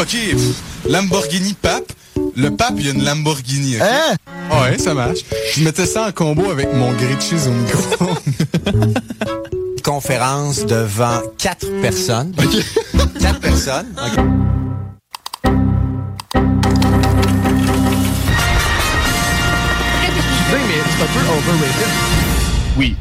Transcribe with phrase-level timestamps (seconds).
[0.00, 0.16] Ok,
[0.88, 1.92] Lamborghini pape.
[2.36, 3.76] Le pape, il y a une Lamborghini.
[3.80, 4.14] Hein?
[4.50, 5.20] Ouais, ça marche.
[5.54, 8.14] Je mettais ça en combo avec mon grilled cheese au micro.
[9.82, 12.34] conférence devant quatre personnes.
[13.18, 13.86] Quatre personnes.
[13.96, 14.24] OK.
[20.66, 21.88] mais c'est un peu overrated.
[22.76, 22.96] Oui.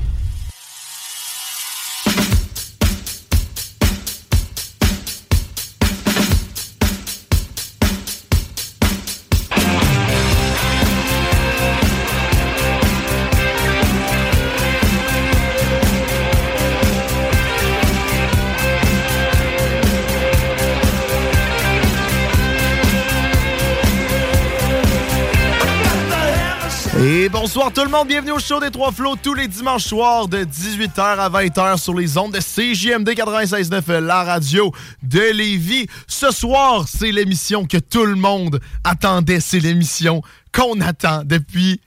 [27.31, 30.45] Bonsoir tout le monde, bienvenue au show des Trois Flots tous les dimanches soirs de
[30.45, 34.71] 18h à 20h sur les ondes de CJMD 96.9, la radio
[35.03, 35.87] de Lévis.
[36.07, 40.21] Ce soir, c'est l'émission que tout le monde attendait, c'est l'émission
[40.53, 41.81] qu'on attend depuis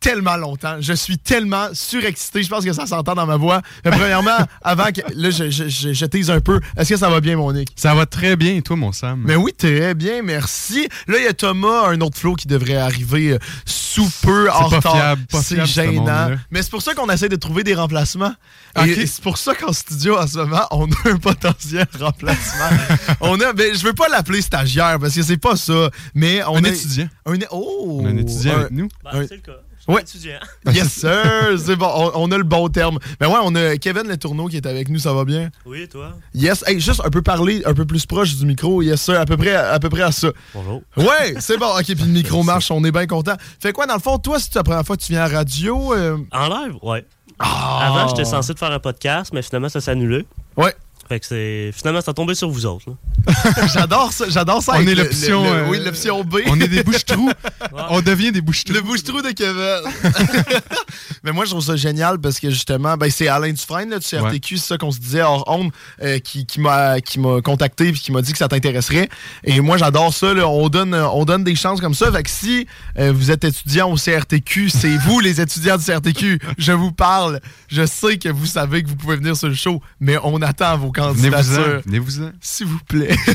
[0.00, 0.76] tellement longtemps.
[0.80, 2.42] Je suis tellement surexcité.
[2.42, 3.62] Je pense que ça s'entend dans ma voix.
[3.84, 5.00] Mais premièrement, avant que.
[5.14, 6.60] Là, je, je, je, je tease un peu.
[6.76, 7.70] Est-ce que ça va bien, mon Nick?
[7.76, 9.22] Ça va très bien, et toi, mon Sam?
[9.24, 10.88] Mais oui, très bien, merci.
[11.06, 14.68] Là, il y a Thomas, un autre flow qui devrait arriver euh, sous peu en
[14.70, 14.92] pas retard.
[14.94, 16.30] fiable, pas C'est ce gênant.
[16.50, 18.34] Mais c'est pour ça qu'on essaie de trouver des remplacements.
[18.86, 22.68] Et c'est pour ça qu'en studio, en ce moment, on a un potentiel remplacement.
[23.20, 25.90] on a, ben, je veux pas l'appeler stagiaire parce que c'est pas ça.
[26.14, 27.08] Mais on Un a- étudiant.
[27.26, 28.88] Un, oh, On a un étudiant un- avec nous.
[29.02, 29.52] Ben, c'est le cas.
[29.88, 30.02] Ouais.
[30.02, 30.38] étudiant.
[30.72, 31.58] Yes, sir!
[31.58, 32.98] C'est bon, on, on a le bon terme.
[33.20, 35.50] Mais ouais, on a Kevin Le Tourneau qui est avec nous, ça va bien?
[35.64, 36.14] Oui, toi?
[36.34, 39.24] Yes, hey, juste un peu parler, un peu plus proche du micro, yes, sir, à
[39.24, 40.28] peu près à, peu près à ça.
[40.54, 40.82] Bonjour.
[40.96, 43.34] Ouais, c'est bon, ok, puis le micro marche, on est bien content.
[43.60, 45.38] Fait quoi, dans le fond, toi, c'est la première fois que tu viens à la
[45.38, 45.94] radio?
[45.94, 47.04] euh, En live, ouais.
[47.38, 47.86] Ah!
[47.86, 50.26] Avant, j'étais censé de faire un podcast, mais finalement, ça s'est annulé.
[50.56, 50.74] Ouais.
[51.08, 51.70] Fait que c'est.
[51.74, 52.84] Finalement, ça a tombé sur vous autres.
[53.74, 54.72] J'adore ça, j'adore ça.
[54.76, 56.36] On est l'option, le- le- euh, oui, l'option B.
[56.48, 57.30] On est des bouches-trous.
[57.90, 58.74] On devient des bouches-trous.
[58.74, 59.80] Le bouche-trou de Kevin.
[61.24, 64.06] Mais moi, je trouve ça génial parce que justement, ben, c'est Alain Dufresne là, du
[64.06, 65.70] CRTQ, c'est ça qu'on se disait hors onde,
[66.02, 69.08] euh, qui, qui m'a qui m'a contacté et qui m'a dit que ça t'intéresserait.
[69.44, 70.32] Et moi, j'adore ça.
[70.34, 70.46] là.
[70.48, 72.10] on, donne, on donne des chances comme ça.
[72.12, 72.66] Fait que si
[72.98, 76.38] euh, vous êtes étudiant au CRTQ, c'est vous les étudiants du CRTQ.
[76.58, 77.40] Je vous parle.
[77.68, 80.76] Je sais que vous savez que vous pouvez venir sur le show, mais on attend
[80.78, 81.30] vos Venez-vous-en.
[81.42, 81.82] candidatures.
[81.86, 82.30] Venez-vous-en.
[82.40, 83.14] S'il vous plaît.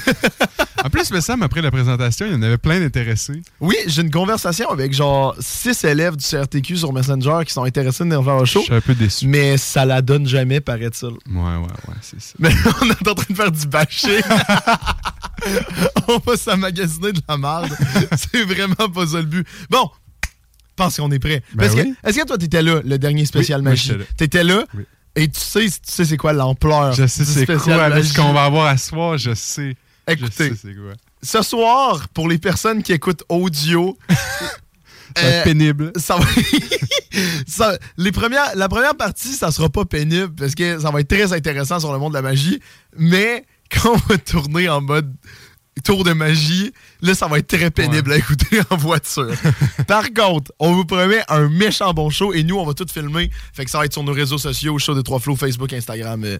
[0.85, 3.41] En plus, me Sam, après la présentation, il y en avait plein d'intéressés.
[3.61, 8.03] Oui, j'ai une conversation avec genre six élèves du CRTQ sur Messenger qui sont intéressés
[8.03, 8.61] de venir faire un Je show.
[8.63, 9.25] suis un peu déçu.
[9.25, 11.07] Mais ça la donne jamais, paraît-il.
[11.07, 11.57] Ouais, ouais,
[11.87, 12.33] ouais, c'est ça.
[12.37, 12.49] Mais
[12.81, 14.19] on est en train de faire du bâcher.
[16.09, 17.69] on va s'amagasiner de la merde.
[18.17, 19.47] C'est vraiment pas ça le but.
[19.69, 19.89] Bon,
[20.25, 20.29] je
[20.75, 21.43] pense qu'on est prêt.
[21.53, 21.93] Ben Parce que- oui.
[22.03, 23.93] Est-ce que toi, t'étais là, le dernier spécial Oui, magie?
[24.17, 24.65] T'étais là?
[24.75, 24.83] Oui.
[25.15, 28.45] Et tu sais, tu sais c'est quoi l'ampleur Je sais c'est quoi, ce qu'on va
[28.45, 29.75] avoir à soir, je sais.
[30.07, 30.93] Je Écoutez, sais quoi.
[31.21, 33.97] ce soir, pour les personnes qui écoutent audio,
[35.15, 35.91] Ça va être euh, pénible.
[35.95, 36.25] ça va-
[37.47, 41.07] ça- les premières, la première partie, ça sera pas pénible parce que ça va être
[41.07, 42.59] très intéressant sur le monde de la magie.
[42.97, 45.13] Mais quand on va tourner en mode
[45.81, 46.71] tour de magie,
[47.01, 49.33] là, ça va être très pénible à écouter en voiture.
[49.87, 53.31] Par contre, on vous promet un méchant bon show et nous, on va tout filmer.
[53.53, 56.23] Fait que ça va être sur nos réseaux sociaux, show des trois flots, Facebook, Instagram,
[56.25, 56.37] euh,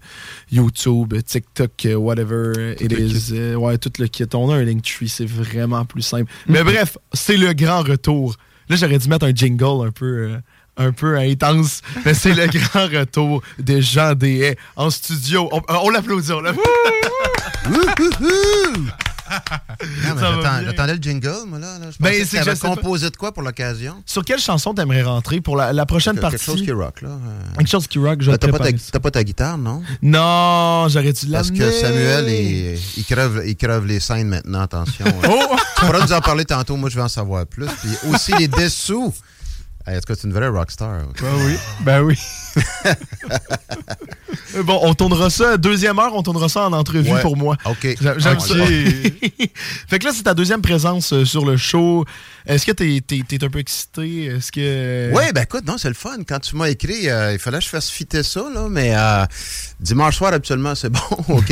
[0.52, 3.32] YouTube, TikTok, euh, whatever it is.
[3.34, 4.26] Euh, ouais, tout le kit.
[4.34, 6.32] On a un Linktree, c'est vraiment plus simple.
[6.48, 8.36] Mais bref, c'est le grand retour.
[8.70, 10.38] Là, j'aurais dû mettre un jingle un peu.
[10.78, 15.48] un peu intense, mais c'est le grand retour de Jean Deshaies en studio.
[15.52, 16.64] On, on l'applaudit, on l'applaudit.
[20.66, 21.80] J'attendais le jingle, moi, là.
[21.80, 21.88] là.
[21.92, 22.76] Je Ben, que pas.
[22.76, 23.96] composé de quoi pour l'occasion?
[24.06, 26.44] Sur quelle chanson t'aimerais rentrer pour la, la prochaine Quelque partie?
[26.46, 27.10] chose qui rock, là.
[27.10, 27.56] euh.
[27.58, 29.82] Quelque chose qui rock, je T'as pas, ta- pas guitare, non?
[30.02, 31.60] Non, j'aurais dû Parce l'amener.
[31.60, 35.06] que Samuel, il, il crève, il crève les scènes maintenant, attention.
[35.30, 35.56] Oh!
[35.80, 37.66] Tu pourras nous en parler tantôt, moi je vais en savoir plus.
[37.82, 39.14] Puis aussi les dessous.
[39.86, 41.02] Hey, Est-ce que c'est une vraie rockstar?
[41.22, 41.56] Ben oui.
[41.82, 42.18] Ben oui.
[44.66, 47.22] Bon, on tournera ça, deuxième heure, on tournera ça en entrevue Ouais.
[47.22, 47.58] pour moi.
[47.66, 47.98] OK.
[48.00, 48.42] J'a- J'aime Ok.
[48.48, 48.56] ça.
[49.88, 52.06] fait que là, c'est ta deuxième présence euh, sur le show.
[52.46, 54.26] Est-ce que t'es es, un peu excité?
[54.26, 55.12] Est-ce que.
[55.14, 56.18] Oui, ben écoute, non, c'est le fun.
[56.28, 59.26] Quand tu m'as écrit, euh, il fallait que je fasse fitter ça, là, mais euh,
[59.80, 61.00] dimanche soir, absolument, c'est bon,
[61.30, 61.52] OK?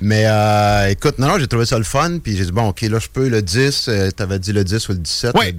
[0.00, 2.82] mais euh, écoute, non, non, j'ai trouvé ça le fun, puis j'ai dit, bon, OK,
[2.82, 5.36] là, je peux le 10, euh, t'avais dit le 10 ou le 17.
[5.36, 5.56] Ouais.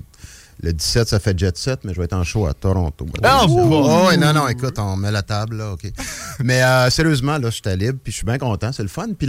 [0.62, 3.06] Le, le 17, ça fait Jet Set, mais je vais être en show à Toronto.
[3.24, 4.08] Ah, Oh, bon?
[4.08, 5.82] ouais, non, non, écoute, on met la table, là, OK.
[6.44, 9.08] mais euh, sérieusement, là, j'étais libre, puis je suis bien content, c'est le fun.
[9.18, 9.28] Puis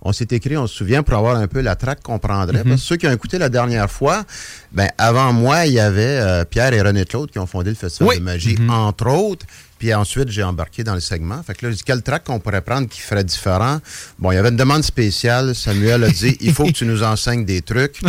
[0.00, 2.64] on s'est écrit, on se souvient, pour avoir un peu la track qu'on prendrait.
[2.64, 4.24] Parce que ceux qui ont écouté la dernière fois,
[4.72, 7.76] ben, avant moi, il y avait euh, Pierre et René Claude qui ont fondé le
[7.76, 8.18] Festival Oui.
[8.18, 9.46] de magie, entre autres.
[9.82, 11.42] Puis ensuite, j'ai embarqué dans le segment.
[11.42, 13.80] Fait que là, j'ai dit, quel track qu'on pourrait prendre qui ferait différent?
[14.16, 15.56] Bon, il y avait une demande spéciale.
[15.56, 18.00] Samuel a dit, il faut que tu nous enseignes des trucs.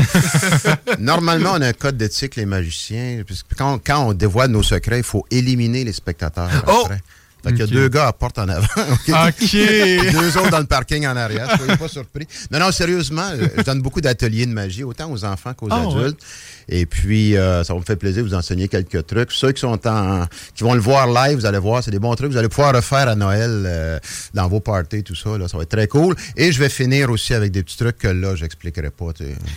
[1.00, 3.24] Normalement, on a un code d'éthique, les magiciens.
[3.58, 6.48] Quand, quand on dévoile nos secrets, il faut éliminer les spectateurs.
[6.68, 6.88] Oh!
[7.44, 8.66] Fait qu'il y a deux gars à porte en avant.
[8.78, 9.52] OK?
[10.12, 11.50] Deux autres dans le parking en arrière.
[11.58, 12.28] Soyez pas surpris.
[12.52, 16.20] Non, non, sérieusement, je donne beaucoup d'ateliers de magie, autant aux enfants qu'aux Ah, adultes.
[16.70, 19.32] Et puis, euh, ça me faire plaisir de vous enseigner quelques trucs.
[19.34, 20.26] Ceux qui sont en,
[20.56, 22.32] qui vont le voir live, vous allez voir, c'est des bons trucs.
[22.32, 24.00] Vous allez pouvoir refaire à Noël euh,
[24.34, 25.38] dans vos parties, tout ça.
[25.38, 26.16] Là, ça va être très cool.
[26.38, 29.08] Et je vais finir aussi avec des petits trucs que là, j'expliquerai pas.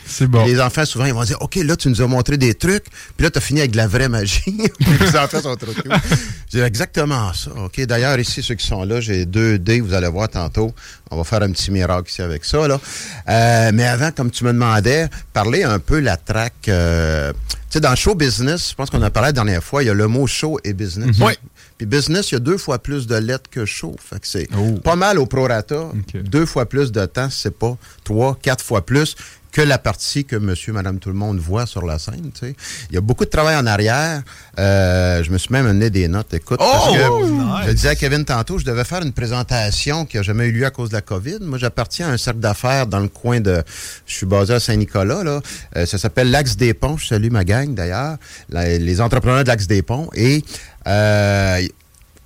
[0.06, 0.44] C'est bon.
[0.44, 2.84] Les enfants, souvent, ils vont dire OK, là, tu nous as montré des trucs,
[3.16, 4.42] puis là, tu as fini avec de la vraie magie.
[4.80, 6.60] Puis les enfants sont trop cool.
[6.62, 7.50] Exactement ça.
[7.52, 7.75] OK?
[7.84, 10.72] D'ailleurs, ici, ceux qui sont là, j'ai deux dés, vous allez voir tantôt.
[11.10, 12.66] On va faire un petit miracle ici avec ça.
[12.66, 12.80] Là.
[13.28, 16.54] Euh, mais avant, comme tu me demandais, parler un peu la track.
[16.68, 17.38] euh, tu
[17.70, 19.90] sais, dans le show business, je pense qu'on a parlé la dernière fois, il y
[19.90, 21.16] a le mot show et business.
[21.20, 21.32] Oui.
[21.76, 23.94] Puis business, il y a deux fois plus de lettres que show.
[24.02, 24.76] Fait que c'est Oh.
[24.82, 25.88] pas mal au prorata.
[26.14, 29.14] Deux fois plus de temps, c'est pas trois, quatre fois plus
[29.56, 32.30] que la partie que monsieur, madame, tout le monde voit sur la scène.
[32.34, 32.56] tu sais.
[32.90, 34.22] Il y a beaucoup de travail en arrière.
[34.58, 36.34] Euh, je me suis même amené des notes.
[36.34, 37.64] Écoute, parce que nice.
[37.66, 40.66] je disais à Kevin tantôt, je devais faire une présentation qui n'a jamais eu lieu
[40.66, 41.38] à cause de la COVID.
[41.40, 43.62] Moi, j'appartiens à un cercle d'affaires dans le coin de...
[44.06, 45.24] Je suis basé à Saint-Nicolas.
[45.24, 45.40] là.
[45.78, 46.98] Euh, ça s'appelle l'Axe des Ponts.
[46.98, 48.18] Je salue ma gang, d'ailleurs.
[48.50, 50.10] Les entrepreneurs de l'Axe des Ponts.
[50.12, 50.44] Et...
[50.86, 51.66] euh,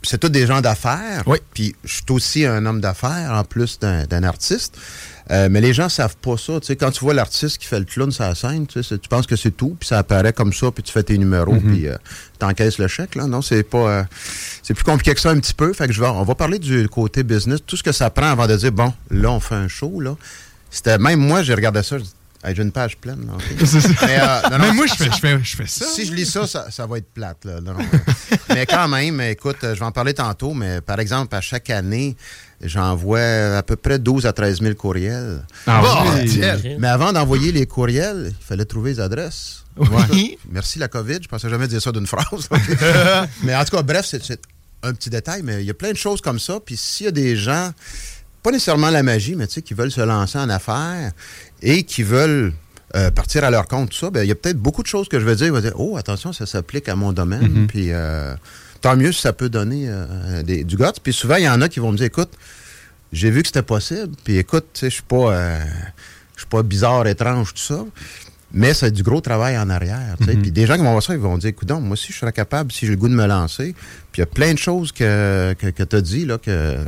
[0.02, 1.22] c'est tous des gens d'affaires.
[1.26, 1.38] Oui.
[1.52, 4.76] Puis je suis aussi un homme d'affaires en plus d'un artiste.
[5.30, 6.58] Euh, mais les gens savent pas ça.
[6.60, 8.88] Tu sais, quand tu vois l'artiste qui fait le clown sur la scène, tu, sais,
[8.88, 11.16] c'est- tu penses que c'est tout, puis ça apparaît comme ça, puis tu fais tes
[11.18, 11.96] numéros, puis euh,
[12.38, 13.14] t'encaisses le chèque.
[13.14, 13.26] Là.
[13.26, 13.78] Non, c'est pas.
[13.78, 14.04] euh,
[14.62, 15.72] c'est plus compliqué que ça un petit peu.
[15.72, 18.26] Fait que je vais, on va parler du côté business, tout ce que ça prend
[18.30, 20.00] avant de dire bon, là, on fait un show.
[20.00, 20.16] Là.
[20.70, 21.96] C'était même moi, j'ai regardé ça,
[22.42, 23.26] Hey, j'ai une page pleine.
[23.26, 23.32] Là.
[24.06, 25.84] Mais, euh, non, non, Mais moi, je fais, je fais, je fais ça.
[25.84, 27.44] si je lis ça, ça, ça va être plate.
[27.44, 27.60] Là.
[27.60, 27.74] Non,
[28.48, 32.16] mais quand même, écoute, je vais en parler tantôt, mais par exemple, à chaque année,
[32.62, 35.42] j'envoie à peu près 12 à 13 000 courriels.
[35.66, 36.76] Ah, Bon, oui.
[36.78, 39.64] Mais avant d'envoyer les courriels, il fallait trouver les adresses.
[39.76, 40.38] Oui.
[40.50, 42.48] Merci la COVID, je pensais jamais dire ça d'une phrase.
[43.42, 44.40] mais en tout cas, bref, c'est
[44.82, 46.58] un petit détail, mais il y a plein de choses comme ça.
[46.64, 47.70] Puis s'il y a des gens,
[48.42, 51.12] pas nécessairement la magie, mais tu sais, qui veulent se lancer en affaires
[51.62, 52.52] et qui veulent
[52.96, 55.08] euh, partir à leur compte, tout ça, ben, il y a peut-être beaucoup de choses
[55.08, 55.46] que je vais dire.
[55.46, 57.66] Ils vont dire, oh, attention, ça s'applique à mon domaine.
[57.68, 58.34] Puis euh,
[58.80, 60.84] tant mieux si ça peut donner euh, des- du guts.
[61.02, 62.30] Puis souvent, il y en a qui vont me dire, écoute,
[63.12, 64.10] j'ai vu que c'était possible.
[64.24, 65.64] Puis écoute, tu sais, je suis pas, euh,
[66.34, 67.84] je suis pas bizarre, étrange, tout ça.
[68.52, 70.16] Mais c'est du gros travail en arrière.
[70.24, 70.34] sais.
[70.34, 72.32] Puis des gens qui vont voir ça, ils vont dire, écoute, moi aussi, je serais
[72.32, 73.74] capable si j'ai le goût de me lancer.
[74.10, 76.78] Puis il y a plein de choses que, que, que tu as dit, là, que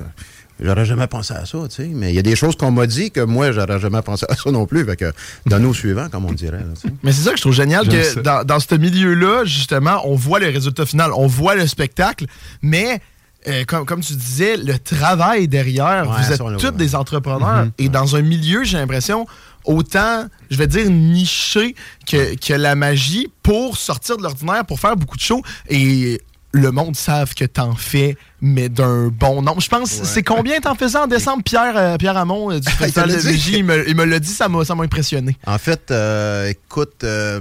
[0.59, 1.87] j'aurais jamais pensé à ça, tu sais.
[1.87, 4.35] Mais il y a des choses qu'on m'a dit que moi, j'aurais jamais pensé à
[4.35, 4.85] ça non plus.
[4.85, 5.13] Fait que,
[5.47, 6.59] donne au suivant, comme on dirait.
[6.59, 6.91] là.
[7.05, 10.41] Mais c'est ça que je trouve génial, que dans, dans ce milieu-là, justement, on voit
[10.41, 12.27] le résultat final, on voit le spectacle,
[12.61, 13.01] mais
[13.49, 16.73] euh, comme, comme tu disais, le travail derrière, Ouais, vous êtes tous ouais.
[16.73, 19.27] des entrepreneurs, et dans un milieu, j'ai l'impression,
[19.65, 21.75] autant, je vais dire, niché
[22.07, 26.21] que, que la magie pour sortir de l'ordinaire, pour faire beaucoup de shows, et
[26.55, 29.61] le monde savent que t'en fais, mais d'un bon nombre.
[29.63, 33.11] Je pense, c'est combien t'en faisais en décembre, Pierre, euh, Pierre Hamon, euh, du Festival
[33.11, 33.27] de dit?
[33.27, 33.65] magie, il
[33.97, 35.37] me, l'a dit, ça m'a ça m'a impressionné.
[35.47, 37.41] En fait, euh, écoute, euh,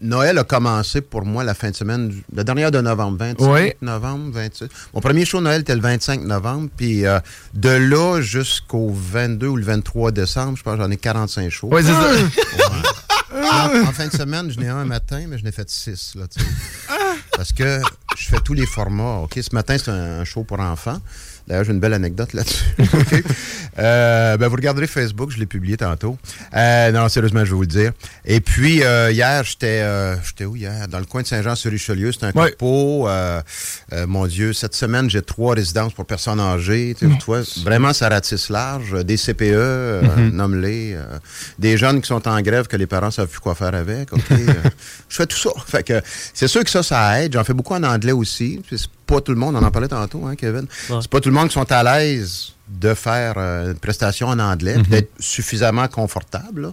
[0.00, 3.46] Noël a commencé pour moi la fin de semaine, du- la dernière de novembre, 25
[3.50, 3.72] Oui.
[3.80, 4.68] novembre, 26.
[4.92, 7.18] Mon premier show Noël était le 25 novembre, puis euh,
[7.54, 11.68] de là jusqu'au 22 ou le 23 décembre, je pense que j'en ai 45 shows.
[11.68, 12.10] Ouais, c'est ça.
[13.36, 16.14] En, en fin de semaine, je n'ai un matin, mais je n'ai fait six.
[16.14, 16.40] Là, sais.
[17.36, 17.80] Parce que
[18.16, 19.18] je fais tous les formats.
[19.24, 20.98] OK, ce matin, c'est un, un show pour enfants.
[21.46, 22.64] D'ailleurs, j'ai une belle anecdote là-dessus.
[23.78, 26.16] Euh, ben, vous regarderez Facebook, je l'ai publié tantôt.
[26.56, 27.92] Euh, non, sérieusement, je vais vous le dire.
[28.24, 29.84] Et puis, euh, hier, j'étais
[30.24, 30.88] j'étais où hier?
[30.88, 32.10] Dans le coin de Saint-Jean-sur-Richelieu.
[32.10, 32.32] C'était un
[33.92, 36.96] euh, mon Dieu, cette semaine, j'ai trois résidences pour personnes âgées.
[36.98, 39.04] Tu vois, vraiment, ça ratisse large.
[39.04, 40.94] Des CPE, euh, nomme-les.
[40.94, 41.18] euh,
[41.58, 44.12] des jeunes qui sont en grève que les parents savent plus quoi faire avec.
[44.12, 44.22] OK?
[44.46, 44.52] Euh,
[45.08, 45.50] je fais tout ça.
[45.66, 46.00] Fait que
[46.32, 47.32] c'est sûr que ça, ça aide.
[47.32, 48.62] J'en fais beaucoup en anglais aussi.
[49.06, 50.66] Pas tout le monde, on en parlait tantôt, hein, Kevin.
[50.90, 50.98] Ouais.
[51.00, 54.38] C'est pas tout le monde qui sont à l'aise de faire euh, une prestation en
[54.40, 56.62] anglais, puis d'être suffisamment confortable.
[56.62, 56.72] là.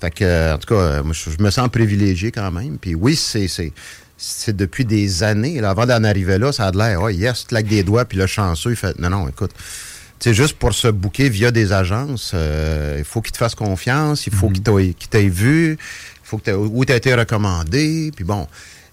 [0.00, 2.78] Fait que, euh, en tout cas, euh, moi, je, je me sens privilégié quand même.
[2.78, 3.48] Puis oui, c'est
[4.16, 5.60] c'est depuis des années.
[5.60, 8.16] là, avant d'en arriver là, ça a de l'air, oh yes, claque des doigts, puis
[8.16, 9.50] le chanceux, il fait, non, non, écoute.
[10.20, 14.26] C'est juste pour se booker via des agences, euh, il faut qu'ils te fassent confiance,
[14.26, 15.78] il faut qu'ils t'aient qu'ils t'aient vu, il
[16.26, 18.10] faut que t'aies- où tu as été recommandé.
[18.16, 18.46] Puis bon,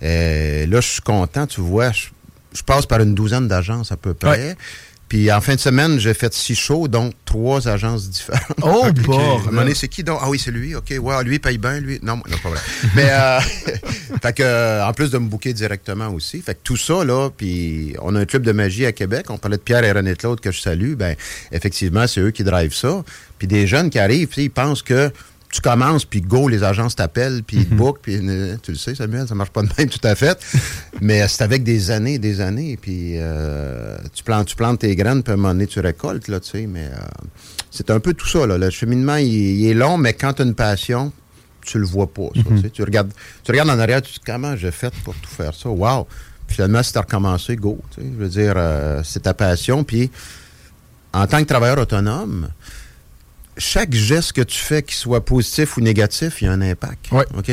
[0.03, 2.07] euh, là, je suis content, tu vois, je,
[2.53, 4.55] je passe par une douzaine d'agences à peu près.
[5.11, 8.55] Puis en fin de semaine, j'ai fait six shows, donc trois agences différentes.
[8.61, 9.01] Oh, Ok.
[9.01, 9.41] bord,
[9.75, 10.19] c'est qui donc?
[10.21, 10.73] Ah oui, c'est lui.
[10.73, 10.93] OK.
[11.01, 11.99] Ouais, lui, il paye bien, lui.
[12.01, 12.59] Non, non, pas vrai.
[12.95, 13.39] Mais, euh,
[14.21, 16.41] fait que, euh, en plus de me booker directement aussi.
[16.41, 19.25] Fait que tout ça, là, puis on a un club de magie à Québec.
[19.27, 20.93] On parlait de Pierre et René Claude que je salue.
[20.93, 21.17] Ben,
[21.51, 23.03] effectivement, c'est eux qui drivent ça.
[23.37, 25.11] Puis des jeunes qui arrivent, tu sais, ils pensent que
[25.51, 28.77] tu commences, puis go, les agences t'appellent, puis ils te bookent, puis euh, tu le
[28.77, 30.39] sais, Samuel, ça marche pas de même tout à fait.
[31.01, 34.79] Mais euh, c'est avec des années et des années, puis euh, tu, plantes, tu plantes
[34.79, 36.97] tes graines, puis à un moment donné, tu récoltes, là, tu sais, mais euh,
[37.69, 38.57] c'est un peu tout ça, là.
[38.57, 41.11] Le cheminement, il, il est long, mais quand tu as une passion,
[41.65, 43.11] tu le vois pas, ça, tu regardes,
[43.43, 45.69] tu regardes en arrière, tu te dis, comment j'ai fait pour tout faire ça?
[45.69, 46.07] Wow!
[46.47, 48.07] Puis finalement, si tu as recommencé, go, tu sais.
[48.07, 50.11] Je veux dire, euh, c'est ta passion, puis
[51.13, 52.49] en tant que travailleur autonome,
[53.61, 57.09] chaque geste que tu fais, qu'il soit positif ou négatif, il y a un impact.
[57.37, 57.51] OK?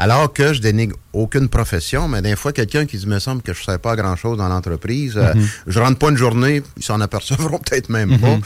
[0.00, 3.52] Alors que je dénigre aucune profession, mais des fois, quelqu'un qui dit, me semble que
[3.52, 5.34] je ne sais pas grand-chose dans l'entreprise, euh,
[5.66, 8.38] je rentre pas une journée, ils s'en apercevront peut-être même pas.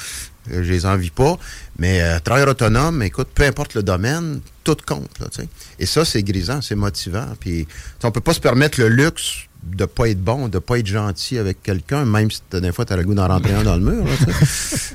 [0.50, 1.36] Euh, je les envie pas.
[1.78, 5.18] Mais euh, travailleur autonome, écoute, peu importe le domaine, tout compte.
[5.20, 5.26] Là.
[5.78, 7.26] Et ça, c'est grisant, c'est motivant.
[7.38, 7.68] Puis,
[8.02, 11.38] on peut pas se permettre le luxe de pas être bon, de pas être gentil
[11.38, 13.80] avec quelqu'un, même si des fois, tu as le goût d'en rentrer un dans le
[13.82, 14.04] mur.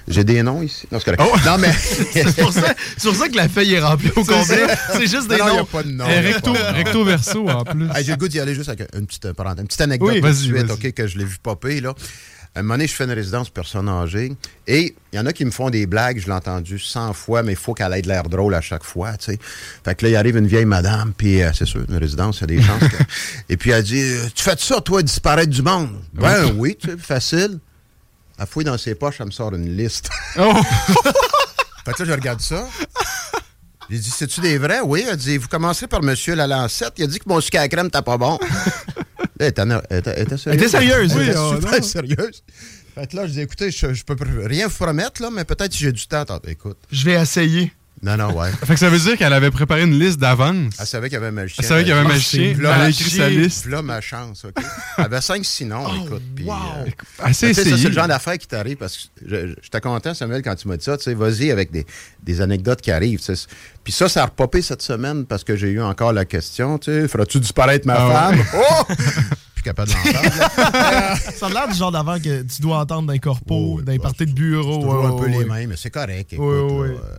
[0.07, 0.88] J'ai des noms ici.
[0.91, 1.45] Non, c'est correct.
[1.45, 1.71] Non, mais...
[2.13, 4.67] C'est pour, ça- c'est pour ça que la feuille est remplie au complet.
[4.93, 5.65] C'est juste des Non, non, y a noms.
[5.65, 6.05] pas de nom.
[6.05, 6.74] Recto, pas de nom.
[6.77, 7.86] recto verso en plus.
[7.95, 10.36] Hey, J'ai le goût d'y aller juste avec une petite, parenthèse, une petite anecdote Oui,
[10.36, 10.69] suite.
[10.71, 11.93] OK, que je l'ai vu popper, là.
[12.57, 14.33] À un moment donné, je fais une résidence personne âgée
[14.65, 17.43] et il y en a qui me font des blagues, je l'ai entendu 100 fois,
[17.43, 19.39] mais il faut qu'elle ait de l'air drôle à chaque fois, tu sais.
[19.85, 22.41] Fait que là, il arrive une vieille madame, puis euh, c'est sûr, une résidence, il
[22.41, 23.03] y a des chances que...
[23.49, 26.01] Et puis elle dit, euh, tu fais ça, toi, disparaître du monde?
[26.13, 27.59] Ben oui, tu sais, facile.
[28.39, 30.09] Elle fouille dans ses poches, elle me sort une liste.
[30.39, 30.51] Oh!
[31.85, 32.67] Fait que là, je regarde ça.
[33.87, 34.81] J'ai dit, c'est-tu des vrais?
[34.83, 35.05] Oui.
[35.07, 36.93] Elle dit, vous commencerez par Monsieur Lalancette.
[36.97, 38.39] Il a dit que mon sucre à la crème t'as pas bon.
[39.39, 40.46] Là, elle était, elle était- elle était sérieuse?
[40.48, 42.44] Elle était sérieuse, Elle oui, était oh, super sérieuse.
[42.96, 44.15] Fait que là, je dis, écoutez, je, je peux
[44.46, 46.22] rien vous promettre, là, mais peut-être si j'ai du temps.
[46.22, 46.77] attends, écoute.
[46.91, 47.72] Je vais essayer.
[48.04, 48.51] Non, non, ouais.
[48.63, 50.75] Fait que ça veut dire qu'elle avait préparé une liste d'avance.
[50.80, 51.63] Elle savait qu'il y avait un magicien.
[51.63, 52.54] Elle savait qu'il y avait un magicien.
[52.54, 53.66] Puis là, Elle a ma- écrit sa liste.
[53.66, 54.63] Là, ma chance, OK?
[55.00, 56.22] Elle avait cinq sinon, écoute.
[56.36, 56.89] Puis, euh,
[57.20, 59.82] Assez tu sais, ça, c'est le genre d'affaire qui t'arrive parce que je- je- j'étais
[59.82, 60.96] content, Samuel, quand tu m'as dit ça.
[60.98, 61.86] Tu sais, vas-y avec des,
[62.24, 63.20] des anecdotes qui arrivent.
[63.20, 63.48] tu sais.
[63.84, 66.92] Puis ça, ça a repopé cette semaine parce que j'ai eu encore la question, tu
[66.92, 68.46] sais, feras-tu disparaître ma Ah femme?
[68.56, 68.94] Oh!
[69.63, 70.38] Capable de l'entendre.
[70.62, 71.16] là.
[71.18, 73.84] Ça a l'air du genre d'avant que tu dois entendre dans les corpos, Oh, oui,
[73.84, 74.75] dans les bah, parties de bureau.
[74.75, 76.32] C'est toujours un peu les mêmes, mais c'est correct.
[76.34, 76.98] Écoute, Oui, oui, là, oui.
[77.04, 77.18] euh,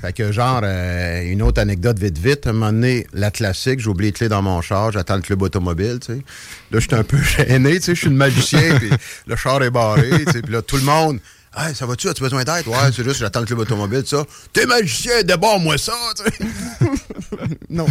[0.00, 3.80] fait que genre, euh, une autre anecdote vite vite, à un moment donné, la classique,
[3.80, 6.22] j'ai oublié les clés dans mon char, j'attends le club automobile, tu sais.
[6.70, 8.90] Là, j'étais un peu gêné, tu sais, je suis le magicien, puis
[9.26, 11.18] le char est barré, tu sais, puis là, tout le monde...
[11.56, 12.08] Hey, ça va-tu?
[12.08, 12.68] As-tu besoin d'aide?
[12.68, 14.24] Ouais, c'est juste, j'attends le club automobile, ça.
[14.52, 16.44] T'es magicien, débarre-moi ça, tu sais.
[17.68, 17.86] non.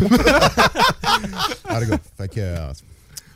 [2.18, 2.40] fait que.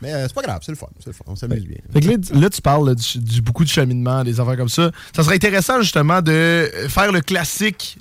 [0.04, 1.78] Mais euh, c'est pas grave, c'est le fun, c'est le fun, on s'amuse bien.
[1.92, 4.68] Fait que là, là, tu parles là, du, du beaucoup de cheminement, des affaires comme
[4.68, 4.90] ça.
[5.16, 7.98] Ça serait intéressant, justement, de faire le classique,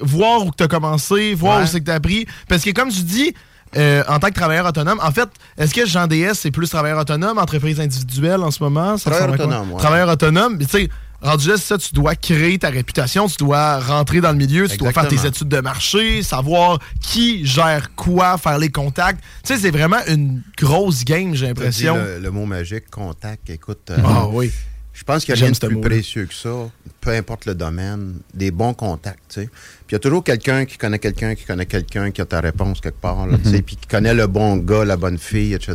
[0.00, 1.64] voir où tu as commencé, voir Ouais.
[1.64, 2.26] où c'est que tu as appris.
[2.48, 3.34] Parce que, comme tu dis,
[3.76, 6.98] euh, en tant que travailleur autonome, en fait, est-ce que Jean DS, c'est plus travailleur
[7.00, 8.96] autonome, entreprise individuelle en ce moment?
[8.96, 9.78] Ça Travailleur autonome, ouais.
[9.78, 10.88] Travailleur autonome, tu sais,
[11.22, 14.68] rendu là, c'est ça, tu dois créer ta réputation, tu dois rentrer dans le milieu,
[14.68, 19.20] tu dois faire tes études de marché, savoir qui gère quoi, faire les contacts.
[19.44, 21.96] Tu sais, c'est vraiment une grosse game, j'ai l'impression.
[21.96, 23.90] Le, le mot magique, contact, écoute.
[23.90, 24.50] euh, Ah oui.
[24.92, 26.70] Je pense qu'il n'y a rien de plus précieux que ça,
[27.02, 29.46] peu importe le domaine, des bons contacts, tu sais.
[29.46, 32.40] Puis il y a toujours quelqu'un qui connaît quelqu'un qui connaît quelqu'un qui a ta
[32.40, 35.52] réponse quelque part, là, tu sais, puis qui connaît le bon gars, la bonne fille,
[35.52, 35.74] etc.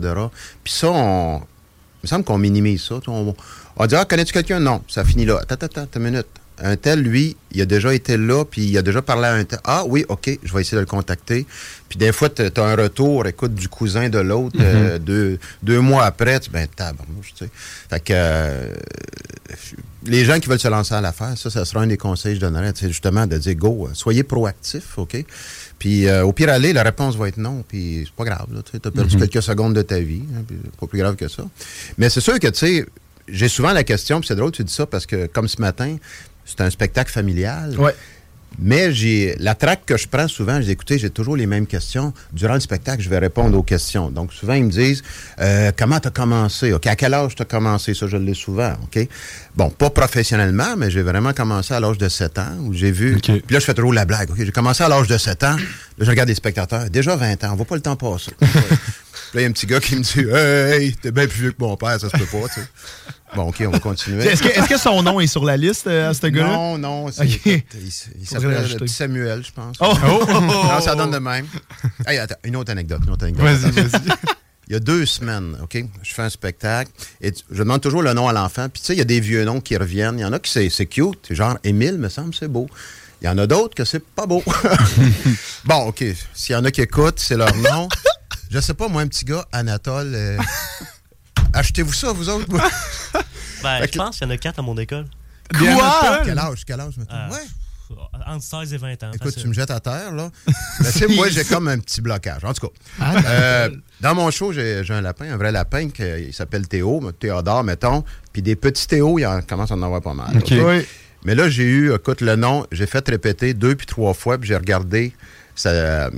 [0.64, 1.38] Puis ça, on...
[1.38, 2.96] il me semble qu'on minimise ça.
[3.06, 3.36] On,
[3.78, 4.60] on dit, ah, connais-tu quelqu'un?
[4.60, 5.40] Non, ça finit là.
[5.42, 6.28] Attends, attends, attends, une minute.
[6.64, 9.44] un tel, lui, il a déjà été là, puis il a déjà parlé à un
[9.46, 9.60] tel.
[9.64, 11.46] Ah oui, OK, je vais essayer de le contacter.
[11.90, 15.80] Puis des fois, tu as un retour, écoute, du cousin de l'autre, euh, deux, deux
[15.80, 17.52] mois après, tu ben, tabarnouche, tu sais.
[17.90, 18.74] Fait que euh,
[20.06, 22.42] les gens qui veulent se lancer à l'affaire, ça, ça sera un des conseils que
[22.42, 25.24] je donnerais, tu sais, justement, de dire, go, soyez proactifs, OK?
[25.80, 28.78] Puis euh, au pire aller, la réponse va être non, puis c'est pas grave, tu
[28.78, 29.28] as perdu Mhm.
[29.28, 31.44] quelques secondes de ta vie, hein, puis c'est pas plus grave que ça.
[31.98, 32.86] Mais c'est sûr que, tu sais,
[33.32, 35.62] j'ai souvent la question, puis c'est drôle que tu dis ça, parce que comme ce
[35.62, 35.98] matin,
[36.46, 37.80] c'est un spectacle familial.
[37.80, 37.96] Ouais.
[38.60, 42.14] Mais j'ai la traque que je prends souvent, j'ai écouté, j'ai toujours les mêmes questions.
[42.34, 44.10] Durant le spectacle, je vais répondre aux questions.
[44.10, 45.04] Donc souvent, ils me disent
[45.40, 46.74] euh, comment tu as commencé?
[46.74, 47.94] OK, à quel âge tu as commencé?
[47.94, 48.74] Ça, je l'ai souvent.
[48.84, 49.08] OK?
[49.56, 53.20] Bon, pas professionnellement, mais j'ai vraiment commencé à l'âge de 7 ans, où j'ai vu.
[53.22, 54.30] Puis là, je fais toujours la blague.
[54.32, 55.56] OK, j'ai commencé à l'âge de 7 ans.
[55.56, 56.90] Là, je regarde les spectateurs.
[56.90, 58.32] Déjà 20 ans, on voit pas le temps passer.
[59.34, 61.52] Là, il y a un petit gars qui me dit Hey, t'es bien plus vieux
[61.52, 62.68] que mon père, ça se peut pas, tu sais.
[63.36, 64.26] Bon, OK, on va continuer.
[64.26, 66.54] Est-ce que, son nom est sur la liste euh, à ce gars-là?
[66.54, 67.48] Non, non, c'est- Ok.
[67.48, 69.78] écoute, il, il s'appelle Samuel, je pense.
[69.80, 69.94] Oh!
[70.30, 71.46] Non, ça donne de même.
[72.06, 73.02] Hey, attends, une autre anecdote.
[73.06, 73.46] Une autre anecdote.
[73.46, 74.02] Vas-y, vas-y.
[74.68, 78.14] Il y a deux semaines, OK, je fais un spectacle et je demande toujours le
[78.14, 78.70] nom à l'enfant.
[78.70, 80.18] Puis tu sais, il y a des vieux noms qui reviennent.
[80.18, 82.70] Il y en a qui c'est, c'est cute, genre Émile, me semble, c'est beau.
[83.22, 84.42] Il y en a d'autres que c'est pas beau.
[85.66, 87.90] bon, OK, s'il y en a qui écoutent, c'est leur nom.
[88.50, 90.38] Je sais pas, moi, un petit gars, Anatole, euh,
[91.54, 92.46] achetez-vous ça, vous autres?
[92.50, 92.62] moi?
[93.64, 95.06] Ben, Fait je que- pense qu'il y en a quatre à mon école.
[95.56, 96.22] Quoi?
[96.26, 97.14] Quel âge, quel âge, mettons?
[97.16, 97.96] Euh, ouais.
[98.26, 99.12] Entre 16 et 20 ans.
[99.14, 99.42] Écoute, facile.
[99.44, 100.32] tu me jettes à terre, là.
[100.80, 102.44] Mais tu sais, moi, j'ai comme un petit blocage.
[102.44, 106.34] En tout cas, euh, dans mon show, j'ai un lapin, un vrai lapin, qui il
[106.34, 108.04] s'appelle Théo, Théodore, mettons.
[108.34, 110.42] Puis des petits Théo, il en commence à en avoir pas mal.
[110.50, 110.88] Oui.
[111.26, 114.48] Mais là, j'ai eu, écoute, le nom, j'ai fait répéter deux puis trois fois, puis
[114.48, 115.14] j'ai regardé,
[115.54, 116.10] ça, euh,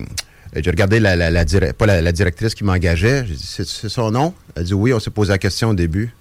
[0.61, 3.25] j'ai regardé la, la, la dire- pas la, la directrice qui m'engageait.
[3.27, 4.33] J'ai dit, c'est c'est son nom?
[4.55, 6.13] Elle dit oui, on s'est posé la question au début.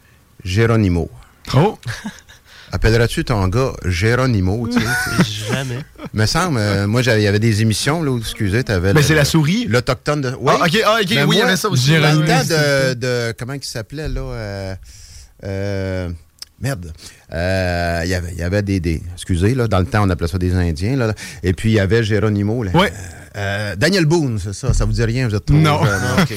[0.45, 1.11] Géronimo.
[1.55, 1.79] Oh!
[2.75, 4.87] Appelleras-tu ton gars Géronimo, tu sais?
[5.53, 5.81] Jamais.
[6.15, 8.95] Me semble, euh, moi, il y avait des émissions, là, où, excusez, tu avais.
[8.95, 9.67] Ben, c'est la souris?
[9.69, 10.35] L'Autochtone de.
[10.41, 10.55] Oui.
[10.59, 11.91] Ah, ok, ah, ok, Mais oui, il y avait ça aussi.
[11.91, 14.75] Dans le Ouais, temps ouais, de, de- Comment il s'appelait, là euh,
[15.45, 16.09] euh,
[16.62, 16.93] Merde.
[17.35, 19.03] Euh, Il y avait- il y avait des, des.
[19.15, 21.12] Excusez, là, dans le temps, on appelait ça des Indiens, là.
[21.43, 22.71] Et puis, il y avait Géronimo, là.
[22.73, 22.91] Ouais.
[23.37, 24.73] Euh, Daniel Boone, c'est ça.
[24.75, 25.85] Ça vous dit rien, vous êtes trop Non.
[25.85, 26.35] jeune, hein, tout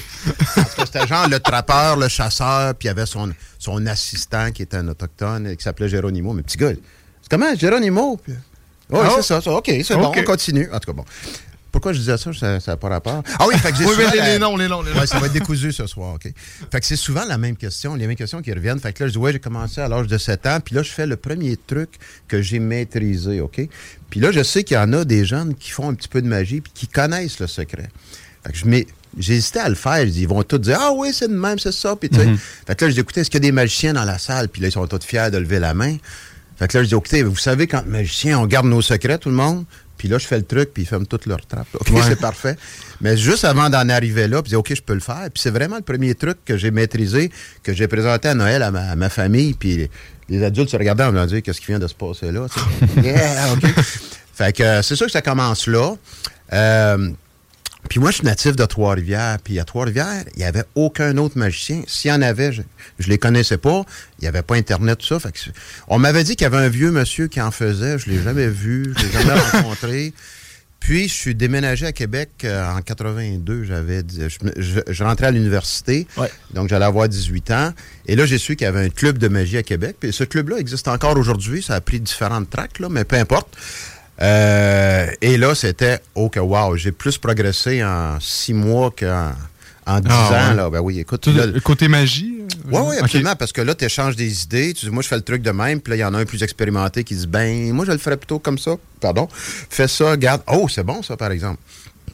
[0.77, 4.61] cas, c'était genre le trappeur, le chasseur, puis il y avait son, son assistant qui
[4.61, 6.33] était un autochtone et qui s'appelait Géronimo.
[6.33, 8.17] Mais petit gars, c'est comment, Géronimo?
[8.17, 8.33] Puis-
[8.91, 9.09] Oui, Ah.
[9.17, 9.51] c'est ça, ça.
[9.51, 10.69] OK, c'est bon, on continue.
[10.71, 11.03] En tout cas, bon.
[11.71, 12.31] Pourquoi je disais ça?
[12.31, 13.21] Ça n'a pas rapport?
[13.37, 14.99] Ah oui, fait que j'ai Oui, les, la- les noms, les noms, les noms.
[15.01, 16.31] Ouais, ça va être décousu ce soir, OK.
[16.71, 18.79] Fait que c'est souvent la même question, les mêmes questions qui reviennent.
[18.79, 20.83] Fait que là, je dis, ouais, j'ai commencé à l'âge de 7 ans, puis là,
[20.83, 21.89] je fais le premier truc
[22.29, 23.59] que j'ai maîtrisé, OK?
[24.15, 26.21] Puis là, je sais qu'il y en a des jeunes qui font un petit peu
[26.21, 27.89] de magie, puis qui connaissent le secret.
[28.45, 30.05] Fait que je hésité à le faire.
[30.05, 31.97] Je dis, Ils vont tous dire Ah oui, c'est de même, c'est ça.
[31.97, 32.29] Puis, tu sais.
[32.65, 34.47] Fait que là, je dis Écoutez, est-ce qu'il y a des magiciens dans la salle?
[34.47, 35.97] Puis là, ils sont tous fiers de lever la main.
[36.55, 39.27] Fait que là, je dis Écoutez, vous savez, quand magicien, on garde nos secrets, tout
[39.27, 39.65] le monde?
[39.97, 41.67] Puis là, je fais le truc, puis ils ferment toutes leurs trappes.
[41.73, 42.55] OK, c'est parfait.
[43.01, 45.29] Mais juste avant d'en arriver là, puis je dis, OK, je peux le faire.
[45.33, 47.31] Puis c'est vraiment le premier truc que j'ai maîtrisé,
[47.63, 49.55] que j'ai présenté à Noël à ma, à ma famille.
[49.55, 49.89] Puis
[50.29, 52.47] les, adultes se regardaient en me disant, qu'est-ce qui vient de se passer là?
[53.03, 53.65] yeah, OK.
[54.33, 55.95] Fait que euh, c'est sûr que ça commence là.
[56.53, 57.09] Euh,
[57.89, 59.37] puis moi, je suis natif de Trois-Rivières.
[59.43, 61.83] Puis à Trois-Rivières, il n'y avait aucun autre magicien.
[61.87, 63.83] S'il y en avait, je ne les connaissais pas.
[64.19, 65.19] Il n'y avait pas Internet, tout ça.
[65.19, 65.51] Fait que c'est-
[65.87, 67.99] on m'avait dit qu'il y avait un vieux monsieur qui en faisait.
[67.99, 68.93] Je ne l'ai jamais vu.
[68.97, 70.13] Je ne l'ai jamais rencontré.
[70.85, 73.63] Puis, je suis déménagé à Québec euh, en 82.
[73.63, 76.05] J'avais, je, je- je rentrais à l'université.
[76.15, 76.29] Ouais.
[76.53, 77.73] Donc, j'allais avoir 18 ans.
[78.05, 79.95] Et là, j'ai su qu'il y avait un club de magie à Québec.
[79.99, 81.63] Puis, ce club-là existe encore aujourd'hui.
[81.63, 83.47] Ça a pris différentes tracks, là, mais peu importe.
[84.21, 89.31] Euh, et là, c'était, oh que wow, j'ai plus progressé en six mois qu'en
[89.85, 90.49] en dix Ah, ans.
[90.49, 90.55] ouais.
[90.55, 90.69] Là.
[90.69, 91.21] Ben oui, écoute.
[91.21, 92.39] Tout là, le côté magie?
[92.41, 93.03] euh, oui, oui, ok.
[93.03, 94.73] absolument, parce que là, tu échanges des idées.
[94.73, 96.19] Tu dis, moi, je fais le truc de même, puis là, il y en a
[96.19, 98.75] un plus expérimenté qui dit, ben, moi, je le ferais plutôt comme ça.
[98.99, 99.27] Pardon.
[99.69, 100.41] Fais ça, regarde.
[100.47, 101.59] Oh, c'est bon, ça, par exemple.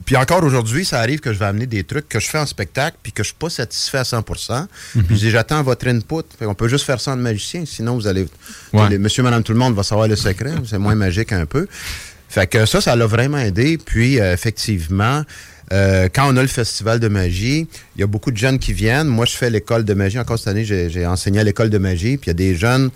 [0.05, 2.45] Puis encore aujourd'hui, ça arrive que je vais amener des trucs que je fais en
[2.45, 6.23] spectacle, puis que je suis pas satisfait à 100% Puis je dis, j'attends votre input.
[6.39, 8.25] Fait on peut juste faire ça en magicien, sinon vous allez.
[8.73, 8.89] Ouais.
[8.89, 10.53] les- monsieur, madame, tout le monde va savoir le secret.
[10.67, 11.67] C'est moins magique un peu.
[12.29, 13.77] Fait que ça, ça l'a vraiment aidé.
[13.77, 15.23] Puis, euh, effectivement,
[15.71, 18.73] euh, quand on a le festival de magie, il y a beaucoup de jeunes qui
[18.73, 19.07] viennent.
[19.07, 20.19] Moi, je fais l'école de magie.
[20.19, 22.17] Encore cette année, j'ai enseigné à l'école de magie.
[22.17, 22.91] Puis, il y a des jeunes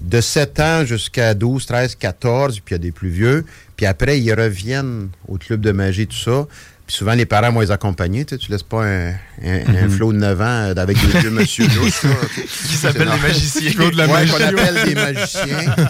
[0.00, 3.44] de 7 ans jusqu'à 12, 13, 14, puis il y a des plus vieux.
[3.76, 6.46] Puis après, ils reviennent au club de magie, tout ça.
[6.86, 8.24] Puis souvent, les parents vont les accompagner.
[8.24, 11.18] Tu, sais, tu laisses pas un, un, un flot de 9 ans euh, avec des
[11.18, 12.10] vieux monsieur louches, là.
[12.44, 13.72] Qui s'appellent les magiciens.
[13.72, 14.32] Claude la Ouais, magie.
[14.32, 15.74] qu'on appelle des magiciens.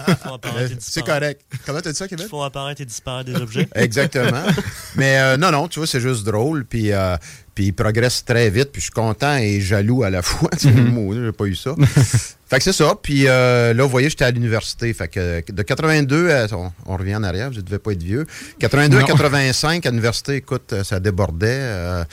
[0.55, 1.41] Euh, C'est correct.
[1.65, 2.27] Comment t'as dit ça, Kevin?
[2.27, 3.67] font apparaître et disparaître des objets.
[3.75, 4.43] Exactement.
[4.95, 6.65] Mais euh, non, non, tu vois, c'est juste drôle.
[6.65, 7.15] Puis, euh,
[7.57, 10.51] Puis il progresse très vite, puis je suis content et jaloux à la fois.
[10.59, 11.73] C'est le mot, là, j'ai pas eu ça.
[12.47, 12.93] fait que c'est ça.
[13.01, 14.93] Puis euh, là, vous voyez, j'étais à l'université.
[14.93, 16.45] Fait que de 82 à.
[16.51, 18.27] On, on revient en arrière, je devais pas être vieux.
[18.59, 19.07] 82 à Non.
[19.07, 21.47] 85, à l'université, écoute, euh, ça débordait.
[21.49, 22.03] euh,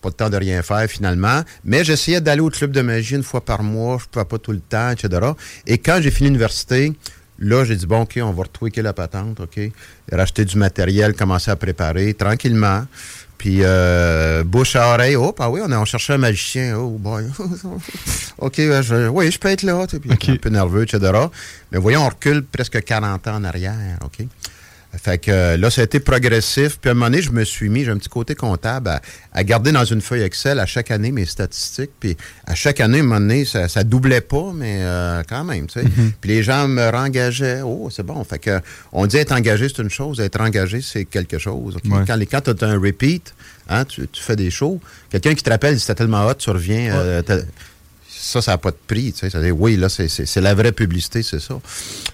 [0.00, 1.42] pas de temps de rien faire finalement.
[1.64, 3.98] Mais j'essayais d'aller au club de magie une fois par mois.
[3.98, 5.10] Je ne pouvais pas tout le temps, etc.
[5.66, 6.92] Et quand j'ai fini l'université,
[7.40, 9.58] là, j'ai dit, bon, OK, on va retweaker la patente, OK.
[10.12, 12.84] Racheter du matériel, commencer à préparer tranquillement.
[13.38, 16.76] Puis, euh, bouche à oreille, oh, ah oui, on, a, on cherchait un magicien.
[16.76, 17.24] Oh, boy.
[18.38, 19.86] OK, euh, je, oui, je peux être là.
[19.86, 21.12] Puis, un peu nerveux, etc.
[21.70, 24.26] Mais voyons, on recule presque 40 ans en arrière, OK?
[24.96, 26.78] Fait que euh, là, ça a été progressif.
[26.80, 29.00] Puis à un moment donné, je me suis mis, j'ai un petit côté comptable, à,
[29.34, 31.90] à garder dans une feuille Excel à chaque année mes statistiques.
[32.00, 35.44] Puis à chaque année, à un moment donné, ça, ça doublait pas, mais euh, quand
[35.44, 35.86] même, tu sais.
[36.20, 37.60] Puis les gens me rengageaient.
[37.62, 38.24] Oh, c'est bon.
[38.24, 38.60] Fait que
[38.92, 40.20] on dit être engagé, c'est une chose.
[40.20, 41.76] Être engagé, c'est quelque chose.
[41.84, 42.04] Ouais.
[42.06, 43.34] Quand, les- quand tu as un repeat,
[43.68, 46.94] hein, tu, tu fais des shows, quelqu'un qui te rappelle, t'es tellement hot, tu reviens.
[46.96, 47.22] euh,
[48.10, 49.12] ça, ça n'a pas de prix.
[49.12, 51.60] Tu sais, oui, là, c'est la vraie publicité, c'est ça.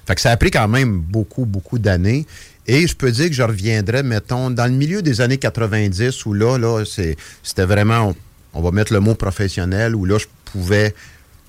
[0.07, 2.27] Fait que ça a pris quand même beaucoup, beaucoup d'années.
[2.67, 6.33] Et je peux dire que je reviendrais, mettons, dans le milieu des années 90, où
[6.33, 8.15] là, là, c'était vraiment, on,
[8.55, 10.95] on va mettre le mot professionnel, où là, je pouvais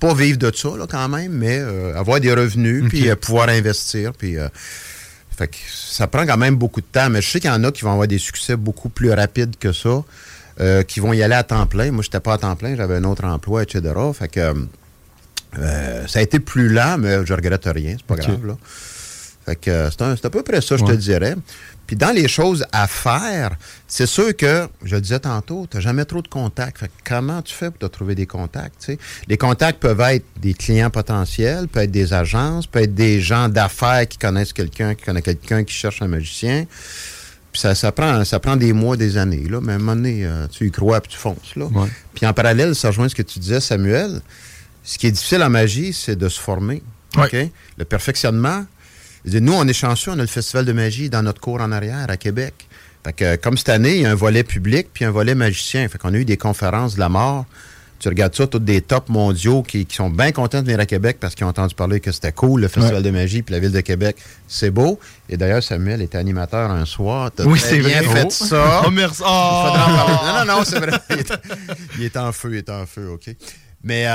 [0.00, 3.48] pas vivre de ça, là, quand même, mais euh, avoir des revenus, puis euh, pouvoir
[3.48, 4.36] investir, puis...
[4.36, 4.48] euh,
[5.36, 7.62] fait que ça prend quand même beaucoup de temps, mais je sais qu'il y en
[7.62, 10.02] a qui vont avoir des succès beaucoup plus rapides que ça,
[10.88, 11.90] qui vont y aller à temps plein.
[11.90, 13.82] Moi, je n'étais pas à temps plein, j'avais un autre emploi, etc.
[14.18, 14.54] Fait que
[15.52, 18.46] ça a été plus lent, mais je regrette rien, c'est pas grave.
[18.46, 18.56] Là.
[19.46, 21.34] Fait que euh, c'est un- c'est à peu près ça, je te dirais.
[21.86, 23.52] Puis dans les choses à faire,
[23.86, 26.78] c'est sûr que, je le disais tantôt, tu n'as jamais trop de contacts.
[26.78, 28.90] Fait que comment tu fais pour te trouver des contacts?
[29.28, 33.48] Les contacts peuvent être des clients potentiels, peuvent être des agences, peuvent être des gens
[33.48, 36.64] d'affaires qui connaissent quelqu'un, qui connaît quelqu'un qui cherche un magicien.
[37.52, 39.46] Puis ça, ça, prend, ça prend des mois, des années.
[39.48, 39.60] Là.
[39.62, 41.54] Mais à un moment donné, euh, tu y crois puis tu fonces.
[41.54, 41.66] Là.
[41.66, 41.88] Ouais.
[42.16, 44.20] Puis en parallèle, ça rejoint ce que tu disais, Samuel.
[44.82, 46.82] Ce qui est difficile en magie, c'est de se former.
[47.16, 47.52] Ouais.
[47.78, 48.64] Le perfectionnement.
[49.26, 52.06] Nous, on est chanceux, on a le Festival de magie dans notre cours en arrière
[52.08, 52.54] à Québec.
[53.04, 55.34] Fait que, euh, comme cette année, il y a un volet public puis un volet
[55.34, 55.88] magicien.
[55.88, 57.44] Fait qu'on a eu des conférences de la mort.
[57.98, 60.86] Tu regardes ça, tous des tops mondiaux qui, qui sont bien contents de venir à
[60.86, 63.58] Québec parce qu'ils ont entendu parler que c'était cool, le Festival de magie, puis la
[63.58, 65.00] ville de Québec, c'est beau.
[65.30, 67.30] Et d'ailleurs, Samuel était animateur un soir.
[67.38, 68.22] Oui, c'est bien vrai.
[68.22, 68.82] fait ça.
[68.86, 69.22] Oh, merci.
[69.24, 69.72] Oh!
[69.74, 70.92] Non, non, non, c'est vrai.
[71.10, 71.32] Il est,
[71.98, 73.34] il est en feu, il est en feu, OK.
[73.86, 74.10] Mais euh,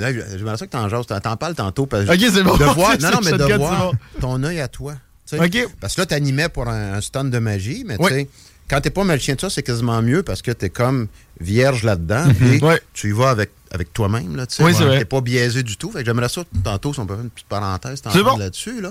[0.00, 1.06] là, je me ça que t'en jases.
[1.06, 1.86] T'en- parles tantôt.
[1.86, 2.56] Parce que Ok, c'est bon.
[2.56, 4.94] De voir, non, non, mais de voir ton œil à toi.
[5.26, 5.44] tu sais.
[5.64, 5.70] OK.
[5.80, 8.08] Parce que là, t'animais pour un, un stand de magie, mais Oui.
[8.10, 8.28] tu sais,
[8.68, 11.06] quand t'es pas magicien de ça, c'est quasiment mieux parce que t'es comme
[11.40, 12.24] vierge là-dedans.
[12.26, 12.78] Mhm.
[12.94, 14.64] Tu y vas avec, avec toi-même, là, tu sais.
[14.64, 14.74] Oui.
[14.76, 15.92] T'es pas biaisé du tout.
[15.92, 18.36] Fait que j'aimerais ça, tantôt, si on peut faire une petite parenthèse, bon.
[18.36, 18.90] là-dessus, là.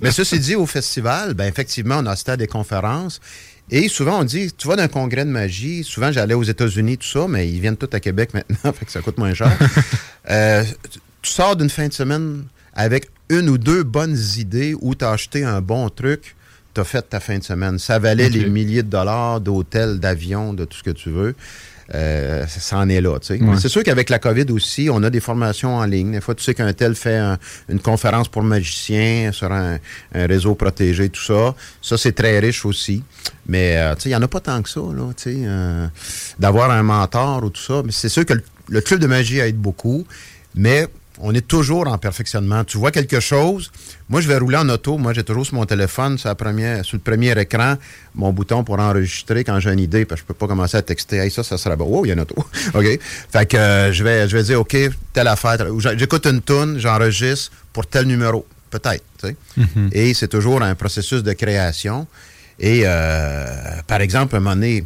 [0.00, 3.20] Mais ceci dit, au festival, ben effectivement, on a assisté à des conférences.
[3.70, 5.82] Et souvent, on dit, tu vas d'un congrès de magie.
[5.82, 8.92] Souvent, j'allais aux États-Unis, tout ça, mais ils viennent tous à Québec maintenant, fait que
[8.92, 9.50] ça coûte moins cher.
[10.28, 15.04] Euh, tu- sors d'une fin de semaine avec une ou deux bonnes idées où tu
[15.04, 16.34] as acheté un bon truc,
[16.74, 17.78] tu as fait ta fin de semaine.
[17.78, 21.36] Ça valait les milliers de dollars d'hôtels, d'avions, de tout ce que tu veux.
[21.94, 23.40] Euh, ça, en est là, tu sais.
[23.42, 23.56] Ouais.
[23.60, 26.12] C'est sûr qu'avec la COVID aussi, on a des formations en ligne.
[26.12, 29.78] Des fois, tu sais qu'un tel fait un- une conférence pour magiciens sur un,
[30.14, 31.54] un réseau protégé, tout ça.
[31.80, 33.02] Ça, c'est très riche aussi.
[33.46, 35.36] Mais, euh, tu sais, il n'y en a pas tant que ça, là, tu sais.
[35.44, 35.86] euh,
[36.40, 37.82] D'avoir un mentor ou tout ça.
[37.84, 40.04] Mais c'est sûr que le, le club de magie aide beaucoup.
[40.56, 40.88] Mais
[41.20, 42.64] on est toujours en perfectionnement.
[42.64, 43.70] Tu vois quelque chose,
[44.08, 46.84] moi je vais rouler en auto, moi j'ai toujours sur mon téléphone, sur, la première,
[46.84, 47.76] sur le premier écran,
[48.14, 50.82] mon bouton pour enregistrer quand j'ai une idée, parce que je peux pas commencer à
[50.82, 51.86] texter, hey, ça, ça sera bon.
[51.88, 52.36] Oh, il y a une auto.
[52.74, 52.98] OK?
[53.30, 54.76] Fait que euh, je, vais, je vais dire, OK,
[55.12, 55.58] telle affaire,
[55.96, 58.46] j'écoute une toune, j'enregistre pour tel numéro.
[58.70, 59.36] Peut-être, sais.
[59.92, 62.06] Et c'est toujours un processus de création.
[62.58, 63.44] Et euh,
[63.86, 64.84] par exemple, un moment donné,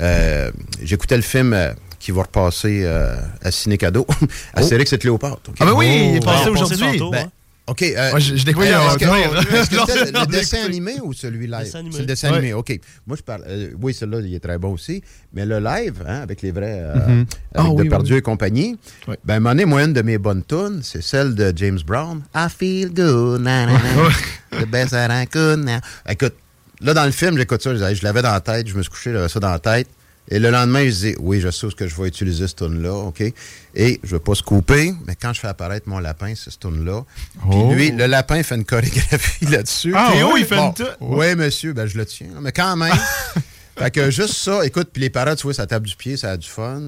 [0.00, 0.50] euh,
[0.82, 1.56] j'écoutais le film
[2.00, 4.06] qui va repasser euh, à Ciné Cadeau,
[4.54, 5.50] Astérix et Cléopâtre.
[5.50, 5.54] OK?
[5.60, 6.98] Ah ben oui, il est Oh, passé aujourd'hui.
[7.12, 7.30] Ben.
[7.66, 7.82] OK.
[7.82, 11.60] euh, Moi, je- je découvre un est-ce que- c'était le dessin animé ou celui live?
[11.60, 11.92] Dessin animé.
[11.94, 12.38] C'est le dessin Ouais.
[12.38, 12.80] animé, OK.
[13.06, 13.44] Moi, je parle.
[13.46, 15.02] euh, oui, celui-là, il est très bon aussi.
[15.34, 16.80] Mais le live, hein, avec les vrais.
[16.80, 17.26] euh, Mhm.
[17.54, 18.18] Avec oui, oui, Depardieu oui.
[18.18, 18.76] et compagnie.
[19.06, 19.18] Ouais.
[19.24, 22.22] Ben, donné, moi, une de mes bonnes tunes, c'est celle de James Brown.
[22.34, 23.42] I feel good.
[23.42, 24.58] na, na, na.
[24.62, 25.78] The best that I could now.
[26.08, 26.34] Écoute,
[26.80, 27.72] là, dans le film, j'écoute ça.
[27.74, 28.66] Je l'avais dans la tête.
[28.66, 29.86] Je me suis couché, j'avais ça dans la tête.
[30.30, 32.58] Et le lendemain, je dis, oui, je sais où ce que je vais utiliser cette
[32.58, 33.20] tune-là, OK?
[33.20, 36.50] Et je ne vais pas se couper, mais quand je fais apparaître mon lapin, c'est
[36.50, 37.02] cette tune-là.
[37.50, 37.72] Puis Oh.
[37.74, 39.92] lui, le lapin fait une chorégraphie là-dessus.
[39.96, 40.40] Ah, Théo, ouais?
[40.40, 40.84] il fait une tout?
[41.00, 42.28] Oui, monsieur, ben je le tiens.
[42.40, 42.92] Mais quand même.
[43.76, 46.30] fait que juste ça, écoute, puis les parents, tu vois, ça tape du pied, ça
[46.32, 46.82] a du fun.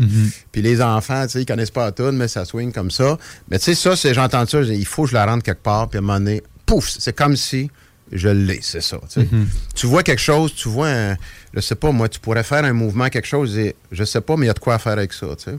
[0.52, 3.18] Puis les enfants, tu sais, ils connaissent pas la tune, mais ça swing comme ça.
[3.50, 5.88] Mais tu sais, ça, c'est, j'entends ça, il faut que je la rende quelque part,
[5.88, 7.70] puis à un moment donné, pouf, c'est comme si
[8.12, 8.98] je l'ai, c'est ça.
[9.08, 9.28] tu sais.
[9.30, 9.48] Mhm.
[9.74, 11.16] Tu vois quelque chose, tu vois un.
[11.54, 14.36] Je sais pas, moi, tu pourrais faire un mouvement, quelque chose, et je sais pas,
[14.36, 15.26] mais il y a de quoi faire avec ça.
[15.36, 15.58] tu sais.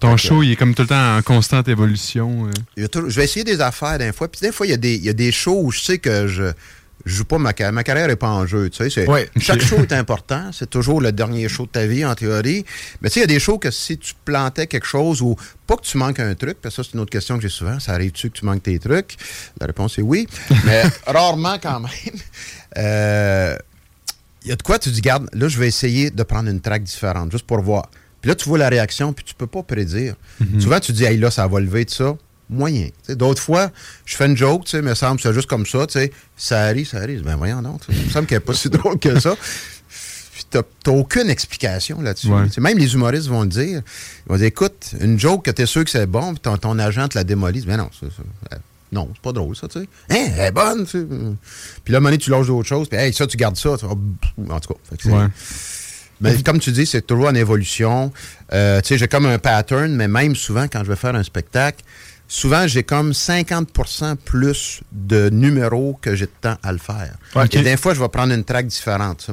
[0.00, 2.46] Ton show, il est comme tout le temps en constante évolution.
[2.76, 2.86] euh.
[2.94, 4.28] Je vais essayer des affaires d'un fois.
[4.28, 5.98] Puis des fois, il y, a des, il y a des shows où je sais
[5.98, 6.52] que je
[7.04, 7.72] je joue pas ma carrière.
[7.72, 8.68] Ma carrière n'est pas en jeu.
[8.70, 9.28] Tu sais, c'est- Ouais.
[9.40, 10.50] Chaque show est important.
[10.52, 12.64] C'est toujours le dernier show de ta vie, en théorie.
[13.00, 15.36] Mais tu sais, il y a des shows que si tu plantais quelque chose ou
[15.66, 17.48] pas que tu manques un truc, parce que ça, c'est une autre question que j'ai
[17.48, 17.78] souvent.
[17.80, 19.16] Ça arrive-tu que tu manques tes trucs?
[19.60, 20.26] La réponse est oui.
[20.64, 21.90] Mais rarement quand même.
[22.76, 23.56] Euh,
[24.44, 26.60] il y a de quoi tu dis, garde, là, je vais essayer de prendre une
[26.60, 27.90] track différente, juste pour voir.
[28.20, 30.14] Puis là, tu vois la réaction, puis tu peux pas prédire.
[30.58, 32.16] Souvent, tu dis, hey, là, ça va lever de ça.
[32.50, 32.88] Moyen.
[33.10, 33.70] D'autres fois,
[34.06, 36.62] je fais une joke, tu sais, me semble, c'est juste comme ça, tu sais, ça
[36.62, 37.22] arrive, ça arrive.
[37.22, 39.34] Ben voyons donc, il me semble qu'elle n'est pas si drôle que ça.
[40.32, 42.28] Puis t'as t'as aucune explication là-dessus.
[42.28, 42.46] Ouais.
[42.58, 43.82] Même les humoristes vont le dire.
[44.26, 46.78] Ils vont dire, écoute, une joke que t'es sûr que c'est bon, puis ton, ton
[46.78, 47.64] agent te la démolit.
[47.66, 48.22] Mais non, c'est ça.
[48.54, 48.56] Euh,
[48.92, 49.88] Non, c'est pas drôle, ça, tu sais.
[50.10, 51.06] Hein, elle est bonne, tu sais.
[51.84, 53.56] Puis là, à un moment donné, tu lâches d'autres choses, puis hey, ça, tu gardes
[53.56, 53.76] ça.
[53.78, 53.90] tu En
[54.60, 55.26] tout cas, fait que c'est- Ouais.
[56.20, 58.12] mais comme tu dis, c'est toujours en évolution.
[58.52, 61.22] Euh, tu sais, j'ai comme un pattern, mais même souvent, quand je vais faire un
[61.22, 61.84] spectacle,
[62.28, 67.16] souvent, j'ai comme 50% plus de numéros que j'ai de temps à le faire.
[67.52, 69.26] Et des fois, je vais prendre une track différente.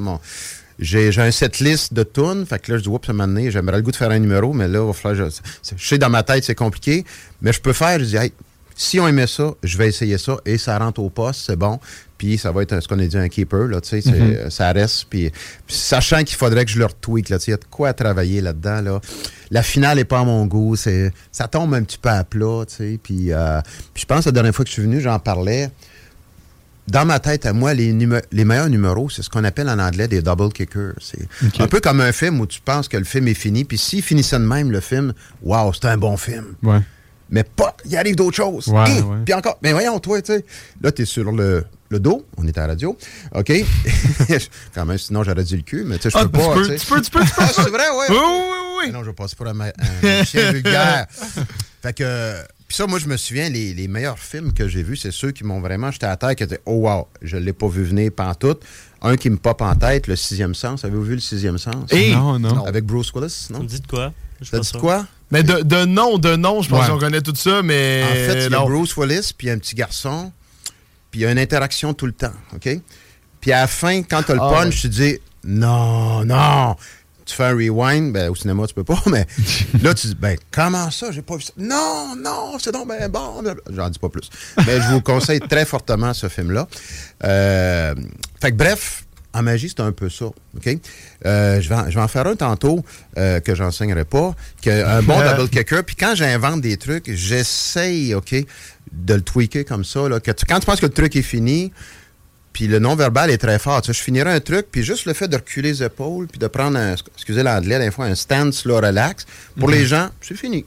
[0.79, 3.51] J'ai un set list de tunes, fait que là, je dis, oups, ça m'a donné,
[3.51, 5.36] j'aimerais le goût de faire un numéro, mais là, il va falloir, je,
[5.77, 7.05] je sais, dans ma tête, c'est compliqué,
[7.41, 8.34] mais je peux faire, je dis, hey,
[8.75, 11.79] si on aimait ça, je vais essayer ça, et ça rentre au poste, c'est bon,
[12.17, 14.49] puis ça va être ce qu'on a dit un keeper, là, tu sais, Mhm.
[14.49, 17.54] ça reste, puis, puis sachant qu'il faudrait que je le retweak, là, tu sais, il
[17.54, 19.01] y a de quoi à travailler là-dedans, là.
[19.51, 22.63] La finale n'est pas à mon goût, c'est, ça tombe un petit peu à plat,
[22.67, 23.60] tu sais, puis, euh,
[23.93, 25.69] puis je pense que la dernière fois que je suis venu, j'en parlais,
[26.88, 27.91] dans ma tête, à moi, les,
[28.32, 30.93] les meilleurs numéros, c'est ce qu'on appelle en anglais des double kickers.
[31.01, 31.28] C'est
[31.60, 34.04] un peu comme un film où tu penses que le film est fini, puis s'il
[34.04, 36.45] finissait de même, le film, waouh, c'était un bon film.
[36.62, 36.80] Ouais.
[37.32, 38.67] Mais pas, il arrive d'autres choses.
[38.67, 39.01] Ouais, Hein?
[39.01, 39.17] ouais.
[39.25, 40.45] Puis encore, mais voyons, toi, tu sais,
[40.80, 42.98] là, tu es sur le, le dos, on est à la radio,
[43.34, 43.52] OK?
[44.74, 46.54] Quand même, sinon, j'aurais dit le cul, mais tu sais, je Ah, peux tu pas.
[46.54, 46.76] peux, sais.
[46.78, 47.32] tu peux, tu peux, tu peux.
[47.41, 48.06] Ah, c'est vrai, ouais.
[48.10, 48.41] Oui, oui,
[48.80, 49.65] oui, Mais non, je vais passer pour un, ma-
[50.04, 51.06] un chien vulgaire.
[51.82, 52.34] Fait que.
[52.67, 55.32] Puis ça, moi, je me souviens, les, les meilleurs films que j'ai vus, c'est ceux
[55.32, 58.12] qui m'ont vraiment jeté à terre, qui étaient Oh wow, je l'ai pas vu venir
[58.12, 58.62] pantoute.
[59.04, 60.84] Un qui me pop en tête, Le Sixième Sens.
[60.84, 61.91] Avez-vous vu Le Sixième Sens?
[61.93, 62.65] Non, non.
[62.65, 63.60] Avec Bruce Willis, non?
[63.60, 64.12] me dis de quoi?
[64.41, 65.06] Je dit quoi?
[65.32, 66.91] Mais de, de nom, de nom, je pense Ouais.
[66.91, 68.04] qu'on connaît tout ça, mais.
[68.04, 68.62] En fait, il y a.
[68.63, 70.32] Bruce Willis, puis un petit garçon,
[71.15, 72.67] puis il y a une interaction tout le temps, OK?
[73.39, 74.82] Puis à la fin, quand tu as le Ah, punch, ouais.
[74.82, 76.75] tu dis non, non.
[77.25, 79.25] Tu fais un rewind, ben, au cinéma, tu peux pas, mais
[79.82, 81.54] là, tu dis, ben, comment ça, j'ai pas vu ça?
[81.56, 83.41] Non, non, c'est donc ben bon.
[83.73, 84.30] J'en dis pas plus.
[84.58, 86.67] Mais je vous conseille très fortement ce film-là.
[87.23, 87.95] Euh,
[88.41, 90.78] fait que bref, en magie, c'est un peu ça, OK?
[91.25, 92.84] Euh, je, vais en, je vais en faire un tantôt
[93.17, 95.84] euh, que j'enseignerai pas, que un bon double kicker.
[95.86, 98.36] Puis quand j'invente des trucs, j'essaye, OK,
[98.91, 100.08] de le tweaker comme ça.
[100.10, 101.71] Là, que tu- quand tu penses que le truc est fini,
[102.54, 103.82] puis le non-verbal est très fort.
[103.82, 106.39] Tu sais, je finirais un truc, puis juste le fait de reculer les épaules, puis
[106.39, 109.26] de prendre un, excusez l'anglais, des fois, un stance là, relax,
[109.60, 110.65] pour les gens, c'est fini.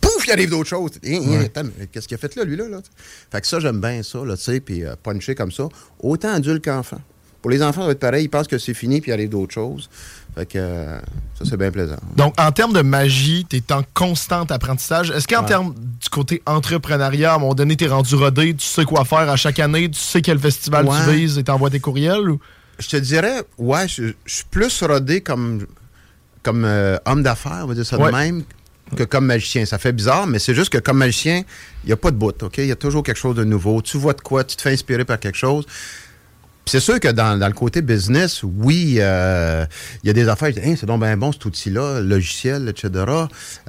[0.00, 0.92] Pouf, il arrive d'autres choses.
[1.04, 2.68] Hein, hein, Qu'est-ce qu'il a fait là, lui, là?
[2.68, 2.80] là?
[3.32, 6.32] Fait que ça, j'aime bien ça, là, tu sais, puis euh, puncher comme ça, autant
[6.32, 7.00] adulte qu'enfant.
[7.42, 9.30] Pour les enfants, ça va être pareil, ils pensent que c'est fini, puis il arrive
[9.30, 9.88] d'autres choses.
[10.36, 10.98] Fait que euh,
[11.38, 11.96] ça, c'est bien plaisant.
[12.14, 15.10] Donc, en termes de magie, tu es en constant apprentissage.
[15.10, 15.46] Est-ce qu'en Ouais.
[15.48, 19.06] termes du côté entrepreneuriat, à un moment donné, tu es rendu rodé, tu sais quoi
[19.06, 22.28] faire à chaque année, tu sais quel festival tu vises et t'envoies tes courriels?
[22.28, 22.38] Ou...
[22.78, 25.66] Je te dirais, ouais, je, je suis plus rodé comme,
[26.42, 28.10] comme euh, homme d'affaires, on va dire ça Ouais.
[28.12, 28.42] de même,
[28.94, 29.64] que comme magicien.
[29.64, 31.44] Ça fait bizarre, mais c'est juste que comme magicien,
[31.84, 32.58] il n'y a pas de bout, OK?
[32.58, 33.80] Il y a toujours quelque chose de nouveau.
[33.80, 35.64] Tu vois de quoi, tu te fais inspirer par quelque chose.
[36.66, 39.64] Puis c'est sûr que dans, dans le côté business, oui, euh,
[40.02, 42.68] il y a des affaires, je dis, Hein, c'est donc bien bon cet outil-là, logiciel,
[42.68, 42.90] etc.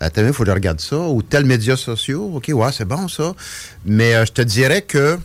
[0.02, 0.98] Euh, il faut que je regarde ça.
[0.98, 3.36] Ou tel médias sociaux, OK, ouais, c'est bon ça.
[3.86, 5.20] Mais euh, je te dirais que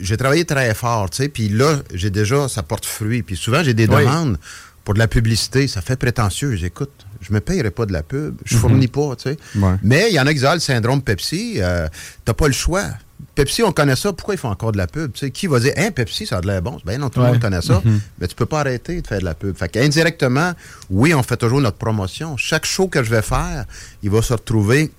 [0.00, 3.22] j'ai travaillé très fort, tu sais, puis là, j'ai déjà, ça porte fruit.
[3.22, 4.04] Puis souvent, j'ai des Oui.
[4.04, 4.38] demandes
[4.82, 5.68] pour de la publicité.
[5.68, 6.56] Ça fait prétentieux.
[6.56, 8.36] J'écoute, je me payerai pas de la pub.
[8.46, 9.36] Je fournis pas, tu sais.
[9.56, 9.74] Ouais.
[9.82, 11.86] Mais il y en a qui disent, ah, le syndrome Pepsi, euh,
[12.24, 12.84] t'as pas le choix.
[13.34, 14.12] Pepsi, on connaît ça.
[14.12, 15.12] Pourquoi ils font encore de la pub?
[15.12, 16.78] Qui va dire, hein, Pepsi, ça a de l'air bon?
[16.84, 17.32] Ben non, tout le Ouais.
[17.32, 17.82] monde connaît ça.
[18.18, 19.56] Mais tu peux pas arrêter de faire de la pub.
[19.56, 20.52] Fait qu'indirectement,
[20.90, 22.36] oui, on fait toujours notre promotion.
[22.36, 23.64] Chaque show que je vais faire,
[24.02, 24.90] il va se retrouver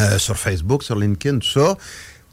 [0.00, 1.76] euh, sur Facebook, sur LinkedIn, tout ça.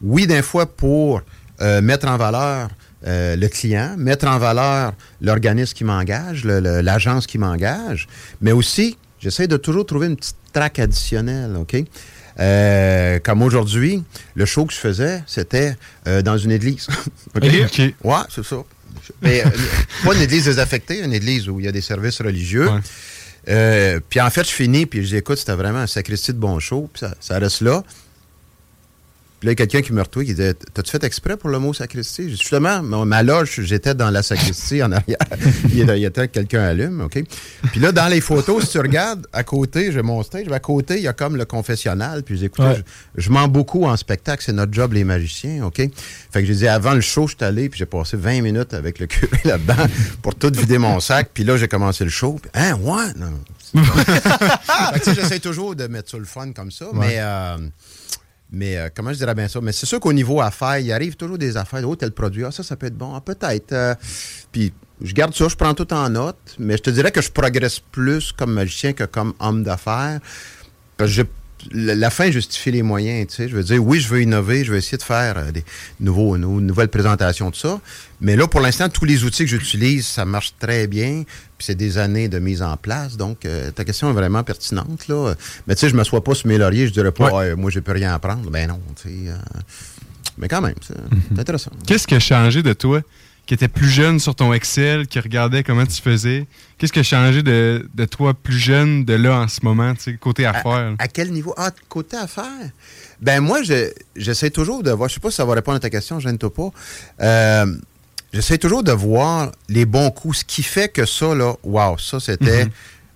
[0.03, 1.21] Oui, d'un fois pour
[1.61, 2.69] euh, mettre en valeur
[3.07, 8.07] euh, le client, mettre en valeur l'organisme qui m'engage, l'agence qui m'engage,
[8.41, 11.75] mais aussi, j'essaie de toujours trouver une petite traque additionnelle, OK?
[12.39, 14.03] Euh, comme aujourd'hui,
[14.35, 15.75] le show que je faisais, c'était
[16.07, 16.87] euh, dans une église.
[17.35, 17.43] OK?
[17.65, 17.79] OK.
[18.03, 18.57] Ouais, c'est ça.
[19.21, 19.49] Mais, euh,
[20.03, 22.69] pas une église désaffectée, une église où il y a des services religieux.
[22.69, 22.79] Ouais.
[23.47, 26.39] Euh, puis en fait, je finis, puis je dis, écoute, c'était vraiment un sacristie de
[26.39, 27.83] bon show, puis ça, ça reste là.
[29.39, 31.49] Puis là, il y a quelqu'un qui me retrouve qui disait T'as-tu fait exprès pour
[31.49, 32.29] le mot sacristie?
[32.29, 35.17] Justement, ma, ma loge, j'étais dans la sacristie en arrière.
[35.69, 37.21] il y a- a quelqu'un allume, OK?
[37.71, 40.95] Puis là, dans les photos, si tu regardes, à côté, j'ai mon stage, à côté,
[40.95, 42.23] il y a comme le confessionnal.
[42.23, 42.81] Puis écouté, Ouais.
[43.17, 45.77] je, je mens beaucoup en spectacle, c'est notre job, les magiciens, OK?
[46.31, 48.73] Fait que j'ai dit Avant le show, je suis allé, puis j'ai passé 20 minutes
[48.73, 49.85] avec le curé là-dedans
[50.21, 51.29] pour tout vider mon sac.
[51.33, 52.39] Puis là, j'ai commencé le show.
[52.41, 53.33] Puis, hein, ouais Non.
[55.05, 57.15] J'essaie toujours de mettre ça le fun comme ça, mais.
[57.19, 57.57] euh,
[58.55, 59.59] mais euh, comment je dirais bien ça?
[59.61, 61.87] Mais c'est sûr qu'au niveau affaires, il arrive toujours des affaires.
[61.87, 63.13] Oh, tel produit, ah, ça, ça peut être bon.
[63.13, 63.73] Ah, peut-être.
[63.73, 63.93] euh,
[64.51, 67.29] puis je garde ça, je prends tout en note, mais je te dirais que je
[67.29, 70.21] progresse plus comme magicien que comme homme d'affaires.
[70.95, 71.23] Parce que
[71.71, 73.49] la la fin justifie les moyens, tu sais.
[73.49, 75.63] Je veux dire, oui, je veux innover, je veux essayer de faire euh, des
[75.99, 77.79] nouveaux, nou- nouvelles présentations de ça.
[78.21, 81.23] Mais là, pour l'instant, tous les outils que j'utilise, ça marche très bien.
[81.57, 83.17] Puis c'est des années de mise en place.
[83.17, 85.33] Donc, euh, ta question est vraiment pertinente, là.
[85.67, 87.55] Mais tu sais, je ne m'assois pas sur mes lauriers, je dirais pas, Ouais.
[87.55, 88.49] Moi, j'ai plus rien apprendre.
[88.49, 89.29] Ben non, tu sais.
[89.29, 89.35] euh,
[90.37, 90.93] mais quand même, c'est
[91.33, 91.71] c'est intéressant.
[91.87, 93.01] Qu'est-ce qui a changé de toi
[93.45, 96.47] qui était plus jeune sur ton Excel, qui regardait comment tu faisais?
[96.77, 100.45] Qu'est-ce qui a changé de, de toi plus jeune de là en ce moment, côté
[100.45, 100.95] affaires?
[100.97, 101.53] À quel niveau?
[101.57, 102.71] Ah, côté affaires?
[103.21, 105.79] Ben moi, je- j'essaie toujours de voir, je sais pas si ça va répondre à
[105.79, 106.69] ta question, gêne-toi pas.
[107.21, 107.75] Euh,
[108.33, 112.19] j'essaie toujours de voir les bons coups, ce qui fait que ça, là, wow, ça,
[112.19, 112.65] c'était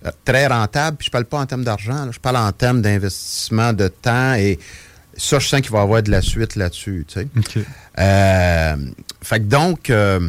[0.06, 0.96] euh, très rentable.
[0.96, 4.58] Puis je parle pas en termes d'argent, je parle en termes d'investissement de temps et
[5.16, 7.28] ça, je sens qu'il va y avoir de la suite là-dessus, tu sais.
[7.98, 8.76] Euh,
[9.22, 10.20] fait que donc, euh,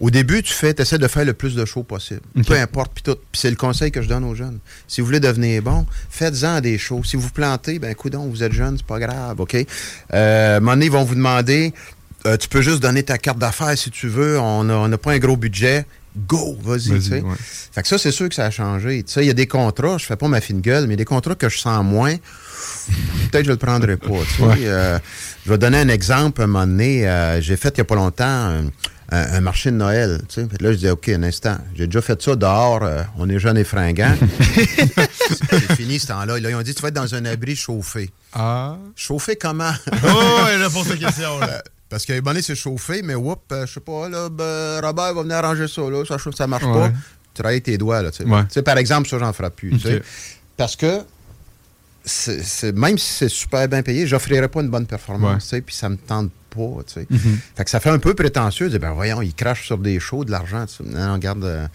[0.00, 2.22] au début, tu fais, essaies de faire le plus de shows possible.
[2.46, 3.16] Peu importe, puis tout.
[3.30, 4.58] Puis c'est le conseil que je donne aux jeunes.
[4.88, 7.04] Si vous voulez devenir bon, faites-en des shows.
[7.04, 9.54] Si vous plantez, ben coudon, vous êtes jeune, c'est pas grave, OK?
[9.54, 11.72] Euh, à un moment donné, ils vont vous demander,
[12.26, 14.98] euh, tu peux juste donner ta carte d'affaires si tu veux, on n'a on a
[14.98, 15.86] pas un gros budget.
[16.26, 17.22] Go, vas-y, ouais.
[17.70, 19.04] Fait que ça, c'est sûr que ça a changé.
[19.16, 21.48] Il y a des contrats, je fais pas ma fine gueule, mais des contrats que
[21.48, 22.16] je sens moins,
[23.30, 24.08] peut-être que je le prendrai pas.
[24.08, 24.66] tu sais.
[24.66, 24.98] Euh,
[25.44, 26.42] je vais donner un exemple.
[26.42, 28.64] Un moment donné, euh, j'ai fait il y a pas longtemps un,
[29.12, 30.20] un- un marché de Noël.
[30.28, 30.46] tu sais.
[30.50, 31.56] Fait que là, je dis, OK, un instant.
[31.74, 32.82] J'ai déjà fait ça dehors.
[32.82, 34.14] euh, on est jeunes et fringants.
[34.54, 36.38] c'est fini ce temps-là.
[36.38, 38.10] Là, ils ont dit, tu vas être dans un abri chauffé.
[38.32, 38.76] Ah.
[38.96, 39.72] Chauffé comment?
[40.04, 41.62] Oh, ouais, réponse à la question, là.
[41.88, 45.12] Parce qu'à un moment donné, c'est chauffé, mais whoop, je sais pas, là, ben, Robert
[45.14, 46.72] va venir arranger ça, là, ça, ça marche Ouais.
[46.72, 46.88] pas.
[47.34, 48.28] Tu travailles tes doigts, là, tu sais.
[48.28, 48.42] Ouais.
[48.44, 49.70] Tu sais, Par exemple, ça, j'en ferai plus.
[49.72, 49.96] tu sais.
[49.96, 50.02] Ok.
[50.56, 51.00] Parce que
[52.74, 56.30] même si c'est super bien payé, j'offrirai pas une bonne performance, puis ça me tente
[56.50, 57.06] pas, tu sais.
[57.08, 57.38] Mhm.
[57.56, 60.00] Fait que ça fait un peu prétentieux de dire, ben voyons, ils crachent sur des
[60.00, 60.84] shows, de l'argent, tu sais.
[60.84, 61.44] Non, regarde...
[61.44, 61.66] euh,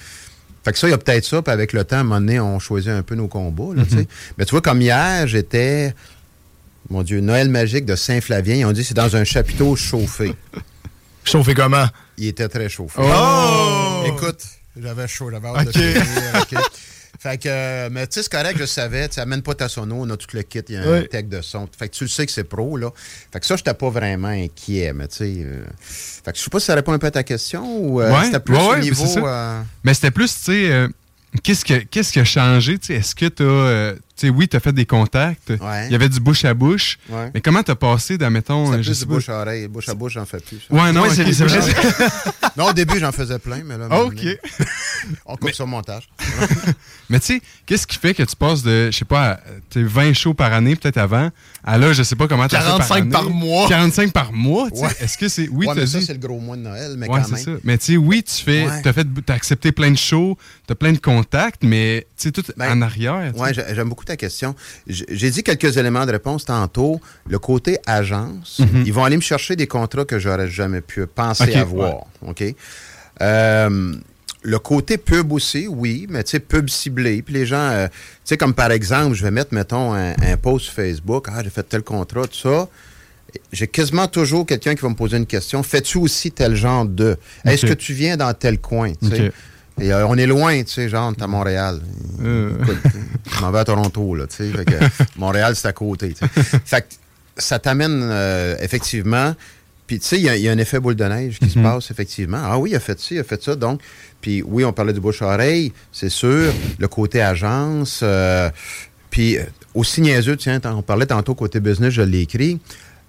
[0.64, 2.20] Fait que ça, il y a peut-être ça, puis avec le temps, à un moment
[2.20, 4.08] donné, on choisit un peu nos combats, là, tu sais.
[4.38, 5.94] Mais tu vois, comme hier, j'étais...
[6.90, 8.56] Mon Dieu, Noël magique de Saint-Flavien.
[8.58, 10.36] Ils ont dit c'est dans un chapiteau chauffé.
[11.24, 11.88] Chauffé comment?
[12.20, 13.02] Il était très chauffé.
[13.04, 14.04] Oh!
[14.06, 14.44] Écoute,
[14.80, 16.04] j'avais chaud, j'avais hâte de finir,
[16.42, 16.60] OK.
[17.26, 19.96] Fait que, mais tu sais, c'est correct, je savais, tu sais, amène pas ta sono,
[20.02, 21.68] on a tout le kit, il y a un tech de son.
[21.76, 22.92] Fait que tu le sais que c'est pro, là.
[23.34, 25.34] Fait que ça, j'étais pas vraiment inquiet, mais tu sais.
[25.40, 25.64] euh,
[26.24, 28.14] fait que je sais pas si ça répond un peu à ta question ou euh,
[28.14, 29.26] Ouais, c'était plus ouais, au niveau.
[29.28, 30.88] euh, Mais c'était plus, tu sais,
[31.42, 32.78] qu'est-ce, que, qu'est-ce qui a changé?
[32.78, 32.94] tu sais?
[32.96, 33.96] Est-ce que tu as.
[34.18, 35.50] Tu sais, oui, tu as fait des contacts.
[35.50, 35.86] Ouais.
[35.88, 36.98] Il y avait du bouche à bouche.
[37.10, 37.32] Ouais.
[37.34, 38.66] Mais comment tu as passé, d'admettons.
[38.68, 39.68] c'était euh, je plus sais du pas- bouche à oreille.
[39.68, 40.60] Bouche à bouche, j'en fais plus.
[40.70, 40.74] ça.
[40.74, 41.60] Ouais, non, Ouais, c'est- c'est vrai.
[42.58, 43.88] Non, au début, j'en faisais plein, mais là.
[44.04, 44.16] OK.
[44.16, 44.38] donné,
[45.26, 46.08] On coupe sur le montage.
[47.10, 49.40] Mais tu sais, qu'est-ce qui fait que tu passes de, je sais pas,
[49.72, 51.30] sais, 20 shows par année, peut-être avant,
[51.64, 53.68] à là, je sais pas comment tu 45 par mois.
[53.68, 54.84] 45 par mois, tu sais.
[54.86, 54.92] Ouais.
[55.02, 55.48] Est-ce que c'est.
[55.50, 56.06] Oui, ouais, t'as mais ça, dit?
[56.06, 57.58] c'est le gros mois de Noël, mais Ouais, quand c'est même.
[57.58, 57.62] ça.
[57.66, 58.82] Mais tu sais, oui, tu fais, Ouais.
[58.82, 62.44] t'as fait, t'as accepté plein de shows, t'as plein de contacts, mais tu sais, tout
[62.58, 63.34] Ben, en arrière.
[63.36, 64.56] Oui, j'aime beaucoup ta question.
[64.88, 67.02] J'ai dit quelques éléments de réponse tantôt.
[67.28, 71.48] Le côté agence, ils vont aller me chercher des contrats que j'aurais jamais pu penser
[71.48, 71.62] Mhm.
[71.62, 71.94] Avoir.
[72.26, 72.44] OK?
[73.22, 73.96] Euh,
[74.44, 77.22] le côté pub aussi, oui, mais tu sais, pub ciblé.
[77.24, 77.94] Puis les gens, euh, tu
[78.26, 81.28] sais, comme par exemple, je vais mettre, mettons, un, un post Facebook.
[81.32, 82.68] Ah, j'ai fait tel contrat, tout ça.
[83.52, 85.62] J'ai quasiment toujours quelqu'un qui va me poser une question.
[85.64, 87.18] Fais-tu aussi tel genre de?
[87.44, 88.94] Est-ce que tu viens dans tel coin?
[89.80, 91.82] Et euh, on est loin, tu sais, genre, t'es à Montréal.
[92.24, 92.52] Euh.
[93.36, 94.52] Je m'en vais à Toronto, là, tu sais.
[95.18, 96.60] Montréal, c'est à côté, tu sais.
[96.66, 96.88] Fait que
[97.38, 99.36] ça t'amène, euh, effectivement.
[99.88, 101.50] Puis, tu sais, il y, a- il y a un effet boule de neige qui
[101.50, 102.40] se passe, effectivement.
[102.44, 103.56] Ah oui, il a fait ci, il a fait ça.
[103.56, 103.82] Donc,
[104.22, 106.52] puis oui, on parlait du bouche-oreille, c'est sûr.
[106.80, 108.04] Le côté agence.
[109.12, 109.38] puis,
[109.74, 112.60] aussi niaiseux, tiens, on parlait tantôt côté business, je l'ai écrit.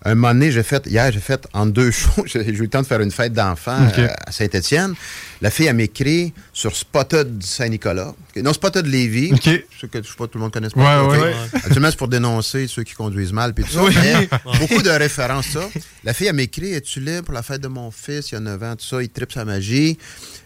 [0.05, 2.83] Un moment donné, j'ai fait, hier, j'ai fait en deux shows, j'ai eu le temps
[2.83, 4.95] de faire une fête d'enfants euh, à Saint-Étienne.
[5.43, 8.15] La fille, elle m'écrit sur Spotted Saint-Nicolas.
[8.37, 9.33] Non, Spotted Lévis.
[9.35, 9.43] OK.
[9.45, 11.21] Je sais que je sais pas, tout le monde connaît Ouais, Spotted.
[11.23, 11.65] ouais, OK.
[11.65, 13.53] Actuellement, c'est pour dénoncer ceux qui conduisent mal.
[13.55, 14.01] Puis tout ça.
[14.03, 15.69] Mais beaucoup de références, ça.
[16.05, 18.31] La fille, elle m'écrit Es-tu libre pour la fête de mon fils?
[18.31, 19.03] Il y a 9 ans, tout ça.
[19.03, 19.99] Il tripe sa magie.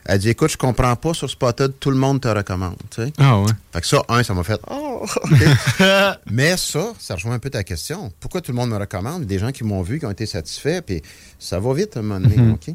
[0.06, 2.76] Elle dit Écoute, je comprends pas sur Spotted, tout le monde te recommande.
[3.18, 3.46] Ah ouais.
[3.72, 5.06] Fait que ça, un, ça m'a fait Oh.
[6.30, 8.12] Mais ça, ça rejoint un peu ta question.
[8.20, 9.24] Pourquoi tout le monde me recommande?
[9.24, 11.02] Des gens qui m'ont vu, qui ont été satisfaits, puis
[11.38, 12.52] ça va vite à un moment donné.
[12.52, 12.74] OK?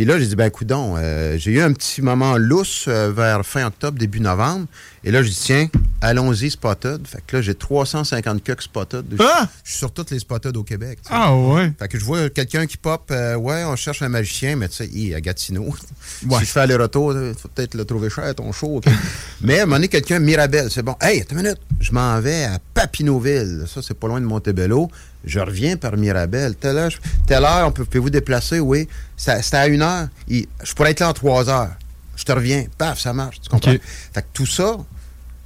[0.00, 3.44] Puis là, j'ai dit, ben, coudon, euh, j'ai eu un petit moment lousse euh, vers
[3.44, 4.64] fin octobre, début novembre.
[5.04, 5.68] Et là, j'ai dit, tiens,
[6.00, 7.06] allons-y, Spotted.
[7.06, 9.04] Fait que là, j'ai 350 cucks Spotted.
[9.12, 9.46] Je- Ah!
[9.62, 11.00] Je suis sur toutes les Spotted au Québec.
[11.10, 11.70] Ah ouais.
[11.78, 14.76] Fait que je vois quelqu'un qui pop, euh, ouais, on cherche un magicien, mais tu
[14.76, 15.66] sais, il est à Gatineau.
[16.28, 16.38] Ouais.
[16.40, 18.80] Si je fais aller-retour, il faut peut-être le trouver cher, ton show.
[19.42, 20.94] mais à un moment donné, quelqu'un, Mirabel, c'est bon.
[21.00, 23.64] Hey, attends une minute, je m'en vais à Papineauville.
[23.66, 24.90] Ça, c'est pas loin de Montebello.
[25.24, 26.54] Je reviens par Mirabel.
[26.56, 26.90] Telle heure,
[27.26, 28.58] telle heure on peut, pouvez-vous déplacer?
[28.60, 28.88] Oui.
[29.16, 30.08] C'était à une heure.
[30.28, 31.70] Il- je pourrais être là en trois heures.
[32.16, 32.64] Je te reviens.
[32.78, 33.40] Paf, ça marche.
[33.40, 33.72] Tu comprends?
[34.12, 34.76] Fait que tout ça,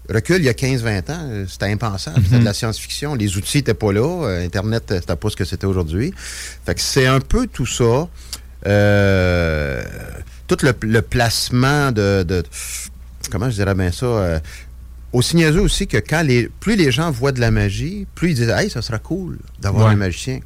[0.09, 2.21] recul il y a 15-20 ans, euh, c'était impensable.
[2.25, 3.15] C'était de la science-fiction.
[3.15, 4.25] Les outils n'étaient pas là.
[4.27, 6.13] Euh, Internet, euh, c'était pas ce que c'était aujourd'hui.
[6.67, 8.09] Fait que c'est un peu tout ça.
[8.67, 9.83] Euh,
[10.47, 12.43] tout le, le placement de, de-
[13.31, 14.07] Comment je dirais bien ça?
[14.07, 14.39] euh,
[15.15, 18.35] aussi niaiseux aussi que quand les, plus les gens voient de la magie, plus ils
[18.35, 19.93] disent Hey, ça sera cool d'avoir Ouais.
[19.93, 20.41] un magicien.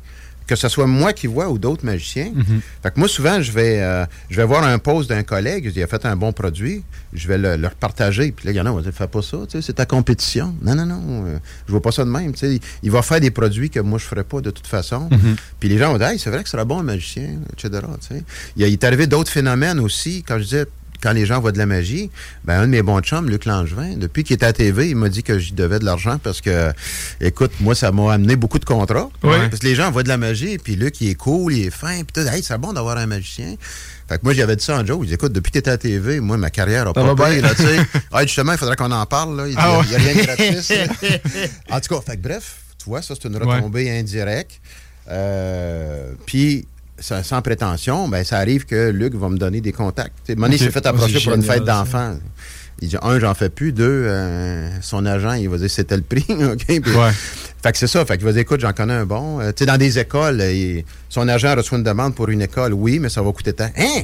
[0.46, 2.30] Que ce soit moi qui vois ou d'autres magiciens.
[2.34, 2.60] Mhm.
[2.82, 5.82] Fait que moi, souvent, je vais, euh, je vais voir un post d'un collègue, il
[5.82, 8.64] a fait un bon produit, je vais le, le repartager, puis là, il y en
[8.64, 10.54] a, on va dire, fais pas ça, c'est ta compétition.
[10.62, 12.32] Non, non, non, euh, je vois pas ça de même.
[12.82, 15.10] Il va faire des produits que moi, je ferais pas de toute façon.
[15.10, 15.36] Mhm.
[15.60, 17.82] Puis les gens vont dire, hey, c'est vrai que ce serait bon un magicien, etc.
[18.56, 20.66] il est arrivé d'autres phénomènes aussi, quand je disais,
[21.02, 22.10] quand les gens voient de la magie,
[22.44, 25.08] ben un de mes bons chums, Luc Langevin, depuis qu'il était à TV, il m'a
[25.08, 26.72] dit que j'y devais de l'argent parce que,
[27.20, 29.08] écoute, moi, ça m'a amené beaucoup de contrats.
[29.22, 29.36] Oui.
[29.48, 31.70] Parce que les gens voient de la magie, puis Luc, il est cool, il est
[31.70, 33.54] fin, puis tout, hey, c'est bon d'avoir un magicien.
[34.08, 35.00] Fait que moi, j'avais dit ça en joke.
[35.04, 37.40] Il dit, écoute, depuis que t'es à TV, moi, ma carrière a pas bien.
[37.42, 37.78] là, tu sais.
[38.10, 39.46] Ah, justement, il faudrait qu'on en parle, là.
[39.46, 39.94] Il dit, Ah ouais.
[39.94, 40.72] a rien de gratis.
[41.70, 44.60] En tout cas, fait que bref, tu vois, ça, c'est une retombée indirecte.
[45.10, 46.66] Euh, puis,
[47.00, 50.12] sans, sans prétention, ben, ça arrive que Luc va me donner des contacts.
[50.24, 50.60] Tu sais, Mané Ok.
[50.62, 52.16] s'est fait approcher pour une fête d'enfants.
[52.80, 53.72] Il dit, un, j'en fais plus.
[53.72, 56.24] Deux, euh, son agent, il va dire, c'était le prix.
[56.30, 56.64] OK?
[56.66, 57.10] Puis- Ouais.
[57.62, 58.04] fait que c'est ça.
[58.04, 59.40] Fait qu'il va dire, écoute, j'en connais un bon.
[59.40, 62.42] Euh, tu sais, dans des écoles, euh, il- son agent reçoit une demande pour une
[62.42, 62.72] école.
[62.74, 63.70] Oui, mais ça va coûter tant.
[63.76, 64.02] Hein?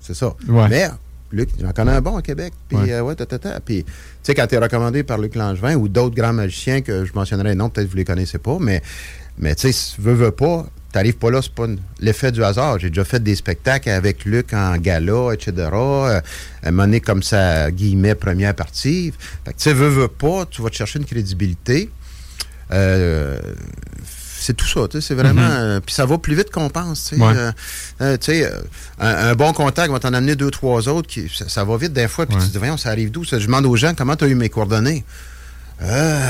[0.00, 0.34] C'est ça.
[0.48, 0.68] Ouais.
[0.68, 0.88] Mais,
[1.30, 2.52] Luc, j'en connais un bon au Québec.
[2.68, 2.92] Puis, Ouais.
[2.92, 3.60] euh, ouais, ta, ta, ta.
[3.60, 3.90] Puis, tu
[4.22, 7.70] sais, quand t'es recommandé par Luc Langevin ou d'autres grands magiciens que je mentionnerai, non,
[7.70, 8.82] peut-être que vous les connaissez pas, mais,
[9.38, 11.66] mais tu sais, veux, veux pas, t'arrives pas là, c'est pas
[12.00, 12.78] l'effet du hasard.
[12.78, 15.52] J'ai déjà fait des spectacles avec Luc en gala, etc.
[15.72, 16.20] Euh,
[16.64, 19.12] donné, comme ça, guillemets, première partie.
[19.44, 21.90] Fait que, tu sais, veux, veux pas, tu vas te chercher une crédibilité.
[22.72, 23.38] Euh,
[24.38, 25.40] c'est tout ça, tu sais, c'est vraiment...
[25.42, 27.22] euh, Puis ça va plus vite qu'on pense, tu sais.
[27.22, 27.32] Ouais.
[27.36, 27.52] Euh,
[28.00, 28.50] euh, tu sais,
[28.98, 31.08] un, un bon contact va t'en amener deux, trois autres.
[31.08, 32.42] Qui, ça, ça va vite des fois, puis Ouais.
[32.42, 33.22] tu te dis, voyons, ça arrive d'où?
[33.24, 35.04] Je demande aux gens, comment tu as eu mes coordonnées?
[35.82, 36.20] Euh,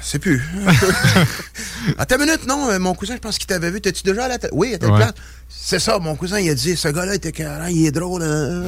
[0.00, 0.42] c'est plus.
[1.98, 3.80] Attends une minute, non, euh, mon cousin, je pense qu'il t'avait vu.
[3.80, 4.50] T'es-tu déjà à la tête?
[4.54, 4.96] Oui, à telle Ouais.
[4.98, 5.12] place.
[5.48, 8.22] C'est ça, mon cousin, il a dit, ce gars-là était carré, il est drôle.
[8.22, 8.64] hein.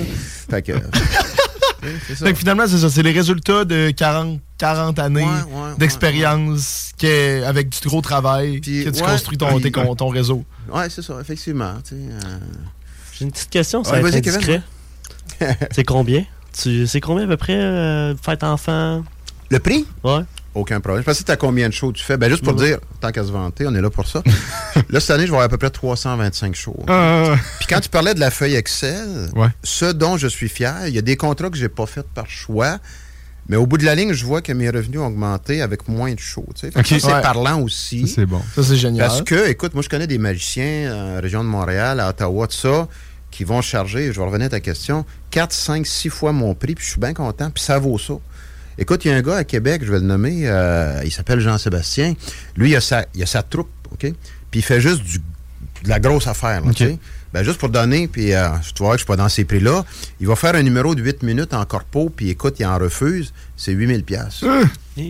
[0.51, 0.73] Fait que.
[2.15, 2.27] ça.
[2.27, 2.91] Fait que finalement, c'est ça.
[2.91, 6.93] C'est les résultats de 40, 40 années Ouais, ouais, d'expérience
[7.47, 9.07] avec du gros travail Puis, que tu ouais.
[9.11, 10.45] construis ton, Puis- tes- ton réseau.
[10.73, 11.75] Ouais, c'est ça, effectivement.
[11.87, 12.39] tu sais, euh.
[13.15, 14.63] J'ai une petite question, ça Ouais, va être indiscret.
[15.71, 16.25] c'est combien?
[16.61, 19.03] Tu, c'est combien à peu près, euh, fête enfant?
[19.53, 19.85] Le prix?
[20.03, 20.21] Ouais.
[20.55, 21.03] Aucun problème.
[21.03, 22.17] Je pense que tu as combien de shows tu fais?
[22.17, 22.67] Ben, juste pour Ouais.
[22.69, 24.23] dire, tant qu'à se vanter, on est là pour ça.
[24.91, 26.85] là, cette année, je vais avoir à peu près 325 shows.
[26.89, 29.49] Ah, Puis quand tu parlais de la feuille Excel, Ouais.
[29.63, 32.29] ce dont je suis fier, il y a des contrats que j'ai pas faits par
[32.31, 32.79] choix,
[33.49, 36.15] mais au bout de la ligne, je vois que mes revenus ont augmenté avec moins
[36.15, 36.47] de shows.
[36.55, 36.67] tu sais.
[36.71, 37.01] Fait que Ok.
[37.01, 37.21] ça, c'est Ouais.
[37.23, 38.07] parlant aussi.
[38.09, 38.41] ça, c'est bon.
[38.55, 39.07] Ça, c'est génial.
[39.09, 42.55] Parce que, écoute, moi, je connais des magiciens en région de Montréal, à Ottawa, tout
[42.57, 42.89] ça,
[43.31, 46.75] qui vont charger, je vais revenir à ta question, 4, 5, 6 fois mon prix,
[46.75, 48.15] puis je suis bien content, puis ça vaut ça.
[48.83, 51.39] Écoute, il y a un gars à Québec, je vais le nommer, euh, il s'appelle
[51.41, 52.15] Jean-Sébastien.
[52.57, 54.01] Lui, il a, sa, il a sa troupe, OK?
[54.51, 56.99] Puis il fait juste du- de la grosse affaire, là, OK.
[57.33, 59.85] Ben, juste pour donner, puis euh, tu vois que je suis pas dans ces prix-là,
[60.21, 63.33] il va faire un numéro de 8 minutes en corpo, puis écoute, il en refuse,
[63.57, 64.45] c'est 8000 pièces.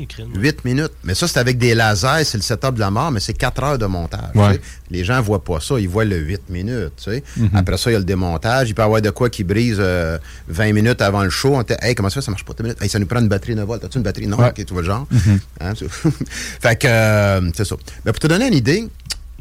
[0.08, 0.28] Crème.
[0.36, 0.92] 8 minutes.
[1.02, 3.62] Mais ça, c'est avec des lasers, c'est le setup de la mort, mais c'est 4
[3.64, 4.30] heures de montage.
[4.36, 4.50] Ouais.
[4.50, 4.60] tu sais.
[4.92, 6.92] Les gens voient pas ça, ils voient le 8 minutes.
[6.96, 7.24] tu sais.
[7.36, 7.50] Mhm.
[7.54, 8.68] Après ça, il y a le démontage.
[8.70, 10.16] Il peut y avoir de quoi qui brise euh,
[10.46, 11.56] 20 minutes avant le show.
[11.56, 12.80] On était, hey, comment ça fait, ça marche pas 10 minutes?
[12.80, 13.84] Hey, ça nous prend une batterie 9 volts.
[13.84, 14.28] As-tu une batterie?
[14.28, 14.50] Non, Ouais.
[14.50, 15.08] ok, tu vois le genre.
[15.10, 15.40] Mhm.
[15.60, 15.72] Hein,
[16.60, 17.74] fait que, euh, c'est ça.
[18.04, 18.86] Mais pour te donner une idée,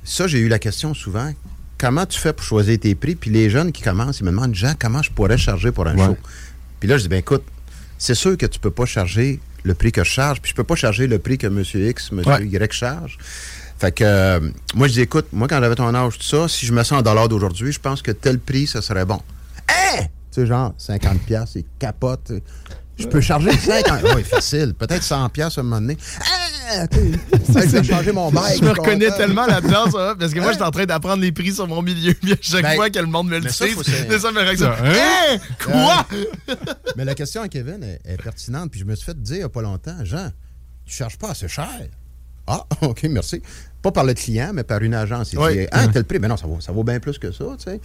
[0.03, 1.32] ça, j'ai eu la question souvent.
[1.82, 3.15] Comment tu fais pour choisir tes prix?
[3.15, 5.97] Puis les jeunes qui commencent, ils me demandent, Jean, comment je pourrais charger pour un
[5.97, 6.05] Ouais.
[6.05, 6.17] show?
[6.79, 7.41] Puis là, je dis, ben écoute,
[7.97, 10.63] c'est sûr que tu peux pas charger le prix que je charge, puis je peux
[10.63, 11.63] pas charger le prix que M.
[11.73, 12.21] X, M.
[12.23, 12.45] Ouais.
[12.45, 13.17] Y charge.
[13.79, 14.39] Fait que, euh,
[14.75, 16.99] moi, je dis, écoute, moi, quand j'avais ton âge, tout ça, si je me sens
[16.99, 19.19] en dollars d'aujourd'hui, je pense que tel prix, ça serait bon.
[19.67, 20.03] Hein?
[20.32, 22.32] Tu sais, genre, 50 pièces c'est capote.
[22.98, 24.02] Je peux charger 50.
[24.16, 24.74] Oui, facile.
[24.76, 25.98] Peut-être 100 pièces à un moment donné.
[26.20, 28.58] Ah, je vais changer mon bail.
[28.60, 29.18] Je me reconnais content.
[29.18, 31.68] tellement là-dedans, ça, va, parce que moi, je suis en train d'apprendre les prix sur
[31.68, 32.14] mon milieu.
[32.14, 34.68] Puis à chaque Ben, fois que le monde me le se- c'est ça ma réaction.
[34.70, 34.94] Hein?
[35.34, 35.38] Hein?
[35.64, 36.06] Quoi?
[36.96, 38.70] Mais la question à Kevin est, est pertinente.
[38.72, 40.30] Puis je me suis fait dire il n'y a pas longtemps, Jean,
[40.86, 41.70] tu charges pas assez cher.
[42.48, 43.42] Ah, OK, merci.
[43.82, 45.34] Pas par le client, mais par une agence.
[45.34, 45.58] Il Oui.
[45.62, 46.20] dit, ah, tel prix.
[46.20, 47.82] Mais non, ça vaut, ça vaut bien plus que ça, tu sais.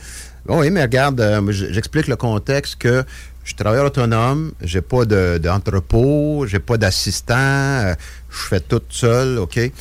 [0.47, 3.03] Oui, mais regarde, euh, j'explique le contexte que
[3.47, 7.95] je suis travailleur autonome, j'ai pas de- d'entrepôt, j'ai pas d'assistant, euh,
[8.29, 9.55] je fais tout seul, OK?
[9.55, 9.73] Fait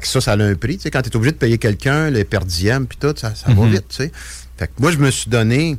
[0.00, 0.76] que ça, ça a un prix.
[0.76, 3.50] Tu sais, quand tu es obligé de payer quelqu'un, les perdièmes, puis tout, ça, ça
[3.50, 3.70] va Mhm.
[3.70, 4.12] vite, tu sais.
[4.58, 5.78] Fait que moi, je me suis donné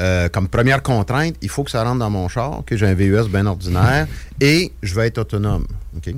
[0.00, 2.94] euh, comme première contrainte, il faut que ça rentre dans mon char, que j'ai un
[2.94, 4.08] VUS bien ordinaire,
[4.40, 5.66] et je vais être autonome.
[5.96, 6.12] OK?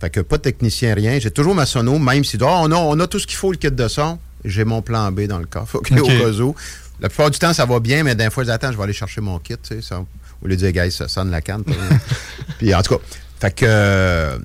[0.00, 1.18] Fait que pas de technicien, rien.
[1.18, 3.50] J'ai toujours ma sono, même si oh, on, a, on a tout ce qu'il faut,
[3.50, 5.98] le kit de son, j'ai mon plan B dans le coffre, OK, OK.
[5.98, 6.54] au cas où.
[7.00, 8.82] La plupart du temps, ça va bien, mais d'un fois, je dis, attends, je vais
[8.84, 10.00] aller chercher mon kit, tu sais, ça,
[10.42, 11.62] au lieu de dire, guys, ça sonne la canne.
[12.58, 13.02] Puis en tout cas,
[13.40, 14.38] fait que, euh,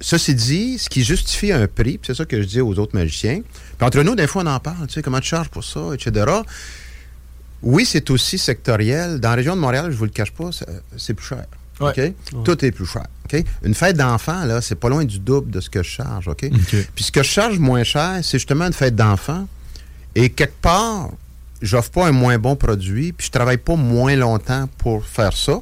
[0.00, 2.94] ceci dit, ce qui justifie un prix, puis c'est ça que je dis aux autres
[2.94, 3.40] magiciens,
[3.78, 5.80] puis entre nous, des fois, on en parle, tu sais, comment tu charges pour ça,
[5.94, 6.26] etc.
[7.62, 9.20] Oui, c'est aussi sectoriel.
[9.20, 10.50] Dans la région de Montréal, je vous le cache pas,
[10.96, 11.44] c'est- plus cher.
[11.80, 11.92] Ouais.
[12.44, 13.06] Tout est plus cher.
[13.32, 13.42] OK?
[13.62, 16.28] Une fête d'enfant, là, c'est pas loin du double de ce que je charge.
[16.28, 16.44] OK?
[16.94, 19.46] Puis ce que je charge moins cher, c'est justement une fête d'enfant.
[20.14, 21.10] Et quelque part,
[21.62, 25.60] j'offre pas un moins bon produit, puis je travaille pas moins longtemps pour faire ça.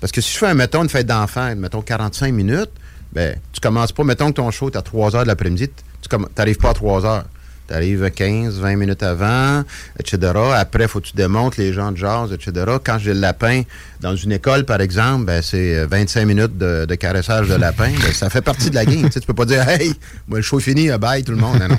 [0.00, 2.70] Parce que si je fais, mettons, une fête d'enfant, mettons 45 minutes,
[3.12, 6.16] ben, tu commences pas, mettons que ton show est à 3 heures de l'après-midi, tu
[6.36, 7.24] n'arrives pas à 3 heures.
[7.68, 9.62] Tu arrives 15, 20 minutes avant,
[10.00, 10.32] etc.
[10.56, 12.66] Après, faut que tu démontres les gens de jazz, etc.
[12.84, 13.62] Quand j'ai le lapin
[14.00, 17.92] dans une école, par exemple, ben, c'est euh, 25 minutes de, caressage de lapin.
[18.02, 19.08] Ben, ça fait partie de la game.
[19.08, 19.94] tu peux pas dire, hey,
[20.26, 21.60] moi, le show est fini, euh, bye tout le monde.
[21.60, 21.78] Non, non.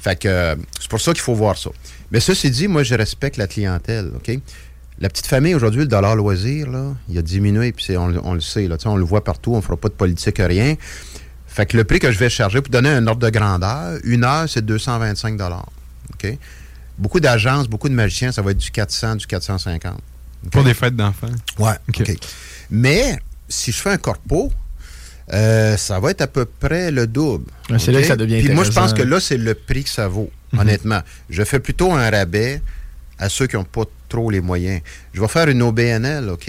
[0.00, 1.70] Fait que euh, c'est pour ça qu'il faut voir ça.
[2.12, 4.38] Mais ceci dit, moi, je respecte la clientèle, OK?
[5.00, 8.20] La petite famille, aujourd'hui, le dollar loisir, là, il a diminué, puis c'est- on, le-
[8.22, 10.76] on le sait, là, on le voit partout, on ne fera pas de politique, rien.
[11.48, 14.24] Fait que le prix que je vais charger, pour donner un ordre de grandeur, une
[14.24, 15.40] heure, c'est 225
[16.14, 16.38] OK?
[16.98, 19.94] Beaucoup d'agences, beaucoup de magiciens, ça va être du 400, du 450.
[20.44, 20.50] OK?
[20.50, 21.28] Pour des fêtes d'enfants.
[21.58, 22.02] Ouais, OK.
[22.70, 24.52] Mais si je fais un corpo,
[25.32, 27.46] euh, ça va être à peu près le double.
[27.78, 29.90] C'est là que ça devient Puis moi, je pense que là, c'est le prix que
[29.90, 30.30] ça vaut.
[30.58, 31.00] honnêtement.
[31.30, 32.60] Je fais plutôt un rabais
[33.18, 34.80] à ceux qui n'ont pas trop les moyens.
[35.12, 36.48] Je vais faire une OBNL, OK?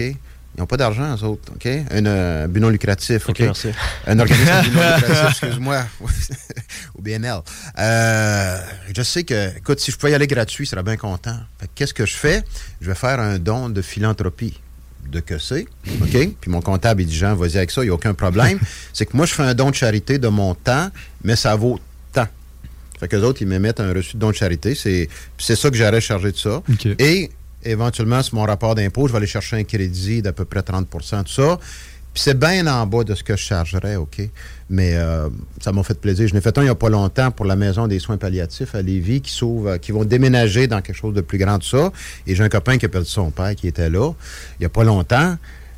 [0.56, 1.66] Ils n'ont pas d'argent, eux autres, OK?
[1.66, 3.40] Un euh, but non lucratif, OK?
[3.40, 3.68] Merci.
[4.06, 5.84] Un organisme but non lucratif, excuse-moi.
[6.98, 7.40] OBNL.
[7.78, 8.60] Euh,
[8.94, 11.36] je sais que, écoute, si je pouvais y aller gratuit, je serais bien content.
[11.74, 12.44] Qu'est-ce que je fais?
[12.80, 14.60] Je vais faire un don de philanthropie.
[15.10, 15.66] De que c'est,
[16.00, 16.34] OK?
[16.40, 18.58] Puis mon comptable, il dit, Jean, vas-y avec ça, il n'y a aucun problème.
[18.94, 20.88] c'est que moi, je fais un don de charité de mon temps,
[21.22, 21.78] mais ça vaut.
[22.98, 24.74] Fait que les autres, ils m'émettent un reçu de don de charité.
[24.74, 26.62] C'est puis c'est ça que j'aurais chargé de ça.
[26.98, 27.30] Et
[27.64, 31.24] éventuellement, sur mon rapport d'impôt, je vais aller chercher un crédit d'à peu près 30%
[31.24, 31.58] tout ça.
[32.12, 34.20] Puis c'est bien en bas de ce que je chargerais, OK?
[34.70, 35.28] Mais euh,
[35.60, 36.28] ça m'a fait plaisir.
[36.28, 38.76] Je n'ai fait un il n'y a pas longtemps pour la Maison des soins palliatifs
[38.76, 41.90] à Lévis qui s'ouvre, qui vont déménager dans quelque chose de plus grand que ça.
[42.28, 44.12] Et j'ai un copain qui a perdu son père qui était là
[44.58, 45.36] il n'y a pas longtemps.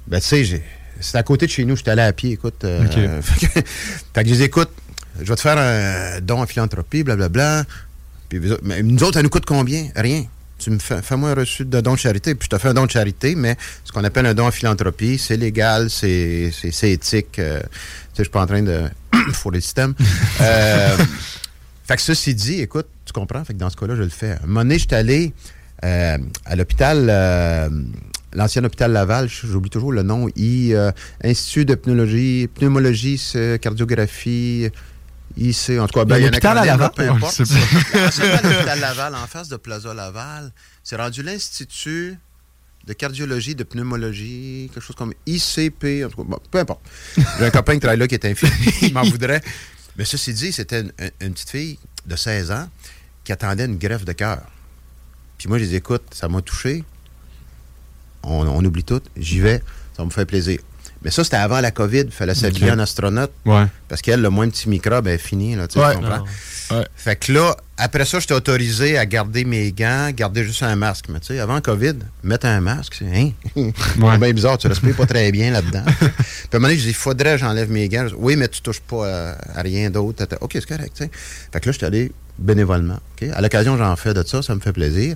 [0.08, 0.62] Ben, tu sais,
[1.00, 1.74] c'est à côté de chez nous.
[1.74, 2.64] J'étais allé à pied, écoute.
[2.64, 4.70] euh, fait que je dis, écoute,
[5.20, 7.64] je vais te faire un don en philanthropie, blablabla.
[8.28, 9.88] Puis mais nous autres, ça nous coûte combien?
[9.94, 10.24] Rien.
[10.58, 12.74] Tu me fais, fais-moi un reçu de don de charité, puis je te fais un
[12.74, 16.70] don de charité, mais ce qu'on appelle un don en philanthropie, c'est légal, c'est, c'est,
[16.70, 17.38] c'est éthique.
[17.38, 17.70] euh, tu sais,
[18.18, 18.84] je suis pas en train de
[19.32, 19.94] fourrer le système.
[20.40, 20.96] Euh,
[21.84, 23.42] fait que ceci dit, écoute, tu comprends?
[23.44, 24.32] Fait que dans ce cas-là, je le fais.
[24.32, 25.32] Un moment donné, j'étais allé
[25.84, 27.06] euh, à l'hôpital,
[28.36, 30.90] l'ancien hôpital Laval, j'oublie toujours le nom, I, euh,
[31.24, 33.20] Institut de pneumologie, pneumologie,
[33.60, 34.68] cardiographie,
[35.37, 36.93] IC, en tout cas, ben, Il y a un l'hôpital à acronyme, Laval?
[36.95, 37.37] Peu importe.
[37.39, 42.18] je sais L'ancien hôpital Laval, en face de Plaza Laval, c'est rendu l'Institut
[42.87, 46.80] de cardiologie, de pneumologie, quelque chose comme ICP, en tout cas, bon, peu importe.
[47.16, 49.43] J'ai un copain qui travaille là qui est infirmier, il m'en voudrait.
[49.97, 52.68] Mais ceci dit, c'était une, une petite fille de 16 ans
[53.24, 54.43] qui attendait une greffe de cœur.
[55.37, 56.84] Puis moi, je dis, écoute, ça m'a touché.
[58.22, 59.03] On, on oublie tout.
[59.16, 59.62] J'y vais.
[59.97, 60.61] Ça me fait plaisir.
[61.07, 62.00] Mais ça, c'était avant la COVID.
[62.07, 62.76] Il fallait s'habiller Ok.
[62.76, 63.30] en astronaute.
[63.44, 63.66] Ouais.
[63.88, 65.54] Parce qu'elle, le moins petit microbe est fini.
[65.54, 65.94] Là, tu Ouais.
[65.94, 66.24] comprends?
[66.72, 66.84] Ouais.
[66.96, 71.04] Fait que là, après ça, j'étais autorisé à garder mes gants, garder juste un masque.
[71.09, 71.92] Mais tu sais, avant COVID,
[72.24, 73.30] mettre un masque, c'est hein?
[74.18, 75.84] bien bizarre, tu respires pas très bien là-dedans.
[76.00, 78.07] Puis à un moment donné, je dis, il faudrait que j'enlève mes gants.
[78.07, 80.26] Dis, oui, mais tu touches pas à, à rien d'autre.
[80.40, 80.98] OK, c'est correct.
[80.98, 82.98] Fait que là, j'étais allé bénévolement.
[83.32, 85.14] À l'occasion, j'en fais de ça, ça me fait plaisir.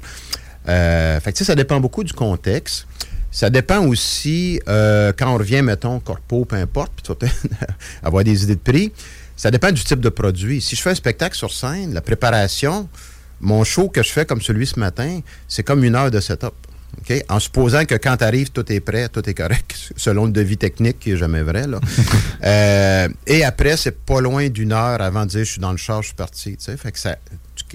[0.68, 2.86] Euh, fait que tu sais, ça dépend beaucoup du contexte.
[3.30, 7.32] Ça dépend aussi, euh, quand on revient, mettons, corpo, peu importe, puis tu vas
[8.02, 8.92] avoir des idées de prix.
[9.36, 10.60] Ça dépend du type de produit.
[10.60, 12.88] Si je fais un spectacle sur scène, la préparation,
[13.40, 16.52] mon show que je fais comme celui ce matin, c'est comme une heure de setup.
[16.98, 17.24] OK?
[17.28, 20.58] En supposant que quand tu arrives, tout est prêt, tout est correct, selon le devis
[20.58, 21.66] technique qui n'est jamais vrai.
[21.66, 21.80] Là.
[22.42, 25.76] Euh, et après, c'est pas loin d'une heure avant de dire je suis dans le
[25.76, 26.56] char, je suis parti.
[26.56, 26.74] tu sais.
[26.78, 27.16] Fait que ça,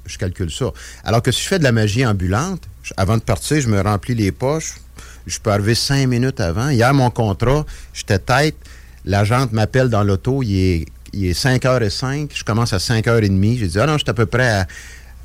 [0.07, 0.71] je calcule ça.
[1.03, 3.79] Alors que si je fais de la magie ambulante, je- avant de partir, je me
[3.79, 4.73] remplis les poches.
[5.27, 6.69] Je peux arriver cinq minutes avant.
[6.69, 8.55] Hier, mon contrat, j'étais tête
[9.05, 13.59] L'agente m'appelle dans l'auto, il est, il est 5h05, je commence à 5h30.
[13.59, 14.67] J'ai dit, ah non, je suis à peu près à,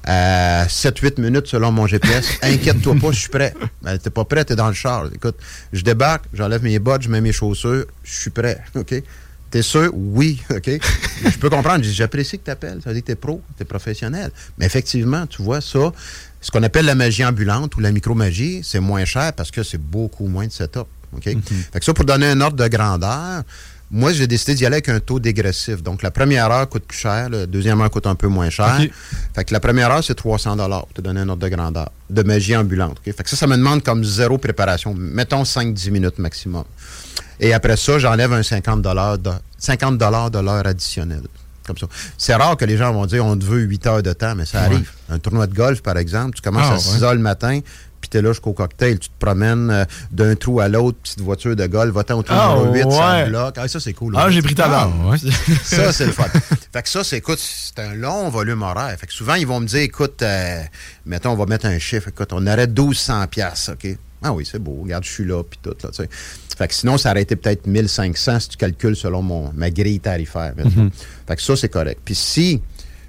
[0.04, 2.38] à 7-8 minutes selon mon GPS.
[2.42, 3.54] Inquiète-toi pas, je suis prêt.
[3.82, 5.06] Ben, t'es pas prêt, t'es dans le char.
[5.14, 5.36] Écoute,
[5.72, 9.02] je débarque, j'enlève mes bottes, je mets mes chaussures, je suis prêt, OK?
[9.50, 9.90] T'es sûr?
[9.94, 10.70] Oui, OK?
[11.24, 11.82] je peux comprendre.
[11.82, 12.80] J'apprécie que tu appelles.
[12.84, 14.30] Ça veut dire que tu es pro, tu es professionnel.
[14.58, 15.90] Mais effectivement, tu vois, ça,
[16.40, 19.80] ce qu'on appelle la magie ambulante ou la micromagie, c'est moins cher parce que c'est
[19.80, 20.86] beaucoup moins de setup.
[21.14, 21.24] OK?
[21.24, 23.42] Fait que ça, pour donner un ordre de grandeur,
[23.92, 25.82] moi, j'ai décidé d'y aller avec un taux dégressif.
[25.82, 28.80] Donc, la première heure coûte plus cher, la deuxième heure coûte un peu moins cher.
[29.34, 32.22] Fait que la première heure, c'est 300 pour te donner un ordre de grandeur de
[32.22, 32.98] magie ambulante.
[33.04, 34.94] Fait que ça, ça me demande comme zéro préparation.
[34.94, 36.64] Mettons 5-10 minutes maximum.
[37.40, 41.22] Et après ça, j'enlève un 50 de, 50 de l'heure additionnelle.
[41.74, 41.94] Comme ça.
[42.18, 44.44] C'est rare que les gens vont dire on te veut 8 heures de temps, mais
[44.46, 44.90] ça arrive.
[45.08, 47.60] Un tournoi de golf, par exemple, tu commences Ah, à 6 heures le matin,
[48.00, 48.98] puis tu es là jusqu'au cocktail.
[48.98, 52.34] Tu te promènes euh, d'un trou à l'autre, petite voiture de golf, va-t'en au trou
[52.38, 53.28] Ah, numéro 8, ça ouais.
[53.28, 53.54] bloque.
[53.58, 54.14] Ah, ça, c'est cool.
[54.16, 54.90] Ah, j'ai pris ta barre.
[55.08, 55.18] ouais.
[55.64, 56.24] Ça, c'est le fun.
[56.72, 58.96] Fait que ça, c'est, écoute, c'est un long volume horaire.
[58.98, 60.62] Fait que souvent, ils vont me dire, écoute, euh,
[61.04, 62.08] mettons, on va mettre un chiffre.
[62.08, 63.96] Écoute, on arrête 1200 piastres, OK?
[64.22, 64.80] Ah oui, c'est beau.
[64.82, 65.90] Regarde, je suis là, puis tout, là.
[66.58, 70.00] Fait que sinon, ça aurait été peut-être 1500 si tu calcules selon mon, ma grille
[70.00, 70.52] tarifaire.
[70.56, 70.90] mettons.
[71.26, 72.00] Fait que ça, c'est correct.
[72.04, 72.60] Puis si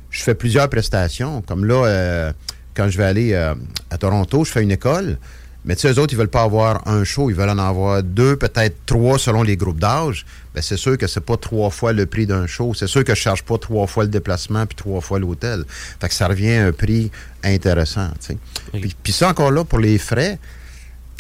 [0.10, 2.34] je fais plusieurs prestations, comme là, euh,
[2.74, 3.54] quand je vais aller euh,
[3.90, 5.18] à Toronto, je fais une école.
[5.64, 8.02] Mais tu sais, eux autres, ils veulent pas avoir un show, ils veulent en avoir
[8.02, 10.26] deux, peut-être trois selon les groupes d'âge.
[10.56, 12.74] Ben, c'est sûr que c'est pas trois fois le prix d'un show.
[12.74, 15.66] C'est sûr que je charge pas trois fois le déplacement puis trois fois l'hôtel.
[16.00, 17.12] Fait que ça revient à un prix
[17.44, 18.38] intéressant, tu sais.
[18.72, 20.40] Puis, puis ça, encore là, pour les frais,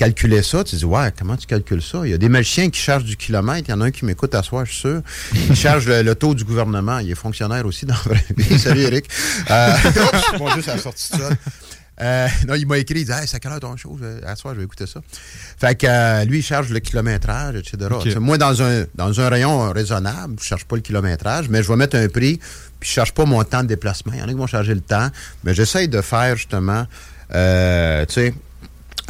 [0.01, 1.99] calculer ça, tu dis, ouais, comment tu calcules ça?
[2.05, 3.69] Il y a des magiciens qui chargent du kilomètre.
[3.69, 5.01] Il y en a un qui m'écoute à soir, je suis sûr.
[5.35, 6.97] Il charge le, le taux du gouvernement.
[6.97, 8.57] Il est fonctionnaire aussi dans la vraie vie.
[8.65, 9.05] Salut, Eric.
[9.51, 11.29] Euh, je suis juste à la sortie de ça.
[12.01, 13.95] Euh, non, il m'a écrit, il dit, hey, à quelle heure ton show?
[14.01, 15.01] Je- À soir, je vais écouter ça.
[15.59, 17.77] Fait que euh, lui, il charge le kilométrage, etc.
[18.19, 21.67] Moi, dans un, dans un rayon raisonnable, je ne cherche pas le kilométrage, mais je
[21.67, 22.39] vais mettre un prix,
[22.79, 24.13] puis je ne cherche pas mon temps de déplacement.
[24.15, 25.09] Il y en a qui vont charger le temps,
[25.43, 26.87] mais j'essaye de faire justement,
[27.35, 28.33] euh, tu sais,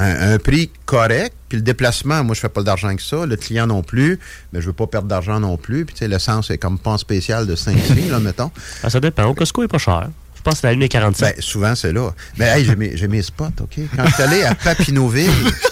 [0.01, 1.35] un, un prix correct.
[1.49, 3.25] Puis le déplacement, moi, je fais pas d'argent avec ça.
[3.25, 4.19] Le client non plus,
[4.53, 5.85] mais je veux pas perdre d'argent non plus.
[5.85, 8.51] Puis tu sais, l'essence est comme pas en spécial de 5 sous, là, mettons.
[8.83, 9.25] Ah, ça dépend.
[9.25, 10.09] Au Costco, il est pas cher.
[10.35, 11.19] Je pense que c'est la 1,47.
[11.21, 12.11] Ben, souvent, c'est là.
[12.37, 13.79] Mais hey, j'ai mes, spots, OK?
[13.95, 15.29] Quand je suis allé à Papineauville,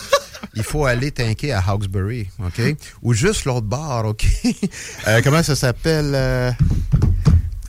[0.55, 2.75] il faut aller tanker à Hawkesbury, OK?
[3.01, 4.25] Ou juste l'autre bord, OK?
[5.07, 6.11] Euh, comment ça s'appelle?
[6.13, 6.51] euh,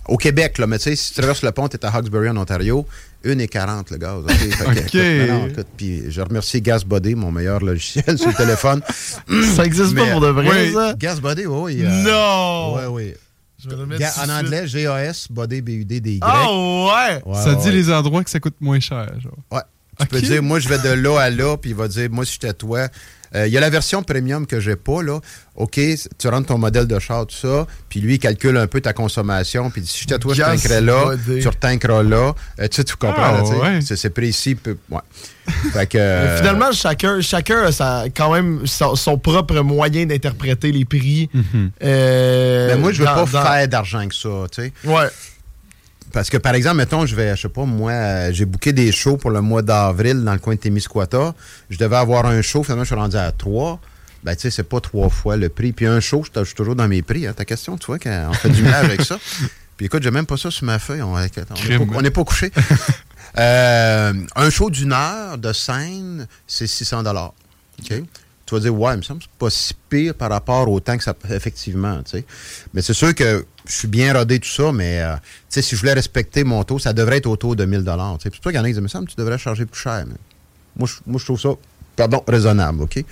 [0.08, 0.66] Au Québec, là.
[0.66, 2.86] Mais tu sais, si tu traverses le pont, tu es à Hawkesbury, en Ontario.
[3.24, 4.22] 1,40 le gaz.
[4.24, 4.30] OK?
[4.32, 4.76] Fait que, OK.
[4.94, 8.80] écoute, non, non, écoute, puis je remercie GasBody, mon meilleur logiciel sur le téléphone.
[9.56, 10.94] Ça existe pas pour de vrai, oui, ça?
[10.98, 11.82] GasBody, oui.
[11.84, 12.74] euh, Non!
[12.76, 13.14] Oui, oui.
[13.62, 16.20] Je vais Ga- en anglais, G-A-S, body, B-U-D-D-Y.
[16.22, 17.22] Ah ouais!
[17.26, 17.72] Ouais, ça ouais, dit ouais.
[17.72, 19.06] les endroits que ça coûte moins cher.
[19.20, 19.32] Genre.
[19.52, 19.60] Ouais.
[20.00, 22.24] Tu peux dire, moi, je vais de là à là, puis il va dire, moi,
[22.24, 22.88] si j'étais toi.
[23.35, 25.20] Euh, Il y a la version premium que j'ai pas, là.
[25.57, 25.78] OK,
[26.18, 28.93] tu rentres ton modèle de char, tout ça, puis lui, il calcule un peu ta
[28.93, 32.35] consommation, puis si j'étais toi, je tankerais là, tu retankeras là.
[32.59, 33.57] Euh, tu sais, tu comprends, Ah, là, tu sais.
[33.57, 33.81] ouais.
[33.83, 34.55] C'est- C'est précis.
[34.55, 35.01] peu- Ouais.
[35.72, 35.99] fait que.
[35.99, 41.28] Euh, Finalement, chacun, chacun a sa- quand même son, son propre moyen d'interpréter les prix.
[41.83, 44.72] Euh, ben, moi, je veux dans- pas dans- faire d'argent que ça, tu sais.
[44.85, 45.07] Ouais.
[46.12, 48.92] Parce que, par exemple, mettons, je vais, je sais pas, moi, euh, j'ai booké des
[48.92, 51.34] shows pour le mois d'avril dans le coin de Témiscouata.
[51.68, 53.80] Je devais avoir un show, finalement, je suis rendu à trois.
[54.22, 55.72] Ben, tu sais, c'est pas trois fois le prix.
[55.72, 57.26] Puis un show, je suis toujours dans mes prix.
[57.26, 57.32] hein.
[57.32, 59.18] Ta question, tu vois, qu'on fait du mal avec ça.
[59.76, 61.00] Puis écoute, j'ai même pas ça sur ma feuille.
[61.00, 61.16] On
[62.02, 62.50] n'est pas, couché.
[63.38, 68.02] Euh, un show d'une heure de scène, c'est 600 OK?
[68.51, 71.05] Tu vas dire, ouais, il me semble pas si pire par rapport au temps que
[71.05, 72.24] ça effectivement, tu sais.
[72.74, 75.14] Mais c'est sûr que je suis bien rodé tout ça, mais euh,
[75.48, 77.92] si je voulais respecter mon taux, ça devrait être autour de 1000 tu sais.
[78.24, 79.80] C'est pour ça qu'il y en a qui disent, semble que tu devrais charger plus
[79.80, 80.05] cher.
[80.05, 80.16] Mais
[80.76, 81.51] moi, je, moi, je trouve ça,
[81.94, 83.05] pardon, raisonnable, OK?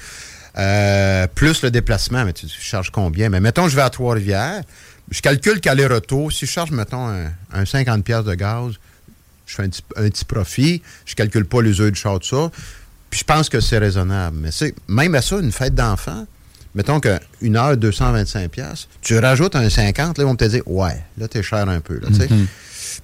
[0.56, 3.28] Euh, plus le déplacement, mais tu, tu charges combien?
[3.28, 4.62] Mais mettons, je vais à Trois-Rivières,
[5.08, 8.72] je calcule qu'aller-retour, si je charge, mettons, un, un 50$ piastres de gaz,
[9.46, 12.50] je fais un petit, un petit profit, je calcule pas l'usure du char, tout ça.
[13.10, 14.36] Puis je pense que c'est raisonnable.
[14.40, 16.26] Mais c'est même à ça, une fête d'enfant,
[16.74, 21.02] mettons qu'une heure, 225$, piastres, tu rajoutes un 50$, là, ils vont te dire, ouais,
[21.16, 21.94] là, t'es cher un peu.
[21.94, 22.26] Là, tu sais.
[22.28, 22.46] Puis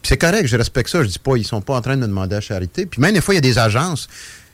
[0.03, 1.03] c'est correct, je respecte ça.
[1.03, 2.87] Je dis pas, ils sont pas en train de me demander à charité.
[2.87, 4.09] Puis même des fois, il y a des agences.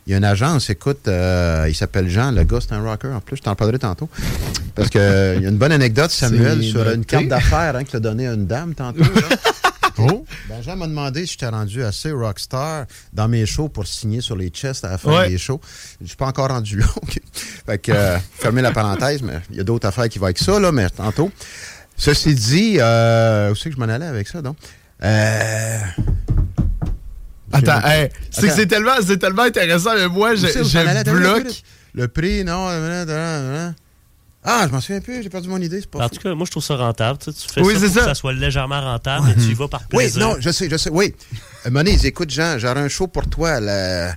[0.06, 3.08] Il y a une agence, écoute, euh, il s'appelle Jean, le gars, c'est un rocker
[3.08, 4.08] en plus, je t'en parlerai tantôt.
[4.74, 8.00] Parce qu'il y a une bonne anecdote, Samuel, sur une carte d'affaires hein, qu'il a
[8.00, 9.02] donnée à une dame tantôt.
[9.02, 9.36] là.
[10.76, 14.84] M'a demandé si j'étais rendu assez rockstar dans mes shows pour signer sur les chests
[14.84, 15.28] à la fin Ouais.
[15.28, 15.60] des shows.
[16.00, 16.86] Je suis pas encore rendu là.
[17.66, 20.38] Fait que, euh, fermez la parenthèse, mais il y a d'autres affaires qui vont avec
[20.38, 21.30] ça, là, mais tantôt.
[21.96, 24.56] Ceci dit, euh, où c'est que je m'en allais avec ça, donc?
[25.02, 25.78] Euh,
[27.52, 31.62] Attends, hey, c'est que c'est tellement, intéressant, mais moi, je, je bloque.
[31.94, 32.68] Le prix, non.
[34.42, 36.14] Ah, je m'en souviens plus, j'ai perdu mon idée, c'est pas En fou.
[36.14, 37.18] tout cas, moi, je trouve ça rentable.
[37.18, 38.06] Tu, sais, tu fais Oui, ça c'est pour que ça.
[38.06, 40.20] ça soit légèrement rentable, mais tu y vas par Oui, plaisir.
[40.26, 41.14] non, je sais, je sais, oui.
[41.66, 44.10] Euh, Moniz, écoute, Jean, j'aurai un show pour toi le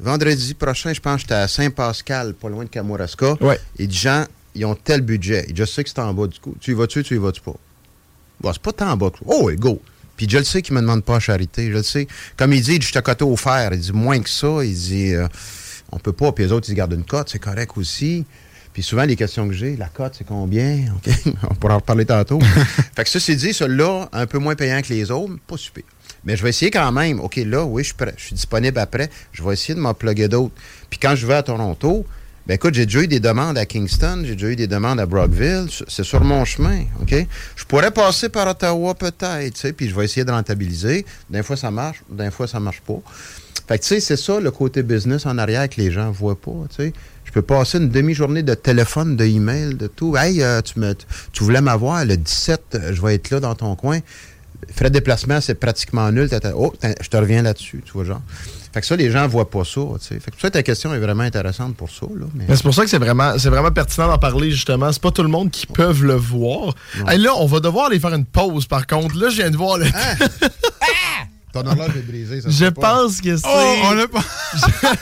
[0.00, 3.34] vendredi prochain, je pense que j'étais à Saint-Pascal, pas loin de Kamouraska.
[3.42, 3.60] Ouais.
[3.78, 4.24] Et dit, Jean,
[4.54, 5.44] ils ont tel budget.
[5.50, 6.54] Et je sais que c'est en bas du coup.
[6.60, 7.54] Tu y vas-tu, tu y vas-tu pas?
[8.40, 9.10] Bon, c'est pas tant en bas.
[9.10, 9.80] que- Oh, oui, go.
[10.16, 11.66] Puis je le sais qu'il me demande pas à charité.
[11.68, 12.06] Je le sais.
[12.36, 13.70] Comme il dit, je suis à côté au fer.
[13.72, 14.64] Il dit, moins que ça.
[14.64, 15.26] Il dit, euh,
[15.92, 16.32] on peut pas.
[16.32, 17.28] Puis les autres, ils gardent une cote.
[17.30, 18.24] C'est correct aussi.
[18.74, 20.92] Puis souvent, les questions que j'ai, la cote, c'est combien?
[20.96, 21.14] OK?
[21.48, 22.40] on pourra en reparler tantôt.
[22.96, 25.84] fait que ça, c'est dit, celui-là, un peu moins payant que les autres, pas super.
[26.24, 27.20] Mais je vais essayer quand même.
[27.20, 28.14] OK, là, oui, je suis prêt.
[28.16, 29.08] Je suis disponible après.
[29.32, 30.54] Je vais essayer de m'en plugger d'autres.
[30.90, 32.04] Puis quand je vais à Toronto,
[32.46, 35.06] ben écoute, j'ai déjà eu des demandes à Kingston, j'ai déjà eu des demandes à
[35.06, 35.66] Brockville.
[35.88, 37.14] C'est sur mon chemin, OK?
[37.56, 41.06] Je pourrais passer par Ottawa peut-être, tu sais, puis je vais essayer de rentabiliser.
[41.30, 43.00] D'un fois, ça marche, d'un fois, ça marche pas.
[43.66, 46.38] Fait que, tu sais, c'est ça le côté business en arrière que les gens voient
[46.38, 46.92] pas, tu sais.
[47.34, 50.16] Je peux passer une demi-journée de téléphone, de email, de tout.
[50.16, 50.94] Hey, euh, tu, me,
[51.32, 53.98] tu voulais m'avoir le 17, euh, je vais être là dans ton coin.
[54.72, 56.28] Frais de déplacement, c'est pratiquement nul.
[56.54, 58.22] Oh, je te reviens là-dessus, tu vois, genre.
[58.72, 60.20] Fait que ça, les gens voient pas ça, tu sais.
[60.20, 62.06] Fait que ça, ta question est vraiment intéressante pour ça.
[62.36, 62.44] Mais...
[62.54, 64.92] C'est pour ça que c'est vraiment, c'est vraiment pertinent d'en parler, justement.
[64.92, 66.76] C'est pas tout le monde qui peut le voir.
[67.08, 69.18] Hey, là, on va devoir aller faire une pause, par contre.
[69.18, 69.86] Là, je viens de voir le.
[71.54, 72.80] Ton horloge est brisée, ça Je pas.
[72.96, 73.46] pense que c'est.
[73.46, 74.24] Oh, on l'a pas.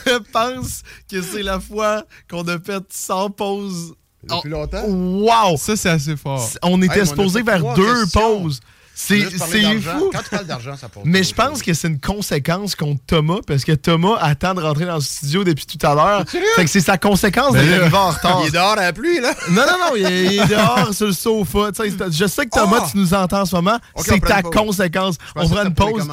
[0.07, 3.94] Je pense que c'est la fois qu'on a fait sans pause.
[4.22, 4.84] Depuis longtemps?
[4.86, 5.57] Wow!
[5.57, 6.48] Ça, c'est assez fort.
[6.62, 8.40] On était Hey, on supposé vers deux questions.
[8.42, 8.61] pauses.
[9.07, 10.11] C'est fou.
[10.12, 10.88] Quand tu parles d'argent, ça.
[11.05, 14.86] Mais je pense que c'est une conséquence contre Thomas, parce que Thomas attend de rentrer
[14.86, 16.24] dans le studio depuis tout à l'heure.
[16.57, 18.40] Fait que c'est sa conséquence en retard.
[18.42, 19.32] Il est dehors à la pluie, là.
[19.50, 21.70] Non, non, non, il est, il est dehors sur le sofa.
[22.11, 22.88] Je sais que Thomas, Ah!
[22.90, 23.78] tu nous entends en ce moment.
[23.96, 25.16] C'est ta conséquence.
[25.36, 26.09] On prend une les pause.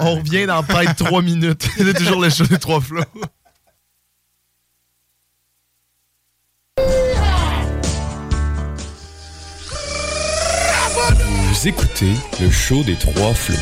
[0.00, 1.66] On revient dans peut-être trois minutes.
[1.76, 3.02] C'est toujours le show des trois flots.
[11.64, 12.12] Vous écoutez
[12.42, 13.56] le show des trois flots.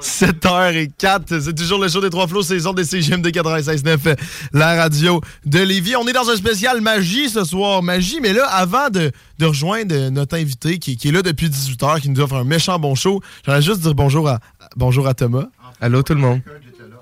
[0.00, 4.16] 7h04, c'est toujours le show des trois flots, saison des CGMD 96.9,
[4.52, 5.96] la radio de Lévis.
[5.96, 9.10] On est dans un spécial magie ce soir, magie, mais là, avant de,
[9.40, 12.78] de rejoindre notre invité qui, qui est là depuis 18h, qui nous offre un méchant
[12.78, 14.38] bon show, j'aimerais juste dire bonjour à,
[14.76, 15.46] bonjour à Thomas.
[15.80, 16.40] Allô, tout le monde.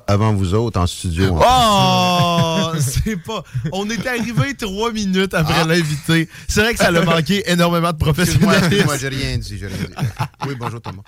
[0.07, 1.39] Avant vous autres, en studio.
[1.41, 3.43] Oh, c'est pas.
[3.73, 5.65] On est arrivé trois minutes après Ah.
[5.65, 6.29] l'invité.
[6.49, 8.65] C'est vrai que ça a manqué énormément de professionnalisme.
[8.65, 10.07] excuse-moi, j'ai rien dit, j'ai rien dit.
[10.47, 11.03] Oui, bonjour Thomas.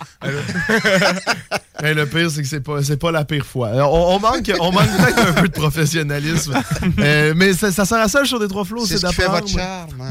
[1.83, 3.69] Mais le pire, c'est que c'est pas, c'est pas la pire fois.
[3.69, 6.55] Euh, On, on manque, on manque peut-être un peu de professionnalisme.
[7.01, 9.07] Euh, mais ça, ça sert à ça, le show des trois flots, C'est c'est ce
[9.09, 9.43] qui fait d'apprendre.
[9.47, 10.01] votre charme.
[10.03, 10.11] hein.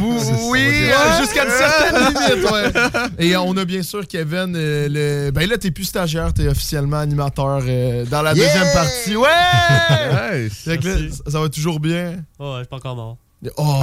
[0.00, 2.72] Oui, euh, jusqu'à une certaine limite, ouais.
[3.18, 4.88] Et on a bien sûr Kevin, euh,
[5.26, 5.30] le...
[5.30, 8.44] ben là, t'es plus stagiaire, t'es officiellement animateur euh, dans la Yeah!
[8.46, 9.16] deuxième partie.
[9.16, 10.44] Ouais!
[10.46, 10.62] Nice.
[10.64, 12.16] Ça, ça va toujours bien?
[12.38, 13.16] Oh, je suis pas encore mort.
[13.56, 13.80] Oh!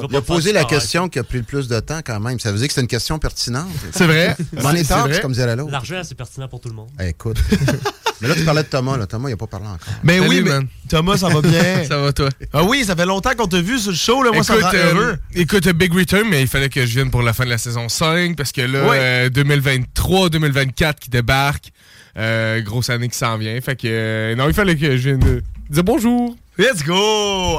[0.00, 2.40] Vais Il a posé la question qui a pris le plus de temps quand même.
[2.40, 3.68] Ça veut dire que c'est une question pertinente.
[3.92, 4.36] C'est vrai.
[4.60, 5.70] M'en est C'est tard, comme l'autre.
[5.70, 6.88] L'argent, c'est pertinent pour tout le monde.
[7.00, 7.36] Eh, écoute.
[8.20, 8.96] mais là, tu parlais de Thomas.
[8.96, 9.06] Là.
[9.06, 9.78] Thomas, il n'a pas parlé encore.
[10.02, 10.66] Mais Salut, oui, mais man.
[10.88, 11.84] Thomas, ça va bien.
[11.86, 12.28] Ça va, toi?
[12.52, 14.32] Ah oui, ça fait longtemps qu'on t'a vu sur le show, là.
[14.32, 15.18] Moi, ça écoute, rend euh, heureux.
[15.34, 17.88] écoute, Big Return, mais il fallait que je vienne pour la fin de la saison
[17.88, 18.98] 5 parce que là, Ouais.
[19.00, 21.70] euh, 2023-2024 qui débarque,
[22.18, 23.58] euh, grosse année qui s'en vient.
[23.60, 26.36] Fait que euh, non, il fallait que je vienne euh, dire bonjour.
[26.58, 26.94] Let's go!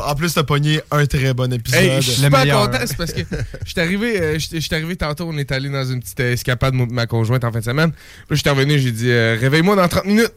[0.05, 1.81] En plus, t'as pogné un très bon épisode.
[1.81, 2.69] Hey, je suis Le super meilleur.
[2.69, 3.21] content, c'est parce que
[3.65, 4.37] j'étais arrivé, euh,
[4.71, 7.63] arrivé tantôt, on est allé dans une petite escapade, moi, ma conjointe, en fin de
[7.63, 7.91] semaine.
[8.27, 10.31] Puis j'étais revenu, j'ai dit, euh, réveille-moi dans 30 minutes.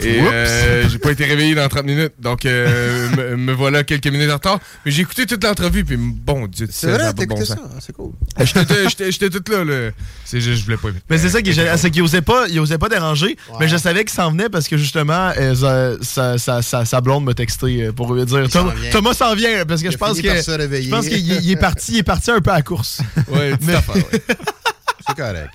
[0.00, 4.06] Et euh, j'ai pas été réveillé dans 30 minutes, donc euh, me, me voilà quelques
[4.06, 4.60] minutes en retard.
[4.84, 7.56] Mais j'ai écouté toute l'entrevue, puis bon Dieu, C'est vrai, t'as bon ça?
[7.80, 8.12] C'est cool.
[8.44, 9.90] J'étais- J'étais j'étais tout là, là.
[10.24, 10.88] C'est juste, je voulais pas.
[11.10, 14.04] Mais c'est ça qui c'est qu'il osait pas, il osait pas déranger, mais je savais
[14.04, 18.14] qu'il s'en venait parce que justement, euh, sa, sa- sa- sa blonde m'a texté pour
[18.14, 18.48] lui dire
[18.92, 21.92] Thomas, s'en vient parce que je pense que je pense qu'il est- il est parti,
[21.92, 23.00] il est parti un peu à la course.
[23.28, 24.02] Ouais, Mais- affaire, ouais.
[25.08, 25.50] C'est correct.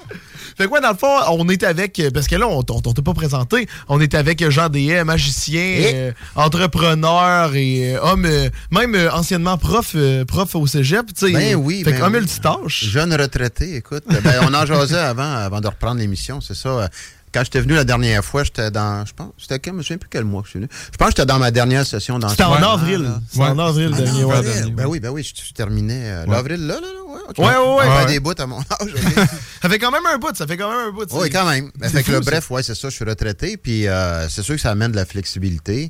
[0.58, 2.94] Fait quoi, dans le fond, on est avec, euh, parce que là, on, on, on
[2.94, 5.92] t'a pas présenté, on est avec Jean Deshaies, magicien, Et?
[5.94, 11.28] euh, entrepreneur et euh, homme, euh, même euh, anciennement prof, euh, prof au cégep, tu
[11.28, 11.34] sais.
[11.34, 12.86] Ben oui, Fait ben multitâche.
[12.86, 14.04] Jeune retraité, écoute.
[14.08, 16.90] Ben, on en jasait avant, avant de reprendre l'émission, c'est ça.
[17.34, 19.06] Quand j'étais venu la dernière fois, j'étais dans.
[19.06, 19.32] Je pense.
[19.38, 19.72] C'était quand?
[19.72, 20.70] Je me souviens plus quel mois que je suis venu.
[20.92, 23.12] Je pense que j'étais dans ma dernière session dans C'était en avril.
[23.30, 24.24] C'était en avril Ah, dernier.
[24.24, 24.54] en avril.
[24.54, 24.72] dernier.
[24.72, 27.04] Ben oui, ben oui, je, terminais euh, l'avril là, là, là.
[27.14, 27.38] Ouais, ok.
[27.40, 27.98] Ouais, ouais, ouais.
[27.98, 28.06] Ouais.
[28.06, 28.94] des bouts à mon âge.
[29.62, 31.08] Ça fait quand même un bout, ça fait quand même un bout.
[31.14, 31.72] Oui, quand même.
[31.78, 34.62] Ben, fait que bref, ouais, c'est ça, je suis retraité, puis euh, c'est sûr que
[34.62, 35.90] ça amène de la flexibilité.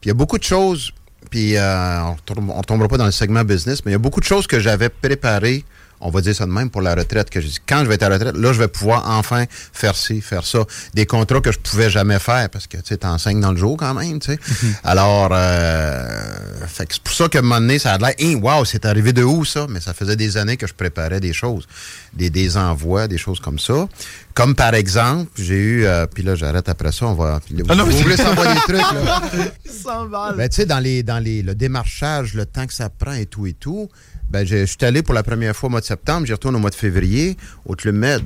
[0.00, 0.92] Puis il y a beaucoup de choses,
[1.30, 2.16] puis euh, on
[2.58, 4.58] ne tombera pas dans le segment business, mais il y a beaucoup de choses que
[4.58, 5.64] j'avais préparées,
[6.02, 7.94] on va dire ça de même, pour la retraite, que je dis, quand je vais
[7.94, 10.64] être à la retraite, là, je vais pouvoir enfin faire ci, faire ça.
[10.94, 13.76] Des contrats que je pouvais jamais faire, parce que, tu sais, t'enseignes dans le jour
[13.76, 14.38] quand même, tu sais.
[14.84, 16.20] Alors, euh,
[16.66, 18.84] fait que c'est pour ça que un moment donné, ça a l'air, hey, wow, c'est
[18.84, 19.66] arrivé de où, ça?
[19.68, 21.66] Mais ça faisait des années que je préparais des choses,
[22.12, 23.88] des, des envois, des choses comme ça.
[24.34, 27.40] Comme par exemple, j'ai eu, euh, puis là, j'arrête après ça, on va...
[27.68, 29.22] Ah non, vous voulez savoir des trucs, là?
[29.82, 30.36] 100 balles.
[30.36, 33.26] Ben, tu sais, dans, les, dans les, le démarchage, le temps que ça prend et
[33.26, 33.88] tout et tout,
[34.32, 36.56] ben, je je suis allé pour la première fois au mois de septembre, j'y retourne
[36.56, 38.22] au mois de février au Club Med.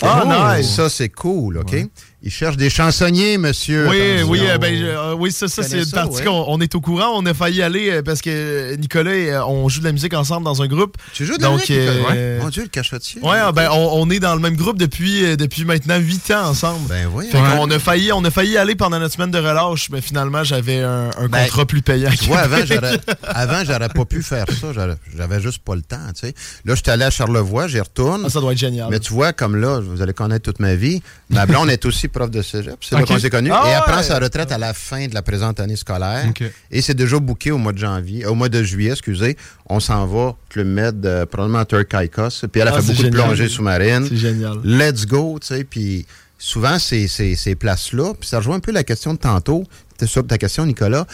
[0.00, 0.70] Ah, nice.
[0.70, 1.76] Ça, c'est cool, OK?
[2.24, 3.88] Ils cherchent des chansonniers, monsieur.
[3.88, 6.24] Oui, oui, euh, ben, euh, oui, ça, ça c'est une partie ouais.
[6.24, 7.10] qu'on on est au courant.
[7.16, 10.44] On a failli aller euh, parce que Nicolas, et, on joue de la musique ensemble
[10.44, 10.96] dans un groupe.
[11.14, 13.20] Tu joues de la Donc, musique, euh, Mon Dieu, le cachotier.
[13.22, 16.50] Ouais, ah, ben, on, on est dans le même groupe depuis, depuis maintenant 8 ans
[16.50, 16.86] ensemble.
[16.88, 17.26] Ben oui.
[17.28, 20.44] Fait qu'on a failli, on a failli aller pendant notre semaine de relâche, mais finalement,
[20.44, 22.10] j'avais un, un Ben, contrat plus payant.
[22.16, 24.68] Tu vois, avant, j'aurais, avant, j'aurais pas pu faire ça.
[25.16, 26.34] J'avais juste pas le temps, tu sais.
[26.66, 28.22] Là, j'étais allé à Charlevoix, j'y retourne.
[28.24, 28.90] Ah, ça doit être génial.
[28.90, 32.08] Mais tu vois, comme là, vous allez connaître toute ma vie, ma blonde est aussi
[32.12, 32.76] prof de cégep.
[32.80, 33.08] C'est là Ok.
[33.08, 33.50] qu'on s'est connus.
[33.52, 33.82] Ah et elle ouais.
[33.92, 36.24] prend sa retraite à la fin de la présente année scolaire.
[36.70, 39.36] Et c'est déjà booké au mois de janvier, au mois de juillet, excusez.
[39.66, 42.44] On s'en va, Club Med, euh, probablement à Turcaicos.
[42.52, 44.06] Puis elle a Ah, fait beaucoup de plongées sous-marines.
[44.08, 44.58] C'est génial.
[44.64, 45.64] Let's go, tu sais.
[45.64, 46.06] Puis
[46.38, 50.06] souvent, ces, ces, ces places-là, puis ça rejoint un peu la question de tantôt, c'était
[50.06, 51.06] sur ta question, Nicolas,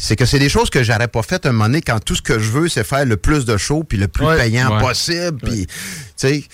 [0.00, 2.22] c'est que c'est des choses que j'aurais pas faites un moment donné quand tout ce
[2.22, 4.36] que je veux, c'est faire le plus de shows puis le plus Ouais.
[4.36, 4.80] payant Ouais.
[4.80, 5.38] possible.
[5.42, 5.72] Puis, tu
[6.16, 6.44] sais,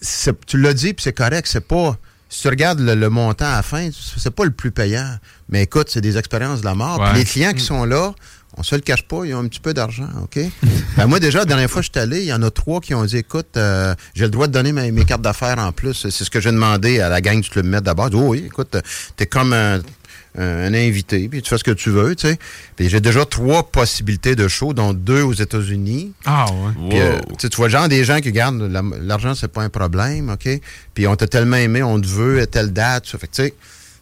[0.00, 1.96] c'est- tu l'as dit, puis c'est correct, c'est pas...
[2.28, 5.18] Si tu regardes le, le montant à la fin, c'est pas le plus payant.
[5.48, 7.02] Mais écoute, c'est des expériences de la mort.
[7.04, 8.12] Puis les clients qui sont là,
[8.56, 10.38] on se le cache pas, ils ont un petit peu d'argent, OK?
[10.96, 12.80] Ben, moi, déjà, la dernière fois que je suis allé, il y en a trois
[12.80, 15.72] qui ont dit, écoute, euh, j'ai le droit de donner mes, mes cartes d'affaires en
[15.72, 16.08] plus.
[16.08, 18.08] C'est ce que j'ai demandé à la gang du Club Med d'abord.
[18.14, 18.76] Oh oui, écoute,
[19.16, 19.80] t'es comme un,
[20.38, 22.38] un invité, puis tu fais ce que tu veux, tu sais.
[22.76, 26.12] Puis j'ai déjà trois possibilités de show, dont deux aux États-Unis.
[26.24, 26.88] Ah ouais.
[26.90, 30.30] Puis, euh, tu vois genre des gens qui gardent la- l'argent, c'est pas un problème,
[30.30, 30.48] OK?
[30.94, 33.06] Puis on t'a tellement aimé, on te veut à telle date.
[33.06, 33.52] Ça fait que, tu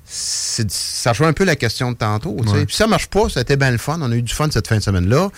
[0.06, 2.36] sais, ça rejoint un peu la question de tantôt.
[2.42, 2.54] tu sais.
[2.54, 2.66] Ouais.
[2.66, 3.98] Puis ça marche pas, ça a été bien le fun.
[4.02, 5.30] On a eu du fun cette fin de semaine-là.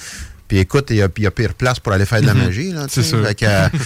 [0.49, 2.35] Puis écoute, il y, a- il y a pire place pour aller faire de la
[2.35, 2.73] magie.
[2.73, 3.09] Là, tu C'est sais.
[3.11, 3.27] sûr.
[3.27, 3.69] Fait que, euh,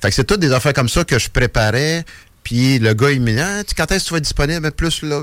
[0.00, 2.04] fait que c'est toutes des affaires comme ça que je préparais.
[2.44, 4.70] Puis le gars, il me dit, Ah, tu- quand est-ce que tu vas être disponible?
[4.72, 5.20] Plus, là,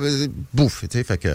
[0.54, 0.82] bouffe.
[0.82, 1.04] tu sais.
[1.04, 1.30] Fait que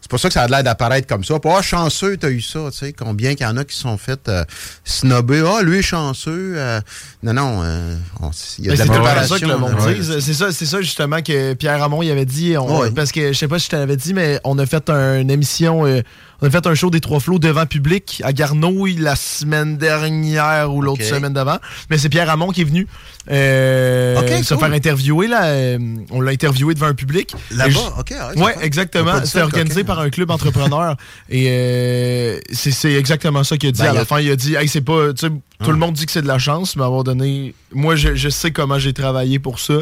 [0.00, 1.38] c'est pour ça que ça a l'air d'apparaître comme ça.
[1.40, 2.60] Puis, ah, chanceux, t'as eu ça.
[2.70, 2.92] tu sais.
[2.92, 4.44] Combien qu'il y en a qui sont fait euh,
[4.84, 5.42] snobber.
[5.46, 6.52] Ah, lui est chanceux.
[6.56, 6.80] euh,
[7.22, 7.60] non, non.
[7.62, 8.84] euh, on- il y a de la
[9.22, 9.94] c'est ça que le monde là.
[9.94, 10.18] dise.
[10.20, 12.56] C'est ça, ça justement que Pierre Ramon il avait dit.
[12.58, 12.90] on- Ouais.
[12.90, 15.30] Parce que je sais pas si je t'avais dit, mais on a fait un- une
[15.30, 16.02] émission, euh,
[16.42, 20.72] on a fait un show des trois flots devant public à Garnouille la semaine dernière
[20.72, 21.58] ou l'autre semaine d'avant.
[21.90, 22.86] Mais c'est Pierre Ramon qui est venu
[23.30, 24.64] euh, se cool.
[24.64, 25.28] faire interviewer.
[25.28, 25.78] Là, euh,
[26.10, 27.34] on l'a interviewé devant un public.
[27.50, 28.10] Là-bas, OK.
[28.10, 29.24] ouais, Ouais, exactement.
[29.24, 30.96] C'était organisé par un club entrepreneur.
[31.28, 33.82] et euh, c'est exactement ça qu'il a dit.
[33.82, 35.12] Ben, à la fin, il a dit Hey, c'est pas.
[35.12, 37.94] Tout le monde dit que c'est de la chance, mais à un moment donné, moi,
[37.94, 39.74] je, je sais comment j'ai travaillé pour ça.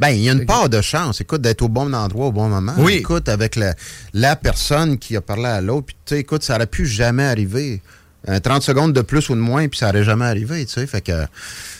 [0.00, 2.48] Ben, il y a une part de chance, écoute, d'être au bon endroit au bon
[2.48, 2.74] moment.
[2.78, 2.94] Oui.
[2.94, 3.74] Écoute, avec la,
[4.12, 7.24] la personne qui a parlé à l'autre, puis tu sais, écoute, ça aurait pu jamais
[7.24, 7.80] arriver.
[8.26, 10.86] Un 30 secondes de plus ou de moins, puis ça aurait jamais arrivé, tu sais.
[10.86, 11.26] Fait que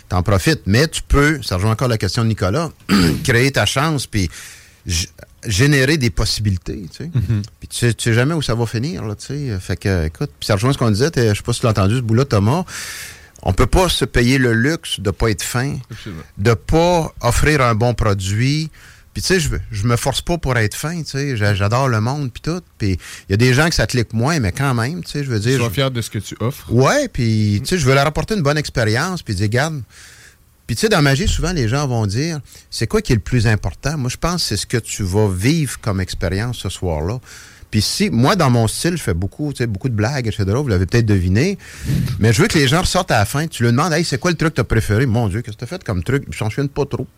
[0.08, 0.62] t'en profites.
[0.66, 2.70] Mais tu peux, ça rejoint encore la question de Nicolas,
[3.24, 4.28] créer ta chance, puis
[5.46, 7.10] générer des possibilités, tu sais.
[7.60, 9.58] Puis tu sais, tu sais jamais où ça va finir, là, tu sais.
[9.58, 11.70] Fait que, écoute, puis ça rejoint ce qu'on disait, je sais pas si tu l'as
[11.70, 12.64] entendu, ce bout-là, Thomas.
[13.44, 15.76] On peut pas se payer le luxe de pas être fin,
[16.38, 18.70] de pas offrir un bon produit.
[19.12, 21.88] Puis tu sais, je, je me force pas pour être fin, tu sais, J'a- j'adore
[21.88, 22.60] le monde puis tout.
[22.78, 25.22] Puis il y a des gens que ça clique moins, mais quand même, tu sais,
[25.24, 25.58] je veux dire.
[25.58, 26.72] Sois fier de ce que tu offres.
[26.72, 29.82] Ouais, puis tu sais, je veux leur apporter une bonne expérience, puis dire, regarde.
[30.66, 32.40] Puis tu sais, dans ma vie, souvent, les gens vont dire,
[32.70, 33.98] c'est quoi qui est le plus important?
[33.98, 37.20] Moi, je pense que c'est ce que tu vas vivre comme expérience ce soir-là.
[37.74, 40.44] Puis si, moi, dans mon style, je fais beaucoup, tu sais, beaucoup de blagues, etc.
[40.46, 41.58] Vous l'avez peut-être deviné.
[42.20, 43.48] Mais je veux que les gens ressortent à la fin.
[43.48, 45.06] Tu leur demandes, hey, c'est quoi le truc que tu as préféré?
[45.06, 46.22] Mon Dieu, qu'est-ce que tu as fait comme truc?
[46.30, 47.08] Je m'en souviens pas trop.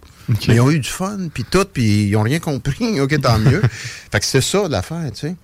[0.49, 2.99] Mais ils ont eu du fun, puis tout, puis ils ont rien compris.
[3.03, 3.61] OK, tant mieux.
[4.11, 5.37] fait que c'est ça l'affaire, tu sais.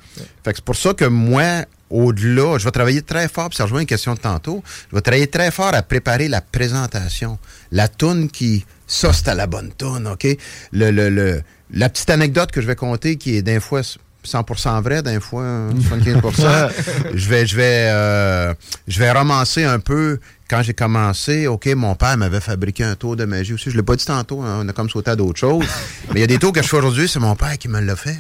[0.43, 3.65] Fait que c'est pour ça que moi, au-delà, je vais travailler très fort, puis ça
[3.65, 7.39] rejoint une question de tantôt, je vais travailler très fort à préparer la présentation.
[7.71, 8.65] La toune qui...
[8.87, 10.27] Ça, c'était la bonne toune, OK?
[10.73, 13.83] Le, le, le- la petite anecdote que je vais compter, qui est d'un fois
[14.25, 16.71] 100% vrai, d'un fois 75%,
[17.15, 18.55] je vais, je vais, euh,
[18.89, 20.19] je vais romancer un peu
[20.49, 23.71] quand j'ai commencé, OK, mon père m'avait fabriqué un tour de magie aussi.
[23.71, 25.65] Je l'ai pas dit tantôt, hein, on a comme sauté à d'autres choses.
[26.13, 27.81] Mais il y a des tours que je fais aujourd'hui, c'est mon père qui me
[27.81, 28.19] l'a fait.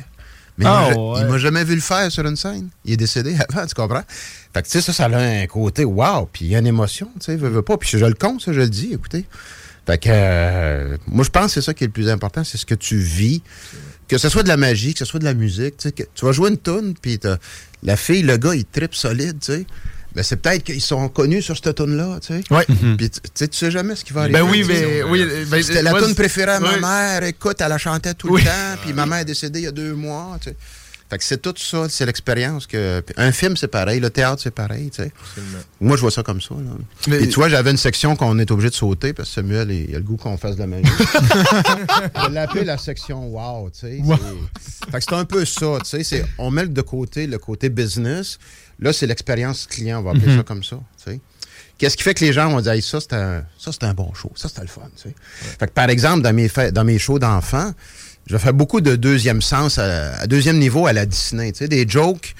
[0.58, 1.24] Mais Ah, il m'a- ouais.
[1.24, 2.68] m'a jamais vu le faire sur une scène.
[2.84, 4.02] Il est décédé avant, tu comprends?
[4.54, 6.66] Fait que, tu sais, ça, ça a un côté wow, puis il y a une
[6.66, 7.76] émotion, tu sais, veux, veux pas.
[7.78, 9.24] Puis je le compte, ça, je le dis, écoutez.
[9.86, 12.56] Fait que, euh, moi, je pense que c'est ça qui est le plus important, c'est
[12.58, 13.42] ce que tu vis.
[14.12, 16.02] Que ce soit de la magie, que ce soit de la musique, tu sais, que
[16.14, 17.18] tu vas jouer une tune, puis
[17.82, 19.66] la fille, le gars, il tripe solide, tu sais.
[20.14, 22.44] Ben, c'est peut-être qu'ils sont connus sur cette tune-là, tu sais.
[22.54, 22.66] Ouais.
[22.98, 24.38] Puis, tu sais, tu sais jamais ce qui va arriver.
[24.38, 27.22] Ben oui, mais- oui, ben, C'était la tune préférée à ma mère.
[27.24, 28.42] Écoute, elle la chantait tout Oui.
[28.42, 30.56] le temps, puis ma mère est décédée il y a deux mois, tu sais.
[31.12, 33.04] Fait que c'est tout ça, c'est l'expérience que.
[33.18, 35.12] Un film, c'est pareil, le théâtre, c'est pareil, tu sais.
[35.78, 36.54] Moi, je vois ça comme ça.
[36.54, 36.70] Là.
[37.06, 39.70] Mais- Et tu vois, j'avais une section qu'on est obligé de sauter parce que Samuel,
[39.70, 40.84] il, il a le goût qu'on fasse de la magie.
[42.24, 43.98] je l'ai appelé la section wow, tu sais.
[44.02, 44.16] Wow.
[44.90, 46.02] Fait que c'est un peu ça, tu sais.
[46.04, 48.38] c'est- On met de côté le côté business.
[48.80, 50.38] Là, c'est l'expérience client, on va appeler Mhm.
[50.38, 51.20] ça comme ça, tu sais.
[51.76, 53.92] Qu'est-ce qui fait que les gens vont dire, Hey, ça, c'est un, ça, c'est un
[53.92, 55.14] bon show, ça, c'était le fun, tu sais.
[55.58, 57.72] Fait que, par exemple, dans mes, dans mes shows d'enfants,
[58.26, 61.68] je fais beaucoup de deuxième sens, à, à deuxième niveau à la Disney, tu sais,
[61.68, 62.34] des jokes.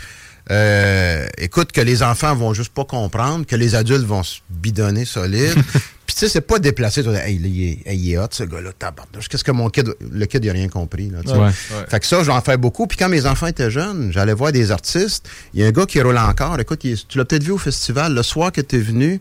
[0.51, 5.05] euh, écoute, que les enfants vont juste pas comprendre, que les adultes vont se bidonner
[5.05, 5.55] solide.
[6.07, 7.01] Puis tu sais, c'est pas déplacé.
[7.09, 9.29] Hey, il est, il est hot, ce gars-là, tabarnouche.
[9.29, 11.35] Qu'est-ce que mon kid, le kid, il a rien compris, là, tu sais.
[11.35, 11.45] Ouais.
[11.47, 11.53] Ouais.
[11.89, 12.87] Fait que ça, j'en fais beaucoup.
[12.89, 15.29] Puis quand mes enfants étaient jeunes, j'allais voir des artistes.
[15.55, 16.59] Il y a un gars qui roule encore.
[16.59, 18.13] Écoute, il est- tu l'as peut-être vu au festival.
[18.13, 19.21] Le soir que tu es venu,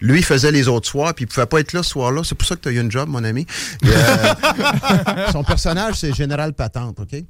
[0.00, 2.22] lui, il faisait les autres soirs, puis il pouvait pas être là ce soir-là.
[2.24, 3.46] C'est pour ça que tu as eu une job, mon ami.
[3.82, 4.34] Et, euh,
[5.32, 7.22] son personnage, c'est Général Patente, OK?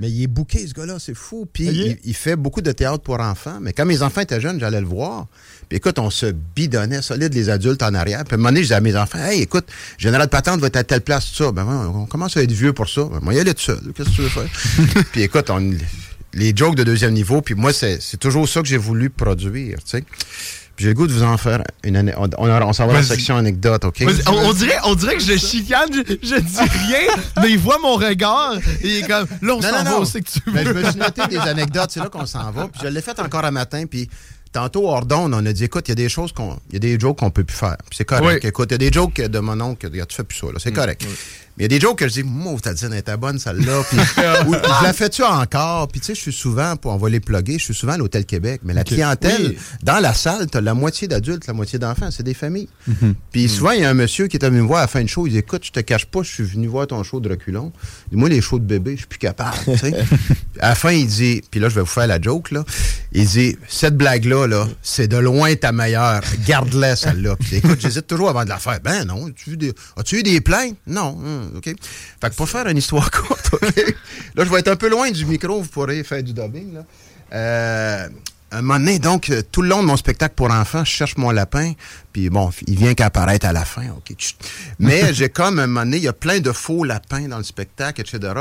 [0.00, 1.48] Mais il est bouqué, ce gars-là, c'est fou.
[1.52, 3.58] Puis il, il fait beaucoup de théâtre pour enfants.
[3.60, 5.26] Mais quand mes enfants étaient jeunes, j'allais le voir.
[5.68, 8.22] Puis écoute, on se bidonnait solide, les adultes en arrière.
[8.24, 9.66] Puis à un moment donné, je disais à mes enfants, hey, écoute,
[9.96, 11.52] Général Patente va être à telle place, tout ça.
[11.52, 13.04] Ben, on commence à être vieux pour ça.
[13.10, 13.80] Ben, moi, y aller tout seul.
[13.96, 15.04] Qu'est-ce que tu veux faire?
[15.12, 15.72] puis écoute, on,
[16.34, 19.78] les jokes de deuxième niveau, puis moi, c'est c'est toujours ça que j'ai voulu produire,
[19.78, 20.04] tu sais.
[20.78, 22.12] J'ai le goût de vous en faire une année.
[22.16, 24.04] On, on, s'en va dans la section anecdote, OK?
[24.26, 27.78] On, on dirait, on dirait que je chicane, je, je dis rien, mais il voit
[27.82, 30.52] mon regard et il est comme, là, on s'en va, sait que tu veux.
[30.52, 32.68] Ben, je me suis noté des anecdotes, c'est là qu'on s'en va.
[32.68, 34.08] Puis je l'ai fait encore un matin, puis
[34.52, 36.76] tantôt, hors d'onde, on a dit, écoute, il y a des choses qu'on, il y
[36.76, 37.76] a des jokes qu'on peut plus faire.
[37.88, 38.40] Puis c'est correct.
[38.44, 38.48] Oui.
[38.48, 40.58] Écoute, il y a des jokes de mon oncle, regarde, tu fais plus ça, là,
[40.58, 41.04] c'est correct.
[41.58, 43.82] Mais il y a des jokes que je dis, moi, ta dîne était bonne, celle-là.
[43.90, 43.98] Puis,
[44.46, 45.88] ou, je la fais-tu encore?
[45.88, 47.96] Puis, tu sais, je suis souvent, pour, on va les plugger, je suis souvent à
[47.96, 48.60] l'Hôtel Québec.
[48.62, 49.58] Mais la clientèle, Oui.
[49.82, 52.10] dans la salle, tu as la moitié d'adultes, la moitié d'enfants.
[52.12, 52.68] C'est des familles.
[53.32, 55.02] Puis, souvent, il y a un monsieur qui est venu me voir à la fin
[55.02, 55.26] de show.
[55.26, 58.16] Il dit, écoute, je te cache pas, je suis venu voir ton show de dit,
[58.16, 59.56] moi, les shows de bébé, je suis plus capable.
[59.64, 59.94] tu sais.
[60.60, 62.64] à la fin, il dit, puis là, je vais vous faire la joke, là.
[63.12, 66.20] Il dit, cette blague-là, là, c'est de loin ta meilleure.
[66.46, 67.36] Garde-la, celle-là.
[67.36, 68.78] Puis, écoute, j'hésite toujours avant de la faire.
[68.82, 70.76] Ben non, as-tu eu des, as-tu eu des plaintes?
[70.86, 71.16] Non.
[71.18, 71.64] Hum, OK?
[71.64, 73.96] Fait que pour faire une histoire courte, OK?
[74.34, 76.84] Là, je vais être un peu loin du micro, vous pourrez faire du dubbing, là.
[77.32, 78.08] Euh,
[78.50, 81.18] un moment donné, donc, euh, tout le long de mon spectacle pour enfants, je cherche
[81.18, 81.74] mon lapin,
[82.12, 84.16] puis bon, il vient qu'apparaître à la fin, OK?
[84.78, 87.44] Mais j'ai comme, un moment donné, il y a plein de faux lapins dans le
[87.44, 88.32] spectacle, etc.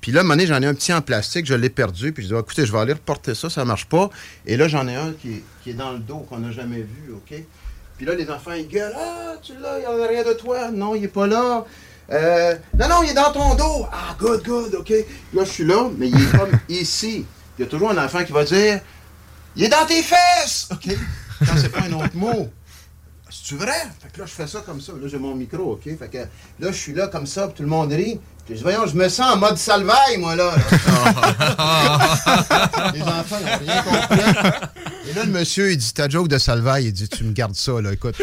[0.00, 2.22] Puis là, un moment donné, j'en ai un petit en plastique, je l'ai perdu, puis
[2.24, 4.08] je dis, écoutez, je vais aller reporter ça, ça marche pas.
[4.46, 6.80] Et là, j'en ai un qui est, qui est dans le dos, qu'on n'a jamais
[6.80, 7.34] vu, OK?
[7.98, 10.32] Puis là, les enfants, ils gueulent, ah, tu l'as, il y en a rien de
[10.32, 10.70] toi.
[10.72, 11.64] Non, il est pas là.
[12.12, 13.86] Euh, non, non, il est dans ton dos.
[13.90, 14.90] Ah, good, good, OK.
[14.90, 17.24] Là, je suis là, mais il est comme ici.
[17.58, 18.80] Il y a toujours un enfant qui va dire,
[19.56, 20.68] il est dans tes fesses!
[20.70, 20.94] OK?
[21.40, 22.50] Quand c'est pas un autre mot.
[23.28, 23.88] C'est-tu vrai?
[24.00, 24.92] Fait que là, je fais ça comme ça.
[24.92, 25.84] Là, j'ai mon micro, OK?
[25.84, 28.20] Fait que là, je suis là comme ça, puis tout le monde rit.
[28.44, 30.52] Puis je dis, voyons, je me sens en mode salvaille, moi, là.
[30.54, 30.62] là.
[32.94, 34.20] Les enfants, n'ont rien compris.
[35.08, 37.54] Et là, le monsieur, il dit, ta joke de salvaille, il dit, tu me gardes
[37.54, 37.92] ça, là.
[37.92, 38.16] Écoute,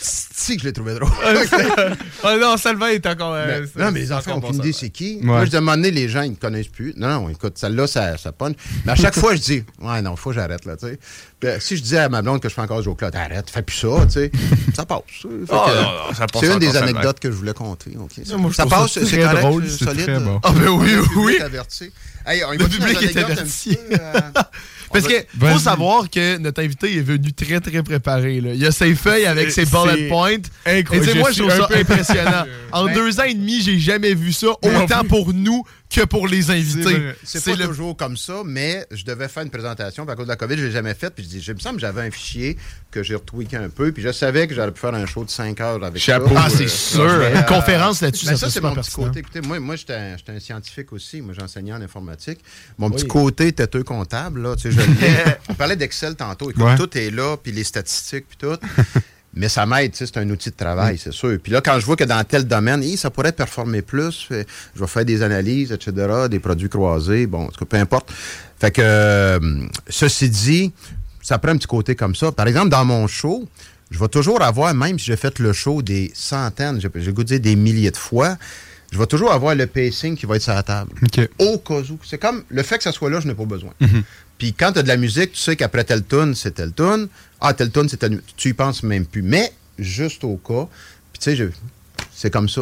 [0.00, 1.10] si que je l'ai trouvé drôle?
[2.24, 3.34] Ah non, Salva est encore.
[3.34, 5.16] euh, Mais- non, mais les enfants ont aucune idée c'est qui.
[5.16, 5.22] Ouais.
[5.24, 6.92] Moi, je demandais, les gens, ils ne connaissent plus.
[6.96, 8.56] Non, non, écoute, celle-là, ça, ça punch.
[8.84, 10.98] Mais à chaque fois, je dis, ouais, non, faut que j'arrête, là, tu sais.
[11.38, 13.50] Puis, euh, si je disais à ma blonde que je fais encore ce joke-là, t'arrêtes,
[13.50, 14.30] fais plus ça, tu sais.
[14.74, 15.00] Ça passe.
[15.24, 17.92] Oh, non, non, ça passe c'est une des anecdotes que je voulais compter.
[17.98, 18.26] ok.
[18.28, 20.02] Non, moi, je ça passe, c'est très correct, drôle, solide.
[20.04, 20.40] très bon.
[20.42, 21.38] Ah, ben oui, Le public oui.
[21.40, 21.92] averti.
[22.26, 23.78] Hey, on Le public est averti.
[25.00, 28.40] Parce que faut savoir que notre invité est venu très très préparé.
[28.40, 28.50] là.
[28.54, 30.38] Il a ses feuilles avec ses bullet points.
[30.66, 31.08] Et incroyable.
[31.08, 32.44] sais, moi, Je trouve ça impressionnant.
[32.72, 36.26] En Ben- deux ans et demi, j'ai jamais vu ça, autant pour nous que pour
[36.26, 37.12] les invités.
[37.22, 40.04] C'est pas le toujours comme ça, mais je devais faire une présentation.
[40.04, 41.14] Puis à cause de la COVID, je l'ai jamais faite.
[41.14, 42.56] Puis je dis, je me semble que j'avais un fichier
[42.90, 43.92] que j'ai retweaké un peu.
[43.92, 46.28] Puis je savais que j'aurais pu faire un show de 5 heures avec Chapeau.
[46.34, 46.42] ça.
[46.44, 47.18] Ah, c'est Euh, sûr.
[47.18, 49.20] mais, Une euh, conférence là-dessus, ben, ça, c'est mon petit côté.
[49.20, 51.20] Écoutez, moi, moi j'étais un, un scientifique aussi.
[51.22, 52.40] Moi, j'enseignais en informatique.
[52.78, 54.80] Mon petit côté têteux comptable, là, tu sais, je.
[55.48, 56.50] On parlait d'Excel tantôt.
[56.50, 56.76] Écoute, Ouais.
[56.76, 58.56] tout est là, puis les statistiques, puis tout.
[59.36, 61.38] Mais ça m'aide, c'est un outil de travail, c'est sûr.
[61.42, 64.80] Puis là, quand je vois que dans tel domaine, ça pourrait performer plus, fait- je
[64.80, 65.92] vais faire des analyses, etc.,
[66.30, 68.10] des produits croisés, bon, en tout cas, peu importe.
[68.58, 69.38] Fait que, euh,
[69.88, 70.72] ceci dit,
[71.22, 72.32] ça prend un petit côté comme ça.
[72.32, 73.46] Par exemple, dans mon show,
[73.90, 77.22] je vais toujours avoir, même si j'ai fait le show des centaines, j'ai le goût
[77.22, 78.36] de dire des milliers de fois,
[78.92, 80.92] je vais toujours avoir le pacing qui va être sur la table.
[81.38, 81.98] Au cas où.
[82.04, 83.72] C'est comme le fait que ça soit là, je n'ai pas besoin.
[84.38, 87.08] Puis quand tu as de la musique, tu sais qu'après telle tune, c'est telle tune.
[87.40, 88.20] Ah, telle tune, c'est telle.
[88.36, 89.22] Tu y penses même plus.
[89.22, 90.68] Mais juste au cas.
[91.12, 91.44] Puis tu sais, je-
[92.14, 92.60] c'est comme ça.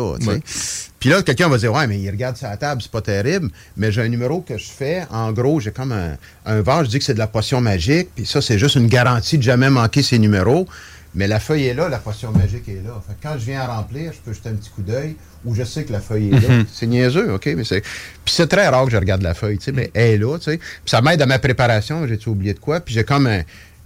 [1.01, 3.51] Puis là, quelqu'un va dire Ouais, mais il regarde sa table, c'est pas terrible.
[3.77, 5.05] Mais j'ai un numéro que je fais.
[5.11, 6.17] En gros, j'ai comme un,
[6.47, 8.09] un verre, je dis que c'est de la potion magique.
[8.15, 10.67] Puis ça, c'est juste une garantie de jamais manquer ses numéros.
[11.15, 13.01] Mais la feuille est là, la potion magique est là.
[13.07, 15.55] Fait que quand je viens à remplir, je peux jeter un petit coup d'œil où
[15.55, 16.49] je sais que la feuille est là.
[16.57, 16.67] Mhm.
[16.73, 17.47] C'est niaiseux, OK?
[17.57, 17.81] Mais c'est.
[17.81, 20.39] Puis c'est très rare que je regarde la feuille, tu sais, mais elle est là,
[20.39, 20.59] tu sais.
[20.59, 22.81] Puis ça m'aide à ma préparation, j'ai-tu oublié de quoi?
[22.81, 23.43] Puis j'ai comme un-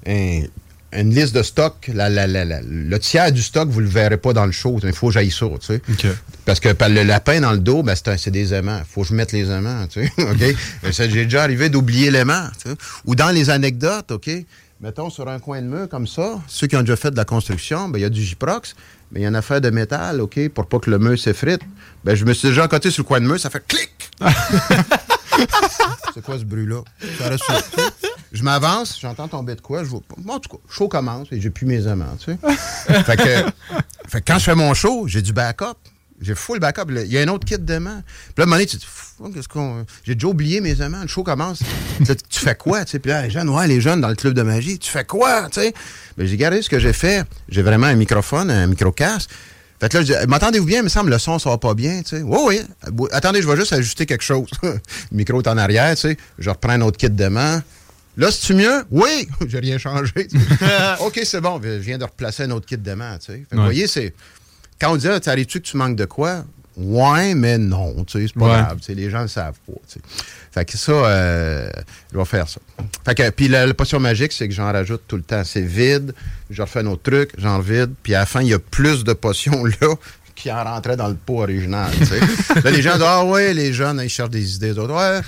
[0.07, 0.43] un-
[0.95, 1.91] une liste de stock.
[1.93, 4.79] La- la- la- la- le tiers du stock, vous le verrez pas dans le show.
[4.83, 5.83] Il faut que j'aille ça, tu sais.
[6.47, 8.79] Parce que par le lapin dans le dos, ben, c'est des aimants.
[8.79, 10.13] Il faut que je mette les aimants, tu sais.
[10.23, 10.91] OK?
[10.93, 12.77] J'ai déjà arrivé d'oublier l'aimant, tu sais.
[13.05, 14.31] Ou dans les anecdotes, OK?
[14.81, 17.25] Mettons sur un coin de mur comme ça, ceux qui ont déjà fait de la
[17.25, 18.77] construction, ben, il y a du Gyprox,
[19.11, 21.63] mais il y a une affaire de métal, OK, pour pas que le mur s'effrite.
[22.05, 23.91] Ben, je me suis déjà accoté sur le coin de mur, ça fait clic!
[26.15, 26.83] C'est quoi ce bruit-là?
[28.31, 30.01] Je m'avance, j'entends tomber de quoi, je vois.
[30.17, 32.39] Bon, en tout cas, show commence et j'ai plus mes aimants, tu sais.
[33.03, 33.51] fait, que,
[34.09, 35.75] fait que quand je fais mon show, j'ai du backup.
[36.21, 36.85] J'ai full backup.
[36.89, 38.03] Il y a un autre kit d'aimants.
[38.05, 38.85] Puis là, à un moment donné, tu te
[39.35, 39.85] qu'est-ce qu'on.
[40.05, 41.03] J'ai déjà oublié mes aimants.
[41.03, 41.61] Le show commence.
[42.29, 42.99] tu fais quoi, tu sais?
[42.99, 45.49] Puis là, les jeunes, ouais, les jeunes dans le club de magie, tu fais quoi,
[45.51, 45.73] tu sais?
[46.17, 47.25] Ben, j'ai gardé ce que j'ai fait.
[47.49, 49.31] J'ai vraiment un microphone, un micro-casque.
[49.81, 50.81] Fait que là, je dis, m'entendez-vous bien?
[50.81, 52.23] Il me semble le son, va pas bien, tu sais.
[52.23, 52.39] Oui,
[52.93, 53.09] oui.
[53.13, 54.49] Attendez, je vais juste ajuster quelque chose.
[54.63, 54.81] le
[55.13, 56.17] micro est en arrière, tu sais.
[56.39, 57.63] Je reprends un autre kit d'aimants.
[58.17, 58.85] Là, c'est-tu mieux?
[58.91, 59.29] Oui!
[59.47, 60.27] J'ai rien changé.
[61.01, 61.61] OK, c'est bon.
[61.63, 63.39] Je viens de replacer un autre kit d'aimants, tu sais.
[63.39, 64.13] Fait que Vous voyez, c'est.
[64.81, 66.45] Quand on dit, ah, t'arrives-tu que tu manques de quoi?
[66.77, 68.63] Ouais, mais non, tu sais, c'est pas Ouais.
[68.63, 68.79] grave.
[68.79, 70.01] tu sais, Les gens le savent pas, tu sais.
[70.53, 71.69] Fait que ça, euh,
[72.13, 72.61] je vais faire ça.
[73.05, 75.43] Fait que, puis la, la potion magique, c'est que j'en rajoute tout le temps.
[75.45, 76.15] C'est vide,
[76.51, 79.03] je refais un autre truc, j'en vide, puis à la fin, il y a plus
[79.03, 79.95] de potions là
[80.37, 82.21] qui en rentraient dans le pot original, tu sais.
[82.65, 84.73] là, les gens disent, ah ouais, les jeunes, ils cherchent des idées.
[84.73, 85.21] D'autres, ouais,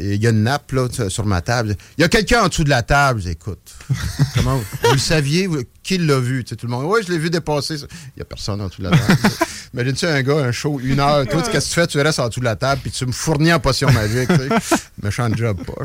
[0.00, 1.76] il y a une nappe là, sur ma table.
[1.98, 3.22] Il y a quelqu'un en dessous de la table.
[3.26, 3.72] Écoute,
[4.34, 5.46] comment vous, vous le saviez?
[5.46, 6.44] vous- qui l'a vu?
[6.44, 6.84] Tout le monde?
[6.86, 7.74] Oui, je l'ai vu dépasser.
[7.76, 7.86] Il
[8.16, 9.18] n'y a personne en dessous de la table.
[9.74, 11.26] Imagine-tu un gars, un show, une heure.
[11.26, 11.86] Toi, qu'est-ce que tu fais?
[11.86, 14.28] Tu restes en dessous de la table puis tu me fournis en potion magique.
[15.02, 15.82] Méchant job, pas.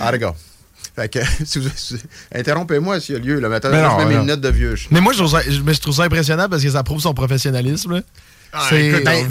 [0.00, 0.36] Ah, regarde.
[0.94, 1.98] Fait que, si vous, si-
[2.34, 3.38] interrompez-moi s'il y a lieu.
[3.40, 3.48] Là.
[3.50, 4.76] Maintenant, Mais je mets mes lunettes de vieux.
[4.90, 7.00] Mais moi, je trouve, ça, je, mais je trouve ça impressionnant parce que ça prouve
[7.00, 7.96] son professionnalisme.
[7.96, 8.02] là.
[8.58, 9.28] Ah, C'est- ben,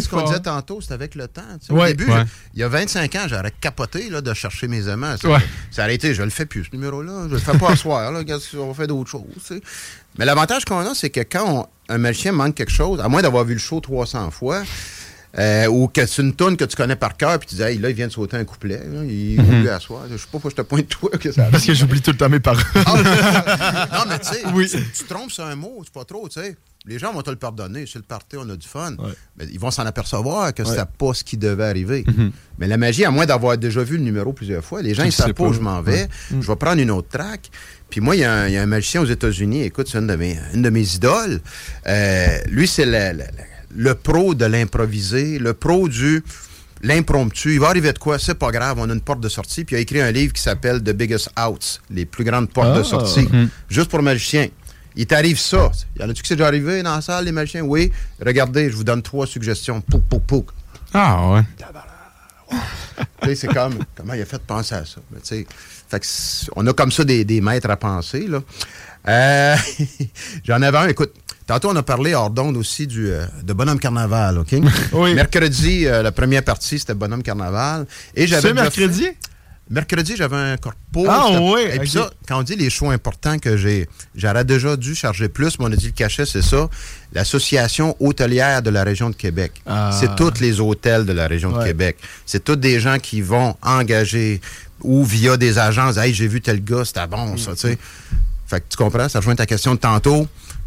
[0.00, 1.42] ce qu'on disait tantôt, c'est avec le temps.
[1.60, 1.72] tu sais.
[1.72, 1.84] Ouais.
[1.90, 2.22] Au début, Ouais.
[2.54, 5.16] il y a 25 ans, j'aurais capoté là, de chercher mes aimants.
[5.20, 5.38] Ça, Ouais.
[5.70, 7.24] ça aurait été, je le fais plus, ce numéro-là.
[7.28, 8.12] Je le fais pas à soir.
[8.12, 9.22] Là, Regarde, on va faire d'autres choses.
[10.18, 13.22] Mais l'avantage qu'on a, c'est que quand on- un magicien manque quelque chose, à moins
[13.22, 14.62] d'avoir vu le show 300 fois,
[15.38, 17.78] euh, ou que c'est une toune que tu connais par cœur, puis tu dis, hey,
[17.78, 20.02] là, il vient de sauter un couplet, là, il oublie à soir.
[20.10, 22.16] Je sais pas pourquoi je te pointe toi que ça Parce que j'oublie tout le
[22.16, 22.64] temps mes paroles.
[22.74, 24.42] non, mais tu sais,
[24.78, 26.56] tu, tu trompes sur un mot, c'est pas trop, tu sais.
[26.88, 27.84] Les gens vont te le pardonner.
[27.86, 28.96] C'est le party, on a du fun.
[29.36, 30.68] Mais ils vont s'en apercevoir que Ouais.
[30.70, 32.02] c'était pas ce qui devait arriver.
[32.06, 32.32] Mhm.
[32.58, 35.12] Mais la magie, à moins d'avoir déjà vu le numéro plusieurs fois, les gens, ils
[35.12, 36.02] savent pas où je m'en vais.
[36.02, 36.08] Ouais.
[36.40, 37.50] Je vais prendre une autre track.
[37.90, 39.98] Puis moi, il y, a un- il y a un magicien aux États-Unis, écoute, c'est
[39.98, 41.40] une de mes, une de mes idoles.
[41.86, 46.22] Euh, lui, c'est le pro de l'improvisé, le pro du
[46.82, 47.54] l'impromptu.
[47.54, 48.18] Il va arriver de quoi?
[48.18, 49.64] C'est pas grave, on a une porte de sortie.
[49.64, 52.74] Puis il a écrit un livre qui s'appelle The Biggest Outs, les plus grandes portes
[52.74, 52.84] de Ah.
[52.84, 53.48] sortie, Mhm.
[53.68, 54.48] juste pour magiciens.
[54.98, 55.70] Il t'arrive ça.
[55.94, 57.62] Il y en a-tu qui c'est déjà arrivé dans la salle, les magiciens?
[57.62, 57.92] Oui.
[58.20, 59.80] Regardez, je vous donne trois suggestions.
[59.80, 60.48] Pouk, pouk, pouk.
[60.92, 61.42] Ah ouais.
[63.22, 65.00] Tu sais, c'est comme, comment il a fait de penser à ça?
[65.12, 66.06] Mais fait que
[66.56, 68.42] on a comme ça des, des maîtres à penser, là.
[69.08, 69.56] Euh,
[70.44, 71.12] J'en avais un, écoute,
[71.46, 74.52] tantôt on a parlé hors d'onde aussi du, euh, de Bonhomme Carnaval, OK?
[74.92, 75.14] Oui.
[75.14, 77.86] Mercredi, euh, la première partie, c'était Bonhomme Carnaval.
[78.16, 79.06] Et j'avais C'est mercredi?
[79.70, 81.06] Mercredi, j'avais un corpo.
[81.08, 84.76] Ah, oui, Et puis ça, quand on dit les choix importants que j'ai, j'aurais déjà
[84.76, 86.70] dû charger plus, mais on a dit le cachet, c'est ça.
[87.12, 89.52] L'Association hôtelière de la région de Québec.
[89.66, 89.90] Ah.
[89.92, 91.62] C'est tous les hôtels de la région de.
[91.62, 91.98] Québec.
[92.24, 94.40] C'est tous des gens qui vont engager
[94.82, 95.96] ou via des agences.
[95.96, 97.78] Hey, j'ai vu tel gars, c'était bon, ça, tu sais.
[98.46, 100.26] Fait que tu comprends, ça rejoint ta question de tantôt.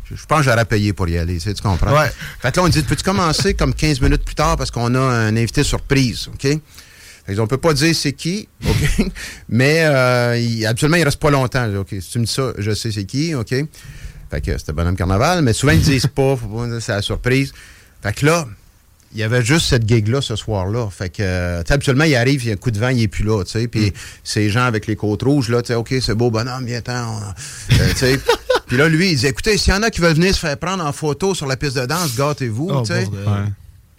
[0.09, 1.97] Je je pense que j'aurais payé pour y aller, tu sais, tu comprends?
[1.97, 2.11] Ouais.
[2.39, 4.99] Fait que là, on dit, peux-tu commencer comme 15 minutes plus tard parce qu'on a
[4.99, 6.59] un invité surprise, OK?
[7.37, 9.05] On peut pas dire c'est qui, OK?
[9.49, 11.67] Mais euh, il, absolument, il reste pas longtemps.
[11.75, 13.53] OK, si tu me dis ça, je sais c'est qui, OK?
[14.29, 17.01] Fait que c'était Bonhomme Carnaval, mais souvent ils disent pas, faut pas dire c'est la
[17.01, 17.53] surprise.
[18.01, 18.47] Fait que là,
[19.13, 20.89] il y avait juste cette gig-là ce soir-là.
[20.89, 23.25] Fait que, habituellement, il arrive, il y a un coup de vent, il est plus
[23.25, 23.67] là, tu sais.
[23.67, 23.93] Puis
[24.23, 27.17] ces gens avec les côtes rouges, là, tu sais, OK, c'est beau, bonhomme, viens-t'en.
[27.17, 28.19] euh, tu sais.
[28.67, 30.57] Puis là, lui, il dit, écoutez, s'il y en a qui veulent venir se faire
[30.57, 33.05] prendre en photo sur la piste de danse, gâtez-vous, Oh, tu sais.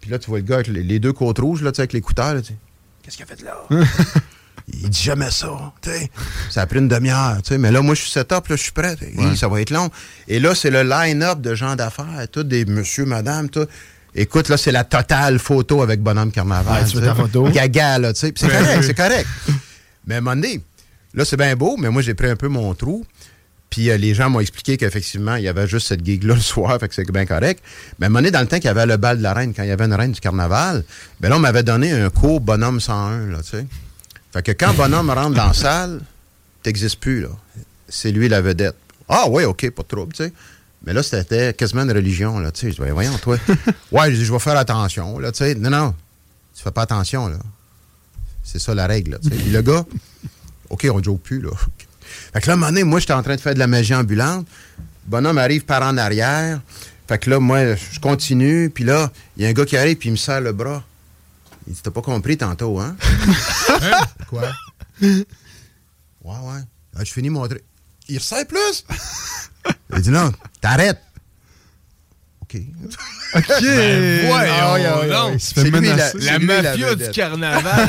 [0.01, 1.93] Puis là, tu vois le gars avec les, deux côtes rouges, là, tu sais, avec
[1.93, 2.55] l'écouteur, tu sais.
[3.03, 3.57] Qu'est-ce qu'il a fait là?
[4.69, 5.73] Il dit jamais ça.
[5.81, 6.11] tu sais.
[6.49, 7.39] Ça a pris une demi-heure.
[7.43, 7.59] tu sais.
[7.59, 8.97] Mais là, moi, je suis set-up, là, je suis prêt.
[9.37, 9.91] Ça va être long.
[10.29, 13.67] Et là, c'est le line-up de gens d'affaires, tous des monsieur, madame, tout.
[14.15, 16.83] Écoute, là, c'est la totale photo avec Bonhomme Carnaval.
[16.83, 17.49] Ouais, tu veux ta photo?
[17.51, 18.33] Gaga, là, tu sais.
[18.37, 19.27] C'est correct, c'est correct.
[20.07, 20.61] Mais à un moment donné,
[21.15, 23.05] là, c'est bien beau, mais moi, j'ai pris un peu mon trou.
[23.73, 26.79] Puis euh, les gens m'ont expliqué qu'effectivement, il y avait juste cette gig-là le soir,
[26.79, 27.65] fait que c'est bien correct.
[27.99, 29.33] Mais à un moment donné, dans le temps qu'il y avait le bal de la
[29.33, 30.85] reine, quand il y avait une reine du carnaval,
[31.21, 33.67] ben là, on m'avait donné un cours Bonhomme 101, là, tu sais.
[34.31, 36.03] Fait que quand Bonhomme rentre dans la salle,
[36.63, 37.31] t'existes plus, là.
[37.89, 38.77] C'est lui la vedette.
[39.09, 40.33] Ah oui, OK, pas de trouble, tu sais.
[40.85, 42.73] Mais là, c'était quasiment une religion, là, tu sais.
[42.73, 43.39] Je dis, Ben, voyons, toi.
[43.93, 45.55] ouais, je dis, je vais faire attention, là, tu sais.
[45.55, 45.95] Non, non,
[46.55, 47.39] tu fais pas attention, là.
[48.45, 49.51] C'est ça la règle, là, tu sais.
[49.51, 49.87] Le gars,
[50.69, 51.53] OK, on joue plus, là.
[52.33, 53.67] Fait que là, à un moment donné, moi, j'étais en train de faire de la
[53.67, 54.47] magie ambulante.
[55.07, 56.61] Bonhomme arrive par en arrière.
[57.09, 58.71] Fait que là, moi, je continue.
[58.71, 60.83] Puis là, il y a un gars qui arrive, puis il me serre le bras.
[61.67, 62.97] Il dit, t'as pas compris tantôt, hein?
[64.29, 64.51] Quoi?
[65.01, 65.15] Ouais,
[66.25, 66.61] ouais.
[66.97, 67.63] Ah, je finis mon truc.
[68.09, 68.85] Il resserre plus?
[69.95, 71.03] Il dit, non, t'arrêtes.
[72.55, 72.61] OK.
[73.35, 73.45] OK.
[73.63, 75.37] Ben, voyons donc.
[75.39, 75.71] C'est.
[75.71, 77.89] La, la mafia du carnaval.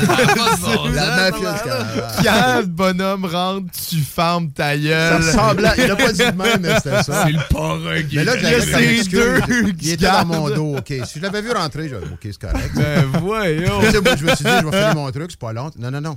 [0.94, 2.12] La mafia du carnaval.
[2.22, 5.74] Quand le bonhomme rentre, tu fermes ta Ça gueule.
[5.78, 7.24] Il a pas dit de même, mais c'était ça.
[7.26, 9.40] C'est le parrain qui Mais là, Il y a j'avais deux
[9.80, 10.92] Il était dans mon dos, OK.
[11.04, 12.70] Si je l'avais vu rentrer, j'aurais OK, c'est correct.
[12.74, 13.80] Ben voyons.
[13.82, 15.70] Je me suis dit, je vais finir mon truc, c'est pas long.
[15.78, 16.16] Non, non, non.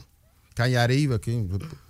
[0.58, 1.30] Quand il arrive, OK.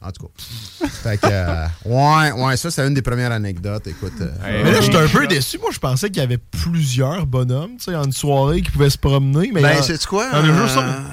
[0.01, 0.87] En tout cas.
[0.89, 3.87] Fait que, euh, ouais, ouais, ça, c'est une des premières anecdotes.
[3.87, 4.11] Écoute.
[4.19, 5.57] euh, Mais là, j'étais un peu déçu.
[5.57, 8.89] Moi, je pensais qu'il y avait plusieurs bonhommes, tu sais, en une soirée qui pouvaient
[8.89, 9.51] se promener.
[9.53, 10.27] Mais ben, en- c'est quoi?
[10.33, 11.03] il y en euh, un.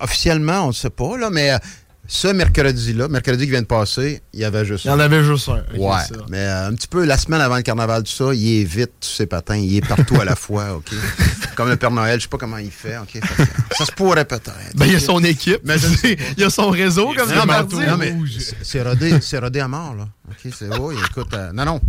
[0.00, 1.58] officiellement, on ne sait pas, là, mais euh,
[2.06, 5.24] ce mercredi-là, mercredi qui vient de passer, il y avait juste Il y en avait
[5.24, 5.62] juste un.
[5.76, 5.96] Ouais,
[6.28, 8.92] mais euh, un petit peu la semaine avant le carnaval, tout ça, il est vite,
[9.00, 10.90] tous ses patins, il est partout à la fois, OK?
[11.54, 13.10] Comme le Père Noël, je sais pas comment il fait, OK?
[13.12, 14.52] Fait que, ça se pourrait peut-être.
[14.74, 15.04] Ben, il y a OK?
[15.04, 15.60] son équipe.
[15.64, 16.22] Mais je sais pas.
[16.36, 17.76] il y a son réseau, comme parti.
[17.76, 18.14] non, mais
[18.62, 20.08] c'est- rodé, c'est rodé à mort, là.
[20.30, 21.80] OK, c'est oui, écoute, euh, non, non.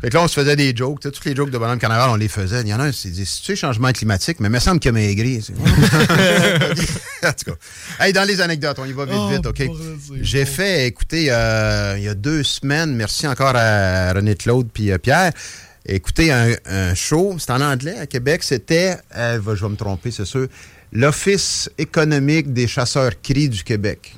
[0.00, 1.00] Fait que là, on se faisait des jokes.
[1.00, 2.62] Toutes les jokes de Bonhomme Carnaval, on les faisait.
[2.62, 4.58] Il y en a un, c'est dit, si tu sais, changement climatique, mais il me
[4.58, 5.44] semble qu'il a maigri.
[7.22, 7.56] en tout cas.
[8.04, 9.66] Hey, dans les anecdotes, on y va vite, Oh, vite, OK?
[9.66, 14.34] bordel, c'est J'ai fait, écoutez, euh, il y a deux semaines, merci encore à René
[14.36, 15.32] Claude puis euh, Pierre,
[15.86, 20.24] écoutez, un, show, c'est en anglais à Québec, c'était, euh, je vais me tromper, c'est
[20.24, 20.48] sûr,
[20.92, 24.14] l'Office économique des chasseurs cris du Québec.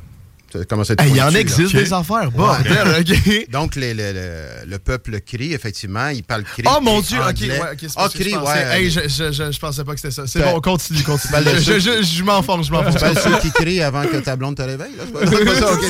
[0.56, 2.30] Hey, Il y en existe des affaires.
[2.30, 3.50] Bordel, OK.
[3.50, 4.32] Donc, les- les- le,
[4.66, 6.62] le peuple crie, effectivement, il parle cri.
[6.66, 8.52] Oh mon dieu, ok, ouais, ok, c'est Ah, pas ce que je cri, pensais.
[8.52, 8.82] ouais.
[8.82, 10.26] Hey, je, je, je, je pensais pas que c'était ça.
[10.26, 11.32] C'est Ben, bon, continue, continue.
[11.32, 12.96] ben, je, m'enfonce, je m'enfonce.
[13.00, 15.04] parles ceux qui crient avant que ta blonde te réveille, là?
[15.28, 15.84] C'est pas, ça, OK.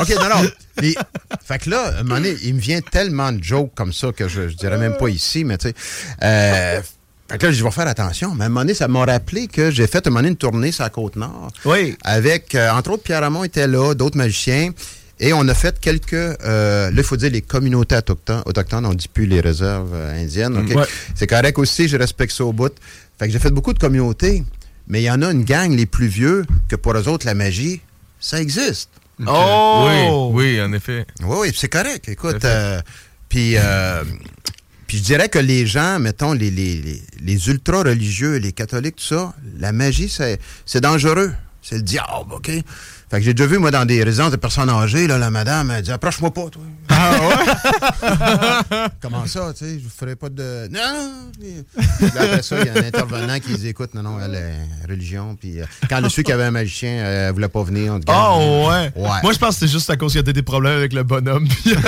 [0.00, 0.50] OK, non, non.
[0.80, 0.94] Les-
[1.46, 4.12] fait que là, à un moment donné, il me vient tellement de jokes comme ça
[4.12, 5.74] que je, je dirais même pas ici, mais tu sais.
[6.22, 6.80] Euh,
[7.30, 8.34] fait que là, je vais faire attention.
[8.34, 10.30] Mais à un moment donné, ça m'a rappelé que j'ai fait à un moment donné
[10.30, 11.50] une tournée sur la Côte-Nord.
[11.64, 11.96] Oui.
[12.02, 14.70] Avec, euh, entre autres, Pierre Ramon était là, d'autres magiciens.
[15.20, 18.94] Et on a fait quelques, euh, là, il faut dire les communautés autochtones, autochtones on
[18.94, 20.76] dit plus les réserves euh, indiennes, OK?
[20.76, 20.84] Ouais.
[21.16, 22.72] C'est correct aussi, je respecte ça au bout.
[23.18, 24.44] Fait que j'ai fait beaucoup de communautés,
[24.86, 27.34] mais il y en a une gang, les plus vieux, que pour eux autres, la
[27.34, 27.80] magie,
[28.20, 28.90] ça existe.
[29.26, 30.30] Oh!
[30.32, 31.04] Oui, oui, en effet.
[31.22, 32.08] Oui, oui, c'est correct.
[32.08, 32.80] Écoute, euh,
[33.28, 34.04] puis, euh,
[34.88, 39.04] puis je dirais que les gens, mettons, les, les, les, les ultra-religieux, les catholiques, tout
[39.04, 41.32] ça, la magie, c'est, c'est dangereux.
[41.60, 42.50] C'est le diable, OK?
[43.10, 45.70] Fait que j'ai déjà vu, moi, dans des résidences de personnes âgées, là, la madame,
[45.70, 46.62] elle dit Approche-moi pas, toi.
[46.90, 48.88] Ah ouais?
[49.00, 50.68] Comment ça, tu sais, je vous ferai pas de.
[50.70, 50.80] Non,
[51.40, 51.48] non.
[52.14, 54.88] Là, après ça, il y a un intervenant qui dit Écoute, non, non, elle est
[54.90, 55.36] religion.
[55.40, 57.94] Puis euh, quand le su qu'il y avait un magicien, euh, elle voulait pas venir.
[57.94, 58.92] On Oh, ouais?
[58.96, 59.08] Ouais.
[59.22, 61.02] Moi, je pense que c'est juste à cause qu'il y a des problèmes avec le
[61.02, 61.46] bonhomme.
[61.48, 61.74] puis-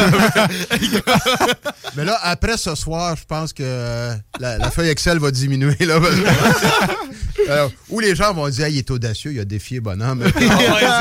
[1.96, 5.76] Mais là, après ce soir, je pense que euh, la, la feuille Excel va diminuer.
[5.80, 6.14] Là, parce
[7.36, 10.22] que- Alors, où les gens vont dire, Ah, il est audacieux, il a défié bonhomme.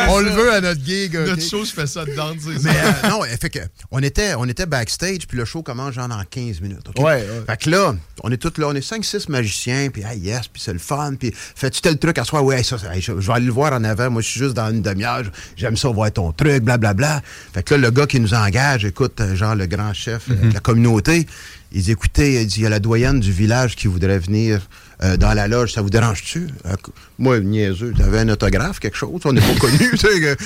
[0.09, 1.13] On le veut à notre gig.
[1.13, 2.33] Notre show, je fais ça dedans.
[2.63, 3.59] Mais euh, non, fait que,
[3.91, 6.87] on, était, on était backstage, puis le show commence genre dans 15 minutes.
[6.97, 7.25] Ouais, ouais.
[7.47, 10.61] Fait que là, on est tous là, on est 5-6 magiciens, puis ah yes, puis
[10.61, 12.41] c'est le fun, puis fais-tu tel truc à soi?
[12.41, 14.81] Ouais, ça, je, vais aller le voir en avant, moi je suis juste dans une
[14.81, 15.23] demi-heure,
[15.55, 17.21] j'aime ça voir ton truc, blablabla.
[17.53, 20.49] Fait que là, le gars qui nous engage, écoute, euh, genre le grand chef euh,
[20.49, 21.27] de la communauté,
[21.71, 24.67] il dit, écoutez, il dit, il y a la doyenne du village qui voudrait venir
[25.03, 26.47] euh, dans la loge, ça vous dérange-tu?
[26.65, 26.75] Euh,
[27.17, 30.19] moi, niaiseux, t'avais un autographe, quelque chose, on n'est pas connus, tu sais.
[30.19, 30.37] que-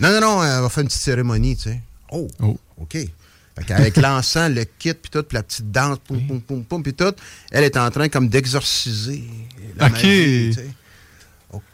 [0.00, 1.80] Non, non, non, on va faire une petite cérémonie, tu sais.
[2.10, 2.26] Oh,
[2.78, 2.92] OK.
[2.92, 6.82] Fait qu'avec l'encens, le kit, puis tout, puis la petite danse, poum, poum, poum, poum,
[6.82, 7.12] puis tout,
[7.50, 9.24] elle est en train comme d'exorciser
[9.76, 9.92] la OK.
[9.92, 10.66] magie, tu sais.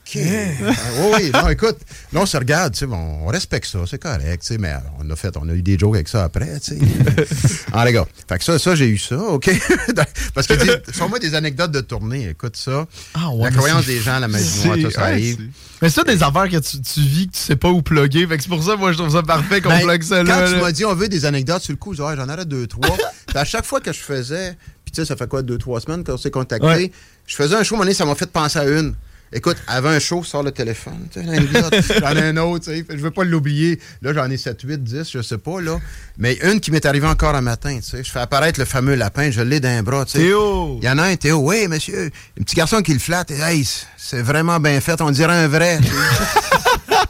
[0.09, 0.23] OK.
[0.23, 1.79] Ah, oui, oui, non, écoute,
[2.13, 5.11] là, on se regarde, tu sais, on respecte ça, c'est correct, tu sais, mais on
[5.11, 6.79] a fait, on a eu des jokes avec ça après, tu sais.
[7.73, 9.51] ah, les gars, fait que ça, ça, j'ai eu ça, OK?
[10.35, 10.55] Parce que,
[10.93, 12.87] sur moi des anecdotes de tournée, écoute ça.
[13.15, 15.37] Ah, ouais, la croyance des gens, la magie noire, ça, Ouais, arrive.
[15.39, 18.27] c'est- Mais ça, des affaires que tu, tu vis, que tu sais pas où plugger.
[18.29, 20.41] Fait que c'est pour ça, moi, je trouve ça parfait qu'on Ben, plug ça quand
[20.41, 20.47] là.
[20.49, 20.61] tu là.
[20.61, 22.97] m'as dit, on veut des anecdotes sur le coup, Ouais, j'en aurais deux, trois.
[23.35, 26.05] À chaque fois que je faisais, puis tu sais, ça fait quoi, deux, trois semaines
[26.05, 26.93] qu'on s'est contacté, Ouais.
[27.27, 28.95] je faisais un show, à donné, ça m'a fait penser à une.
[29.33, 33.11] Écoute, avant un show, sors le téléphone, j'en ai un autre, tu sais, je veux
[33.11, 33.81] pas l'oublier.
[34.01, 35.79] Là, j'en ai 7, 8, 10, je sais pas, là.
[36.17, 38.95] Mais une qui m'est arrivée encore un matin, tu sais, je fais apparaître le fameux
[38.95, 40.19] lapin, je l'ai d'un bras, tu sais.
[40.19, 40.79] Théo!
[40.81, 43.69] Il y en a un, Théo, oui, monsieur, un petit garçon qui le flatte, hey,
[43.97, 45.81] c'est vraiment bien fait, on dirait un vrai.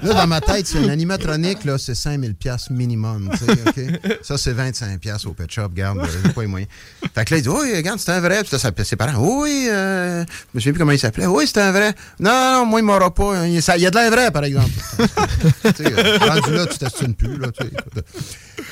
[0.07, 3.31] Là, dans ma tête, c'est un animatronique, là, c'est 5000 pièces minimum?
[4.23, 6.71] Ça, c'est 25 pièces au pet shop, regarde, euh, j'ai pas les moyens.
[7.15, 8.43] Fait que là, il dit, oui, regarde, c'est un vrai.
[8.45, 11.27] Puis là, ses parents, oui, euh, je me souviens plus comment il s'appelait.
[11.27, 11.95] Oui, c'est un vrai.
[12.21, 13.47] Non, non, moi, il m'aura pas.
[13.47, 14.71] Il, ça- il y a de l'air vrai, par exemple.
[15.01, 17.49] euh, rendu là, tu t'estimes plus, là.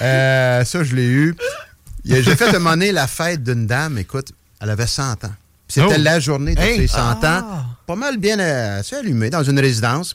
[0.02, 1.34] Euh, ça, je l'ai eu.
[2.04, 4.28] J'ai fait demander la fête d'une dame, écoute,
[4.60, 5.32] elle avait 100 ans.
[5.66, 5.94] C'était Oh.
[5.98, 6.76] la journée de Hey.
[6.80, 7.38] ses 100 Ah.
[7.40, 7.64] ans.
[7.86, 10.14] Pas mal bien euh, allumé dans une résidence.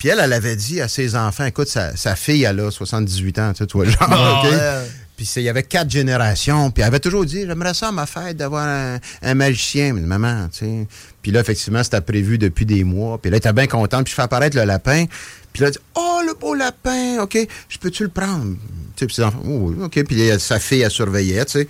[0.00, 3.38] Puis elle, elle avait dit à ses enfants, écoute, sa, sa fille, elle a 78
[3.38, 4.50] ans, tu sais, tu vois le genre, Ah, OK?
[4.50, 4.90] ouais.
[5.16, 6.70] Puis il y avait quatre générations.
[6.70, 10.00] Puis elle avait toujours dit, j'aimerais ça à ma fête d'avoir un, un magicien, mais
[10.00, 10.86] maman, tu sais.
[11.20, 13.18] Puis là, effectivement, c'était prévu depuis des mois.
[13.20, 14.04] Puis là, elle était bien contente.
[14.04, 15.04] Puis je fais apparaître le lapin.
[15.52, 17.36] Puis là, elle dit, oh, le beau lapin, OK,
[17.68, 18.54] je peux-tu le prendre?
[18.96, 20.02] Tu sais, puis ses enfants, oh, oui, OK.
[20.04, 21.68] Puis sa fille, elle surveillait, tu sais.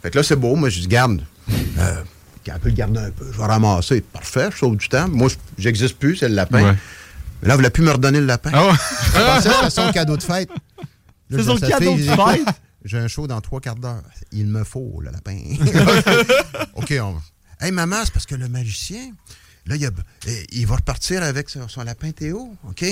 [0.00, 0.54] Fait que là, c'est beau.
[0.54, 1.20] Moi, je dis, garde.
[1.50, 1.94] Euh,
[2.46, 3.26] elle peut le garder un peu.
[3.32, 4.00] Je vais ramasser.
[4.00, 5.08] Parfait, je sauve du temps.
[5.08, 6.62] Moi, je- j'existe plus, c'est le lapin.
[6.70, 6.76] Ouais.
[7.42, 8.50] Mais là, elle voulait plus me redonner le lapin.
[8.54, 8.72] Ah ouais.
[8.72, 10.48] Je pensais que c'était son cadeau de fête.
[10.48, 12.46] Là, C'est son cadeau de fête?
[12.84, 14.02] J'ai un show dans trois quarts d'heure.
[14.32, 15.38] Il me faut, le lapin.
[16.74, 17.16] OK, on
[17.64, 19.12] Hey, maman, c'est parce que le magicien,
[19.66, 19.90] là, il, a-
[20.26, 22.84] eh, il va repartir avec son, son lapin Théo, OK?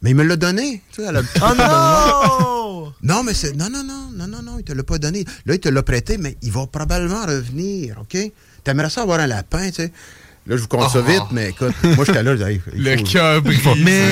[0.00, 0.82] Mais il me l'a donné.
[0.92, 3.16] Tu sais, elle a- Oh non!
[3.16, 3.52] non, mais c'est.
[3.54, 5.24] Non, non, non, non, non, non, il te l'a pas donné.
[5.46, 8.16] Là, il te l'a prêté, mais il va probablement revenir, OK?
[8.64, 9.92] T'aimerais ça avoir un lapin, tu sais?
[10.44, 11.02] Là, je vous compte ça Oh.
[11.08, 13.60] vite, mais écoute, moi, j'étais là, je disais, hey, il Le cœur brille.
[13.84, 14.10] Mais.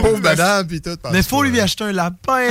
[0.00, 0.96] Pauvre madame, puis tout.
[1.12, 2.46] Mais faut lui acheter un lapin!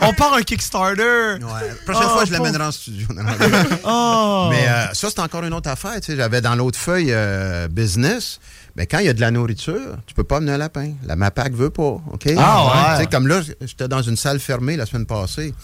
[0.00, 1.34] On part un Kickstarter!
[1.40, 1.70] Ouais.
[1.84, 2.44] Prochaine Oh, fois, je pauvre.
[2.44, 3.08] l'amènerai en studio.
[3.14, 3.76] Non, non, non.
[3.84, 4.48] Oh!
[4.50, 5.96] Mais euh, ça, c'est encore une autre affaire.
[6.00, 6.16] tu sais.
[6.16, 8.38] J'avais dans l'autre feuille euh, business.
[8.76, 10.92] Mais quand il y a de la nourriture, tu peux pas amener un lapin.
[11.06, 11.82] La MAPAC veut pas.
[12.12, 12.28] OK?
[12.38, 12.96] Ah ouais.
[12.98, 15.54] Tu sais, Comme là, j'étais dans une salle fermée la semaine passée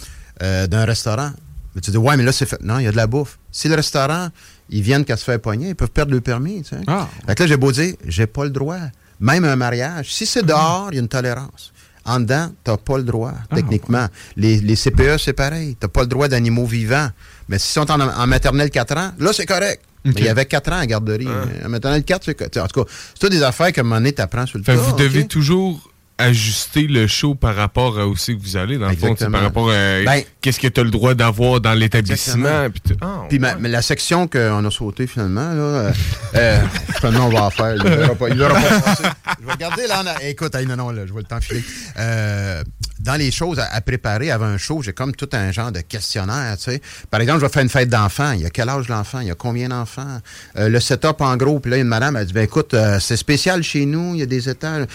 [0.43, 1.31] euh, d'un restaurant.
[1.75, 2.61] Mais tu dis, ouais, mais là, c'est fait.
[2.63, 3.39] Non, il y a de la bouffe.
[3.53, 4.29] Si le restaurant,
[4.71, 6.63] ils viennent qu'à se faire pogner, ils peuvent perdre le permis.
[6.63, 6.83] tu sais.
[6.87, 7.09] Ah.
[7.27, 8.79] Fait que là, j'ai beau dire, j'ai pas le droit.
[9.19, 11.73] Même un mariage, si c'est dehors, il y a une tolérance.
[12.07, 14.07] En dedans, t'as pas le droit, techniquement.
[14.37, 15.77] Les, les CPE, c'est pareil.
[15.79, 17.11] T'as pas le droit d'animaux vivants.
[17.49, 19.83] Mais s'ils sont en, en maternelle 4 ans, là, c'est correct.
[20.05, 21.29] Mais il y avait 4 ans à garderie.
[21.63, 22.57] En maternelle 4, c'est correct.
[22.57, 24.73] En tout cas, c'est toutes des affaires qu'à un moment donné, t'apprends sur le Fait
[24.73, 25.90] que tas, vous devez toujours
[26.21, 29.41] ajuster le show par rapport à où c'est que vous allez, dans le fond, par
[29.43, 32.67] rapport à Ben- qu'est-ce que tu as le droit d'avoir dans l'établissement.
[33.29, 35.93] Puis ma- mais la section qu'on a sautée finalement, là, euh,
[36.37, 36.61] euh,
[36.99, 37.75] finalement, on va en faire.
[37.75, 37.83] Il
[38.17, 38.37] pas, il.
[39.41, 40.03] Je vais regarder là.
[40.03, 41.65] en Écoute, hey, non, non, là, je vois le temps filer.
[41.99, 42.63] Euh,
[42.99, 45.81] dans les choses à, à préparer avant un show, j'ai comme tout un genre de
[45.81, 46.57] questionnaire.
[46.59, 46.83] Tu sais.
[47.11, 48.33] Par exemple, je vais faire une fête d'enfants.
[48.33, 49.21] Il y a quel âge l'enfant?
[49.21, 50.21] Il y a combien d'enfants?
[50.59, 51.59] Euh, le setup en gros.
[51.61, 54.27] Puis là, une madame, elle dit ben écoute, c'est spécial chez nous, il y a
[54.27, 54.87] des étages.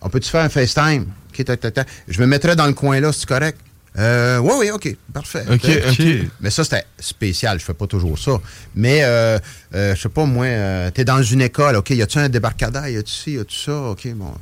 [0.00, 1.06] On peut-tu faire un FaceTime?
[1.32, 1.88] OK, tac, tac, tac.
[2.06, 3.58] Je me mettrais dans le coin là, c'est correct?
[3.98, 5.42] Euh, oui, oui, OK, parfait.
[5.50, 6.02] OK, OK.
[6.40, 7.58] Mais ça, c'était spécial.
[7.58, 8.32] Je fais pas toujours ça.
[8.76, 9.38] Mais, euh,
[9.74, 12.86] euh, je sais pas, moi, euh, t'es dans une école, OK, y a-tu un débarcadère,
[12.88, 14.32] y a-tu ci, y a-tu ça, OK, bon.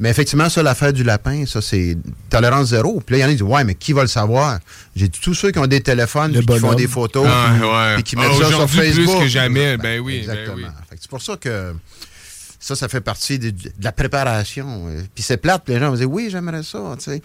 [0.00, 1.96] Mais effectivement, ça, l'affaire du lapin, ça, c'est
[2.28, 3.00] tolérance zéro.
[3.06, 4.58] Puis là, il y en a qui disent, ouais, mais qui va le savoir?
[4.94, 7.66] J'ai dit, tous ceux qui ont des téléphones, puis qui font des photos, Ah, puis,
[7.66, 7.94] ouais.
[7.94, 9.20] puis qui Ah, mettent ça sur plus Facebook.
[9.22, 10.56] que jamais, ben oui, ben Exactement.
[10.90, 10.98] oui.
[11.00, 11.72] C'est pour ça que
[12.66, 14.88] ça, ça fait partie de, de la préparation.
[14.88, 17.22] Euh, Puis c'est plate, puis les gens vont dire, oui, j'aimerais ça, tu sais.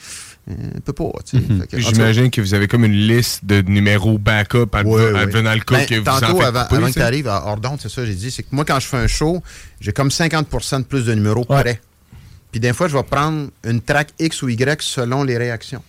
[0.50, 1.44] Euh, On peut pas, tu sais.
[1.44, 1.66] Mhm.
[1.74, 5.86] J'imagine que vous avez comme une liste de numéros backup à advenant le cas Ben,
[5.88, 8.06] que vous tantôt, en faites avant, couper, avant que tu arrives à Ordon, c'est ça,
[8.06, 9.42] j'ai dit, c'est que moi, quand je fais un show,
[9.80, 11.62] j'ai comme 50% de plus de numéros Ouais.
[11.62, 11.82] prêts.
[12.52, 15.82] Puis des fois, je vais prendre une track X ou Y selon les réactions.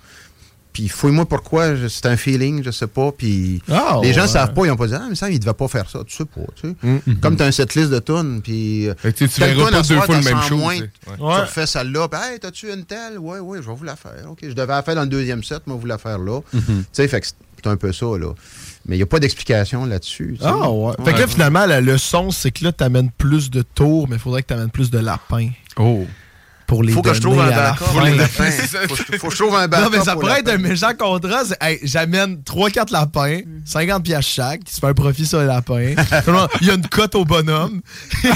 [0.72, 3.12] Puis fouille-moi pourquoi, c'est un feeling, je sais pas.
[3.12, 4.28] Puis Ah, les gens ouais.
[4.28, 6.16] savent pas, ils ont pas dit, ah, mais ça, il devait pas faire ça, tu
[6.16, 6.74] sais pas, tu sais.
[6.82, 7.18] Mhm.
[7.20, 8.88] Comme tu as un setlist de tunes, puis.
[8.88, 10.76] euh, Fait que tu tu verras pas deux fois le même moins.
[10.76, 10.82] tu.
[10.82, 10.88] Ouais.
[11.16, 11.40] Tu Ouais.
[11.40, 13.18] refais celle-là, puis, hey, t'as-tu une telle?
[13.18, 14.12] Oui, oui, je vais vous la faire.
[14.30, 16.40] OK, je devais la faire dans le deuxième set, moi, vous la faire là.
[16.52, 16.62] Mhm.
[16.66, 18.32] Tu sais, fait que c'est un peu ça, là.
[18.86, 20.36] Mais il n'y a pas d'explication là-dessus.
[20.40, 20.44] tu.
[20.46, 20.94] Ah ouais.
[21.04, 24.18] Fait que là, finalement, la leçon, c'est que là, t'amènes plus de tours, mais il
[24.18, 25.50] faudrait que t'amènes plus de lapins.
[25.76, 26.04] Oh.
[26.72, 27.84] Pour les Faut que je trouve un backup.
[27.84, 27.90] fin.
[27.92, 28.50] Pour les lapins.
[28.88, 29.84] Faut, que- faut que je trouve un backup.
[29.84, 31.42] Non, mais ça pour pourrait être un méchant contrat.
[31.60, 35.92] hey, j'amène 3-4 lapins, 50 pièces chaque, qui se fait un profit sur les lapins.
[36.62, 37.82] Il y a une cote au bonhomme.
[38.24, 38.32] Genre,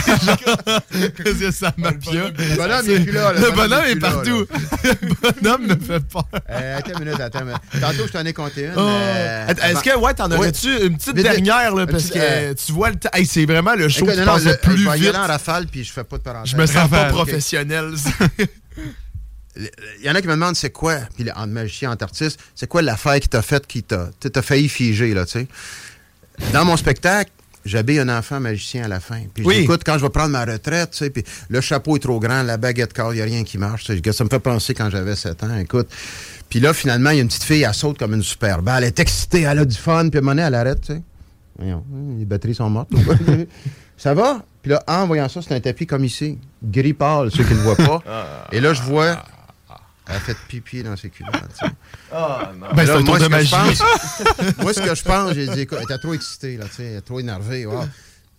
[0.66, 2.24] Parce que ça m'a bien.
[2.36, 4.44] Le bonhomme, est plus là, le bonhomme est partout.
[4.84, 6.24] Le bonhomme me fait peur.
[6.48, 7.60] Attends une minute, attends une minute.
[7.80, 8.72] Tantôt, je t'en ai compté une.
[8.76, 8.80] Oh.
[8.80, 11.22] euh, Est-ce que, ouais, t'en aurais-tu une petite Vite, vite.
[11.44, 13.08] dernière, là, parce que euh, tu vois le temps.
[13.14, 15.08] Hey, c'est vraiment le show qui passe le- plus je vais y vite.
[15.14, 16.50] aller en rafale, puis je fais pas de parenthèse.
[16.52, 17.94] Je me sens pas professionnel.
[20.00, 22.38] Il y en a qui me demandent c'est quoi, puis le- entre magicien, entre artiste,
[22.54, 24.10] c'est quoi l'affaire qui t'a fait, qui t'a
[24.42, 25.46] failli figer, là, tu sais?
[26.52, 27.30] Dans mon spectacle,
[27.64, 29.22] j'habille un enfant magicien à la fin.
[29.32, 29.54] Puis Oui.
[29.60, 32.42] écoute, quand je vais prendre ma retraite, tu sais, puis le chapeau est trop grand,
[32.42, 33.84] la baguette corps, il n'y a rien qui marche.
[33.84, 34.12] tu sais.
[34.12, 35.88] Ça me fait penser quand j'avais 7 ans, écoute.
[36.50, 38.82] Puis là, finalement, il y a une petite fille, elle saute comme une super balle.
[38.84, 40.92] Elle est excitée, elle a du fun, puis à un moment donné, elle arrête, tu
[40.92, 41.02] sais.
[41.58, 41.82] Voyons,
[42.18, 42.90] les batteries sont mortes.
[43.96, 44.44] ça va?
[44.66, 47.58] Puis là, en voyant ça, c'est un tapis comme ici, gris pâle, ceux qui ne
[47.58, 48.48] le voient pas.
[48.52, 49.24] Et là, je vois,
[50.08, 51.34] elle a fait pipi dans ses culottes.
[51.56, 51.72] tu sais.
[52.10, 53.78] Ben, c'est un tour moi, de ce que je magie.
[53.78, 56.72] pense- moi, ce que je pense, j'ai dit, écoute, elle était trop excitée, là, tu
[56.74, 57.64] sais, elle était trop énervée.
[57.64, 57.84] wow.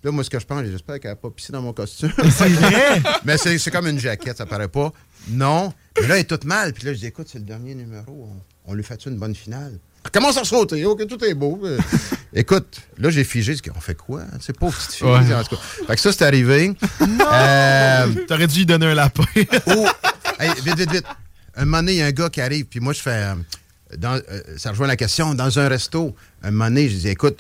[0.04, 2.12] Là, moi, ce que je pense, j'espère qu'elle n'a pas pissé dans mon costume.
[2.30, 3.02] C'est vrai?
[3.24, 4.91] Mais c'est c'est comme une jaquette, ça paraît pas.
[5.30, 5.74] Non.
[6.02, 6.74] Mais là, elle est toute mal.
[6.74, 8.30] Puis là, je dis, écoute, c'est le dernier numéro.
[8.66, 9.80] On, on lui fait une bonne finale?
[10.11, 10.84] Commence à sauter.
[10.86, 11.61] OK, tout est beau.
[12.34, 13.56] Écoute, là, j'ai figé.
[13.56, 14.22] Je dis, on fait quoi?
[14.40, 15.07] C'est pauvre petite fille.
[15.07, 15.34] Ouais.
[15.34, 15.61] En tout cas.
[15.88, 16.74] Fait que ça, c'est arrivé.
[17.30, 19.24] Euh, T'aurais dû lui donner un lapin.
[19.68, 19.86] Oh,
[20.40, 21.06] hey, vite, vite, vite.
[21.56, 23.10] Un moment donné, il y a un gars qui arrive, puis moi, je fais.
[23.11, 23.34] euh,
[23.98, 25.34] dans, euh, ça rejoint la question.
[25.34, 27.40] Dans un resto, un moment donné, je dis écoute,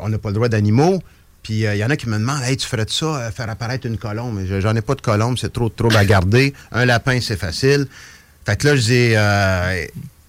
[0.00, 1.02] on n'a pas le droit d'animaux.
[1.42, 3.30] Puis euh, il y en a qui me demandent Hey, tu ferais de ça, euh,
[3.30, 4.44] faire apparaître une colombe?
[4.46, 6.52] Je- J'en ai pas de colombe, c'est trop de trouble à garder.
[6.72, 7.86] Un lapin, c'est facile.
[8.44, 9.86] Fait que là, je dis euh,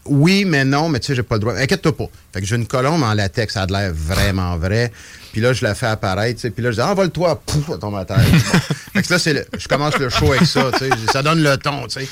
[0.09, 1.53] Oui, mais non, mais tu sais, j'ai pas le droit.
[1.55, 2.09] Inquiète-toi pas.
[2.33, 4.91] Fait que j'ai une colombe en latex, ça a l'air vraiment vrai.
[5.31, 6.41] Puis là, je la fais apparaître.
[6.49, 8.19] Puis là, je dis Envole-toi, pouf, elle tombe à terre.
[8.93, 10.89] fait que là, c'est le- je commence le show avec ça, tu sais.
[11.11, 12.07] Ça donne le ton, tu sais.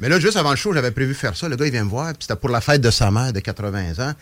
[0.00, 1.48] Mais là, juste avant le show, j'avais prévu faire ça.
[1.48, 3.40] Le gars, il vient me voir, puis c'était pour la fête de sa mère de
[3.40, 4.12] 80 ans.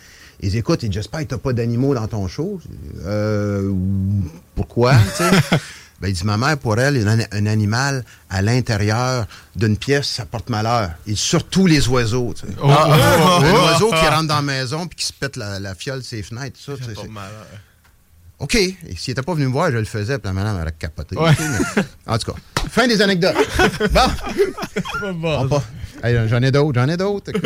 [0.41, 2.61] Il dit, écoute, j'espère que t'as pas d'animaux dans ton show.
[3.05, 3.73] Euh,
[4.55, 5.59] pourquoi, tu sais?
[6.01, 10.27] Ben, il dit, ma mère, pour elle, un, un animal à l'intérieur d'une pièce, ça
[10.27, 10.91] porte malheur.
[11.07, 12.53] Et surtout les oiseaux, tu sais.
[12.63, 13.95] Oh, oh, oh, un oh, oiseau oh.
[13.95, 16.59] qui rentre dans la maison puis qui se pète la, la fiole de ses fenêtres,
[16.61, 16.73] ça.
[16.77, 17.09] tu sais, c'est-
[18.39, 18.55] OK.
[18.55, 21.17] Et s'il n'était pas venu me voir, je le faisais, puis la madame aurait capoté.
[21.17, 21.31] Ouais.
[21.31, 22.39] OK, mais- en tout cas,
[22.71, 23.37] fin des anecdotes.
[25.15, 25.41] Bon.
[25.45, 25.63] On pas-
[26.03, 27.33] Hey, j'en ai d'autres, j'en ai d'autres.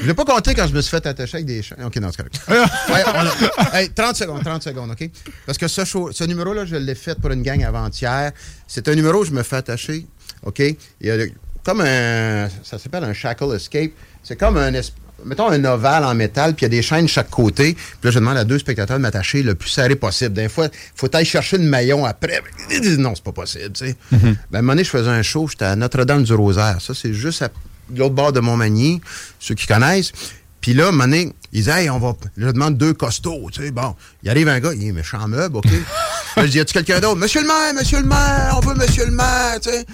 [0.00, 1.76] Je l'ai pas compté quand je me suis fait attacher avec des chiens.
[1.84, 2.40] OK, non, c'est correct.
[2.48, 5.08] Ouais, on a- hey, 30 secondes, 30 secondes, OK?
[5.46, 8.32] Parce que ce, show- ce numéro-là, je l'ai fait pour une gang avant-hier.
[8.66, 10.06] C'est un numéro où je me fais attacher,
[10.44, 10.58] OK?
[10.58, 11.16] Il y a
[11.64, 12.48] comme un...
[12.64, 13.92] Ça s'appelle un shackle escape.
[14.24, 14.72] C'est comme un...
[14.74, 14.92] es-
[15.24, 17.74] Mettons un ovale en métal, puis il y a des chaînes de chaque côté.
[17.74, 20.32] Puis là, je demande à deux spectateurs de m'attacher le plus serré possible.
[20.32, 22.42] Des fois, il faut aller chercher le maillon après.
[22.72, 23.96] Ils disent non, c'est pas possible, tu sais.
[24.10, 24.18] Ben,
[24.54, 26.78] à un moment donné, je faisais un show, j'étais à Notre-Dame-du-Rosaire.
[26.80, 27.50] Ça, c'est juste à
[27.94, 29.00] l'autre bord de Montmagny,
[29.38, 30.12] ceux qui connaissent.
[30.60, 32.14] Puis là, donné, ils disent, hey, on va.
[32.36, 33.70] Je demande deux costauds, tu sais.
[33.72, 35.66] Bon, il arrive un gars, il est méchant meuble, OK?
[36.36, 37.16] là, je dis, y a-tu quelqu'un d'autre?
[37.16, 39.84] Monsieur le maire, monsieur le maire, on veut monsieur le maire, tu sais.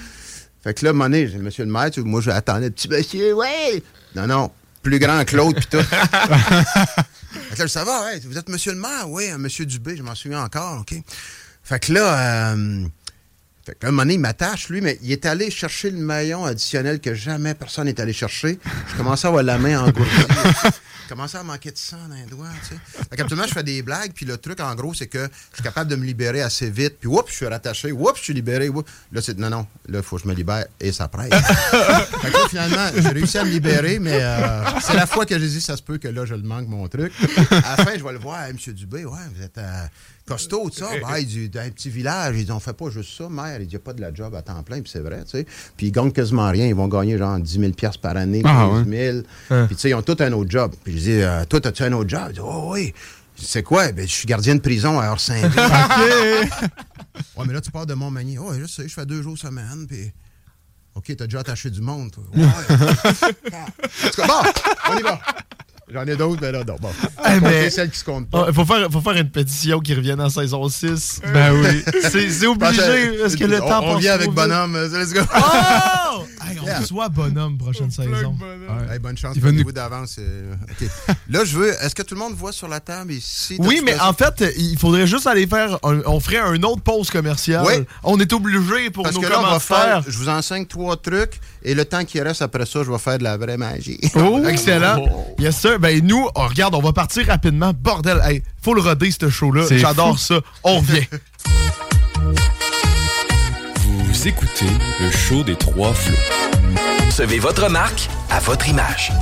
[0.62, 3.82] Fait que là, donné, j'ai monsieur le maire, tu sais, moi, j'attendais, petit monsieur, ouais.
[4.14, 4.50] Non, non,
[4.82, 5.82] plus grand que l'autre, puis tout.
[5.88, 9.08] fait que là, ça va, ouais, vous êtes monsieur le maire?
[9.08, 10.94] Oui, un monsieur Dubé, je m'en souviens encore, OK?
[11.64, 12.86] Fait que là, euh,
[13.68, 15.98] fait que là, un moment donné, il m'attache, lui, mais il est allé chercher le
[15.98, 18.58] maillon additionnel que jamais personne n'est allé chercher.
[18.90, 20.10] Je commençais à avoir la main engourdie.
[21.04, 22.80] Je commençais à manquer de sang dans les doigts, tu sais.
[23.08, 25.62] Fait qu'habituellement, je fais des blagues, puis le truc, en gros, c'est que je suis
[25.62, 28.68] capable de me libérer assez vite, puis oups, je suis rattaché, oups, je suis libéré.
[29.10, 31.30] Là, c'est non, non, là, il faut que je me libère, et ça presse.
[31.32, 35.38] fait que là, finalement, j'ai réussi à me libérer, mais euh, c'est la fois que
[35.38, 37.10] j'ai dit, ça se peut que là, je le manque, mon truc.
[37.52, 38.74] À la fin, je vais le voir, Hey, M.
[38.74, 39.86] Dubé, ouais, vous êtes euh,
[40.28, 40.88] costaud, tout ça.
[41.02, 43.60] Ben, il dit, d'un petit village, ils dit, on fait pas juste ça, mère.
[43.60, 45.22] Il dit, il n'y a pas de la job à temps plein, puis c'est vrai,
[45.24, 45.46] tu sais.
[45.76, 46.66] Puis ils gagnent quasiment rien.
[46.66, 49.18] Ils vont gagner genre 10 000 piastres par année, 15 Ah, 000.
[49.50, 49.66] Hein.
[49.66, 50.74] Puis tu sais, ils ont tout un autre job.
[50.84, 52.22] Puis je dis, euh, toi, as-tu un autre job?
[52.28, 52.92] Il dit, oh oui.
[53.40, 53.92] C'est quoi?
[53.92, 55.50] Ben, je suis gardien de prison à Orsainville.
[57.36, 58.38] Ouais, mais là, tu pars de Montmagny.
[58.38, 60.12] Oh, je sais, je fais deux jours semaine, puis...
[60.94, 62.24] OK, t'as déjà attaché du monde, toi.
[62.34, 62.42] Ouais.
[62.44, 64.50] en tout cas, bon,
[64.90, 65.20] on y va.
[65.92, 66.90] J'en ai d'autres, mais là, non, bon.
[67.26, 68.44] Eh, mais- C'est celle qui se compte pas.
[68.48, 71.20] Il faut, faire, faut faire une pétition qui revienne en saison 6.
[71.32, 71.82] Ben oui.
[72.10, 73.22] C'est obligé.
[73.24, 74.30] Est-ce que le on, temps On vient avec?
[74.30, 74.76] Bonhomme.
[74.76, 75.20] euh, Let's go.
[75.34, 76.24] Oh!
[76.48, 76.78] Hey, on Yeah.
[76.78, 78.08] reçoit Bonhomme prochaine saison.
[78.38, 78.88] Bonhomme.
[78.90, 79.34] Hey, bonne chance.
[79.36, 80.16] Il va nous- d'avance.
[80.18, 80.54] euh.
[81.28, 81.68] Là, je veux...
[81.82, 83.56] Est-ce que tout le monde voit sur la table ici?
[83.58, 85.78] Oui, mais en fait, il faudrait juste aller faire.
[85.82, 87.64] un- on ferait un autre pause commerciale.
[87.66, 87.84] Oui.
[88.02, 90.02] On est obligé pour Parce nos que là, on va faire...
[90.08, 93.18] Je vous enseigne trois trucs, et le temps qui reste après ça, je vais faire
[93.18, 94.00] de la vraie magie.
[94.14, 95.04] Oh, excellent.
[95.38, 95.77] Yes, sir.
[95.78, 97.72] Ben, nous, oh, regarde, on va partir rapidement.
[97.72, 99.64] Bordel, hey, faut le roder, ce show-là.
[99.70, 100.40] J'adore ça.
[100.64, 101.06] On revient.
[103.84, 104.66] Vous écoutez
[105.00, 106.16] le show des trois flots.
[107.04, 109.12] Concevez votre marque à votre image.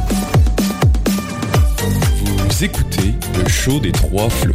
[2.49, 4.53] Vous écoutez le show des trois flots.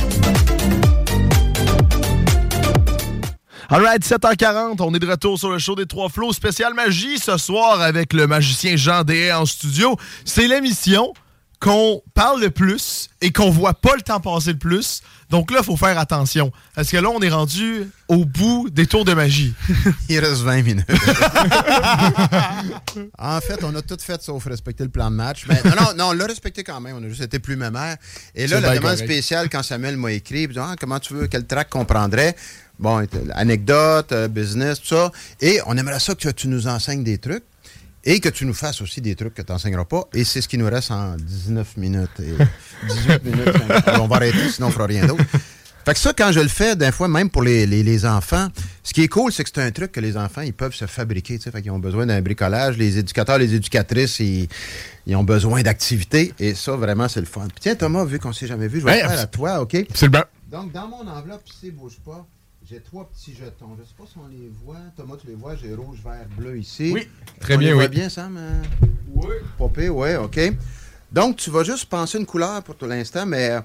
[3.69, 7.37] Alright, 7h40, on est de retour sur le show des Trois Flots, spécial magie ce
[7.37, 9.95] soir avec le magicien Jean Deshaies en studio.
[10.25, 11.13] C'est l'émission
[11.61, 15.01] qu'on parle le plus et qu'on voit pas le temps passer le plus.
[15.29, 16.51] Donc là, il faut faire attention.
[16.75, 19.53] Parce que là, on est rendu au bout des tours de magie.
[20.09, 20.87] Il reste 20 minutes.
[23.17, 25.45] en fait, on a tout fait sauf respecter le plan de match.
[25.47, 26.97] Mais non, non, non, on l'a respecté quand même.
[26.99, 27.95] On a juste été plus mémère.
[28.33, 29.03] Et là, la demande correct.
[29.05, 32.35] spéciale, quand Samuel m'a écrit, il dit, Ah, comment tu veux, quel track qu'on prendrait?
[32.79, 33.05] Bon,
[33.35, 35.11] anecdote, euh, business, tout ça.
[35.39, 37.43] Et on aimerait ça que tu nous enseignes des trucs.
[38.03, 40.07] Et que tu nous fasses aussi des trucs que tu n'enseigneras pas.
[40.13, 42.09] Et c'est ce qui nous reste en 19 minutes.
[42.19, 42.33] Et
[42.87, 43.49] 18 minutes.
[43.99, 45.23] on va arrêter, sinon on fera rien d'autre.
[45.85, 48.49] Fait que ça, quand je le fais, d'un fois, même pour les, les- les enfants,
[48.83, 50.85] ce qui est cool, c'est que c'est un truc que les enfants, ils peuvent se
[50.85, 51.39] fabriquer.
[51.39, 52.77] Fait qu'ils ont besoin d'un bricolage.
[52.77, 54.47] Les éducateurs, les éducatrices, ils,
[55.07, 56.33] ils ont besoin d'activités.
[56.39, 57.41] Et ça, vraiment, c'est le fun.
[57.47, 59.61] Puis tiens, Thomas, vu qu'on ne s'est jamais vu, je vais le faire à toi,
[59.61, 59.73] OK?
[59.89, 60.23] Absolument.
[60.51, 62.27] Donc, dans mon enveloppe, ici, bouge pas,
[62.71, 63.75] j'ai trois petits jetons.
[63.77, 64.77] Je sais pas si on les voit.
[64.95, 65.55] Thomas, tu les vois.
[65.55, 66.91] J'ai rouge, vert, bleu ici.
[66.93, 67.07] Oui,
[67.41, 67.89] très On bien, les voit oui.
[67.89, 68.39] bien, Sam?
[69.13, 69.35] Oui.
[69.57, 70.39] Popé, oui, OK.
[71.11, 73.59] Donc, tu vas juste penser une couleur pour tout l'instant, mais euh,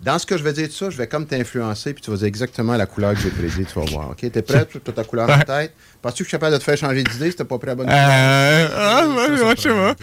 [0.00, 2.16] dans ce que je vais dire de ça, je vais comme t'influencer, puis tu vas
[2.18, 4.10] dire exactement la couleur que j'ai prédit, tu vas voir.
[4.10, 4.18] OK?
[4.30, 4.64] T'es prêt?
[4.66, 5.74] Tu as ta couleur en tête?
[6.00, 7.74] Penses-tu que je suis capable de te faire changer d'idée si t'as pas pris la
[7.74, 8.78] bonne Euh, couleur?
[8.78, 9.94] ah, ouais, Ça, ça ouais.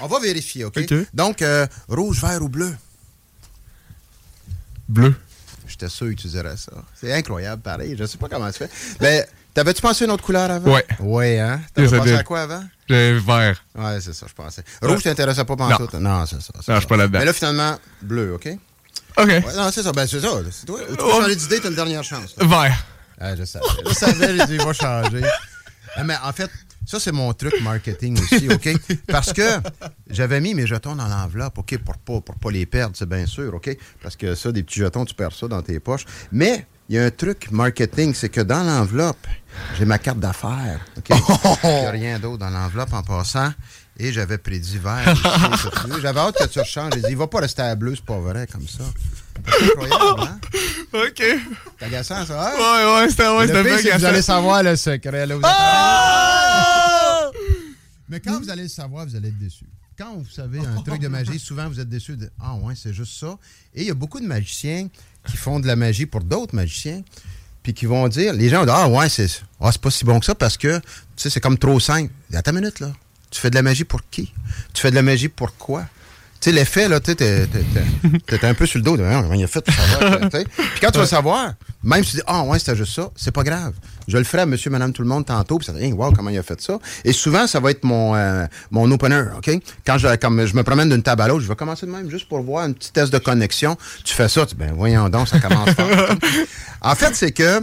[0.00, 0.80] On va vérifier, OK?
[1.14, 2.74] Donc, euh, rouge, vert ou bleu?
[4.88, 5.14] Bleu.
[5.80, 6.72] J'étais sûr que tu dirais ça.
[7.00, 7.94] C'est incroyable, pareil.
[7.96, 8.68] Je sais pas comment tu fais.
[9.00, 9.24] Mais
[9.54, 10.72] t'avais-tu pensé à une autre couleur avant?
[10.74, 10.84] Ouais.
[10.98, 11.60] Ouais, hein?
[11.72, 12.64] T'avais pensé à quoi avant?
[12.88, 13.62] Le vert.
[13.76, 14.64] Ouais, c'est ça, je pensais.
[14.82, 15.86] Rouge t'intéressait pas pendant Non.
[15.86, 15.96] tout?
[15.98, 16.52] Non, c'est ça.
[16.66, 17.20] Non, je suis pas là-dedans.
[17.20, 18.48] Mais là, finalement, bleu, OK?
[19.18, 19.26] OK.
[19.28, 19.92] Ouais, non, c'est ça.
[19.92, 20.28] Ben, c'est ça.
[20.50, 20.80] C'est toi.
[20.88, 21.20] Tu peux Oh.
[21.22, 22.34] changer d'idée, t'as une dernière chance.
[22.38, 22.84] Vert.
[23.20, 23.64] Ah, je savais.
[23.88, 25.22] Je savais, il va changer.
[25.96, 26.50] Ah, Mais en fait,
[26.88, 28.66] ça, c'est mon truc marketing aussi, OK?
[29.08, 29.42] Parce que
[30.08, 33.26] j'avais mis mes jetons dans l'enveloppe, OK, pour pas, pour pas les perdre, c'est bien
[33.26, 33.76] sûr, OK?
[34.02, 36.06] Parce que ça, des petits jetons, tu perds ça dans tes poches.
[36.32, 39.26] Mais il y a un truc marketing, c'est que dans l'enveloppe,
[39.78, 41.10] j'ai ma carte d'affaires, OK?
[41.64, 43.52] Il n'y a rien d'autre dans l'enveloppe en passant.
[43.98, 45.14] Et j'avais prédit vert.
[46.00, 46.92] J'avais hâte que tu rechanges.
[46.94, 48.84] J'ai dit, il va pas rester à bleu, c'est pas vrai, comme ça.
[49.46, 50.40] Incroyable, hein?
[50.92, 51.22] OK.
[51.78, 52.52] C'est agaçant, ça?
[52.52, 52.54] hein?
[52.56, 55.26] Ouais, ouais, c'était ouais, Le bien vous allez savoir le secret.
[55.26, 57.30] Là, vous êtes- Ah!
[58.08, 59.64] Mais quand vous allez le savoir, vous allez être déçu.
[59.98, 62.94] Quand vous savez un truc de magie, souvent vous êtes déçu de Ah ouais, c'est
[62.94, 63.36] juste ça.
[63.74, 64.88] Et il y a beaucoup de magiciens
[65.26, 67.02] qui font de la magie pour d'autres magiciens,
[67.62, 70.20] puis qui vont dire, les gens vont dire Ah ouais, c'est ah, pas si bon
[70.20, 70.84] que ça parce que tu
[71.16, 72.12] sais, c'est comme trop simple.
[72.32, 72.92] Attends une minute là.
[73.30, 74.32] Tu fais de la magie pour qui?
[74.72, 75.84] Tu fais de la magie pour quoi?
[76.40, 78.96] Tu sais, l'effet, là, tu sais, t'es- un peu sur le dos.
[78.96, 80.20] de, Comment il a fait pour savoir?
[80.30, 83.32] Puis quand tu vas savoir, même si tu dis, ah, ouais, c'était juste ça, c'est
[83.32, 83.72] pas grave.
[84.06, 86.30] Je le ferai à monsieur, madame, tout le monde tantôt, puis ça dit, wow, comment
[86.30, 86.78] il a fait ça.
[87.04, 89.50] Et souvent, ça va être mon, euh, mon opener, OK?
[89.84, 92.08] Quand je, comme je me promène d'une table à l'autre, je vais commencer de même
[92.08, 93.76] juste pour voir un petit test de connexion.
[94.04, 95.88] Tu fais ça, tu dis, ben, voyons donc, ça commence fort.
[96.82, 97.60] en fait, c'est que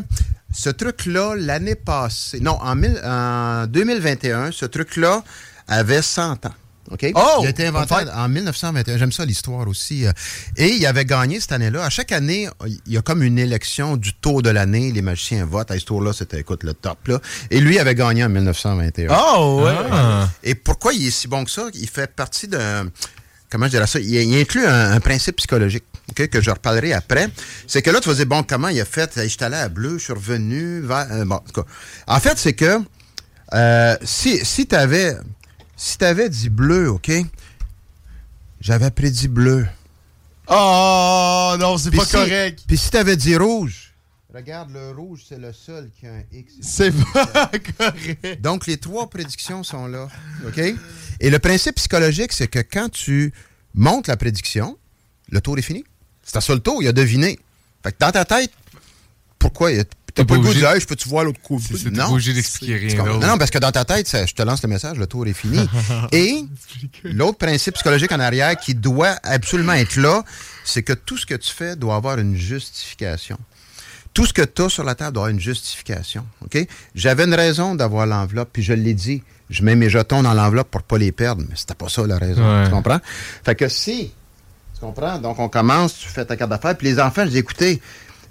[0.54, 5.24] ce truc-là, l'année passée, non, en, mille- en 2021, ce truc-là
[5.68, 6.54] avait 100 ans.
[7.16, 7.40] Oh!
[7.42, 8.98] Il a été inventé en 1921.
[8.98, 10.06] J'aime ça, l'histoire aussi.
[10.06, 10.12] euh.
[10.58, 11.84] Et il avait gagné cette année-là.
[11.84, 12.48] À chaque année,
[12.86, 14.92] il y a comme une élection du tour de l'année.
[14.92, 15.72] Les magiciens votent.
[15.72, 17.08] À ce tour-là, c'était, écoute, le top.
[17.08, 17.20] Là.
[17.50, 19.08] Et lui avait gagné en 1921.
[19.36, 19.74] Oh, ouais.
[19.92, 20.30] Ah.
[20.44, 21.64] Et pourquoi il est si bon que ça?
[21.74, 22.88] Il fait partie d'un.
[23.50, 24.00] Comment je dirais ça?
[24.00, 27.30] Il, il inclut un, un principe psychologique ok, que je reparlerai après.
[27.68, 29.12] C'est que là, tu vas dire, bon, comment il a fait?
[29.16, 30.82] Je suis allé à bleu, je suis revenu.
[30.82, 31.68] vers- euh, bon, en tout cas.
[32.08, 32.80] En fait, c'est que
[33.54, 35.16] euh, si, si tu avais,
[35.86, 37.12] si t'avais dit bleu, OK?
[38.60, 39.68] J'avais prédit bleu.
[40.48, 42.64] Oh, non, c'est pas si- correct.
[42.68, 43.94] Puis si t'avais dit rouge,
[44.34, 46.54] regarde, le rouge, c'est le seul qui a un X.
[46.62, 48.42] C'est pas correct.
[48.42, 50.08] Donc, les trois prédictions sont là.
[50.48, 50.60] OK?
[51.20, 53.32] Et le principe psychologique, c'est que quand tu
[53.76, 54.78] montes la prédiction,
[55.30, 55.84] le tour est fini.
[56.24, 57.38] C'est à le tour, il a deviné.
[57.84, 58.52] Fait que dans ta tête,
[59.38, 59.72] pourquoi?
[59.72, 61.42] il y a- T'as pas pas le goût de dire, Hey, je peux-tu voir l'autre
[61.42, 61.60] coup?
[61.62, 63.04] C'est pas obligé d'expliquer rien.
[63.04, 65.28] Non, non, parce que dans ta tête, ça- je te lance le message, le tour
[65.28, 65.60] est fini.
[66.14, 66.46] Et
[67.04, 70.24] l'autre principe psychologique en arrière qui doit absolument être là,
[70.64, 73.38] c'est que tout ce que tu fais doit avoir une justification.
[74.14, 76.26] Tout ce que tu as sur la table doit avoir une justification.
[76.46, 76.66] OK?
[76.96, 79.22] J'avais une raison d'avoir l'enveloppe, puis je l'ai dit.
[79.50, 82.18] Je mets mes jetons dans l'enveloppe pour pas les perdre, mais c'était pas ça la
[82.18, 82.42] raison.
[82.42, 82.66] Ouais.
[82.66, 83.00] Tu comprends?
[83.44, 84.12] Fait que si,
[84.74, 85.20] tu comprends?
[85.20, 87.80] Donc on commence, tu fais ta carte d'affaires, puis les enfants, je dis, écoutez,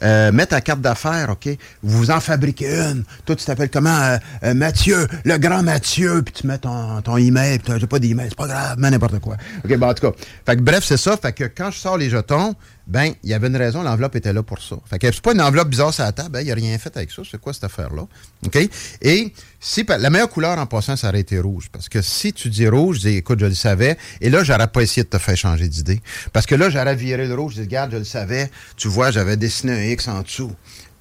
[0.02, 1.48] euh, mets ta carte d'affaires, OK?
[1.82, 3.04] Vous en fabriquez une.
[3.24, 4.00] Toi, tu t'appelles comment?
[4.00, 7.98] Euh, euh, Mathieu, le grand Mathieu, puis tu mets ton, ton email, puis j'ai pas
[7.98, 9.36] d'email, c'est pas grave, mais n'importe quoi.
[9.64, 10.16] OK, bon, en tout cas.
[10.46, 11.16] Fait que bref, c'est ça.
[11.16, 12.54] Fait que quand je sors les jetons,
[12.86, 14.76] ben, il y avait une raison, l'enveloppe était là pour ça.
[14.84, 16.76] Fait que c'est pas une enveloppe bizarre sur la table, ben, il n'y a rien
[16.78, 17.22] fait avec ça.
[17.28, 18.06] C'est quoi cette affaire-là?
[18.44, 18.68] OK?
[19.00, 21.68] Et si, la meilleure couleur en passant, ça aurait été rouge.
[21.72, 23.96] Parce que si tu dis rouge, je dis, écoute, je le savais.
[24.20, 26.02] Et là, j'aurais pas essayé de te faire changer d'idée.
[26.34, 27.52] Parce que là, j'aurais viré le rouge.
[27.52, 28.50] Je dis, regarde, je le savais.
[28.76, 30.52] Tu vois, j'avais dessiné un X en dessous.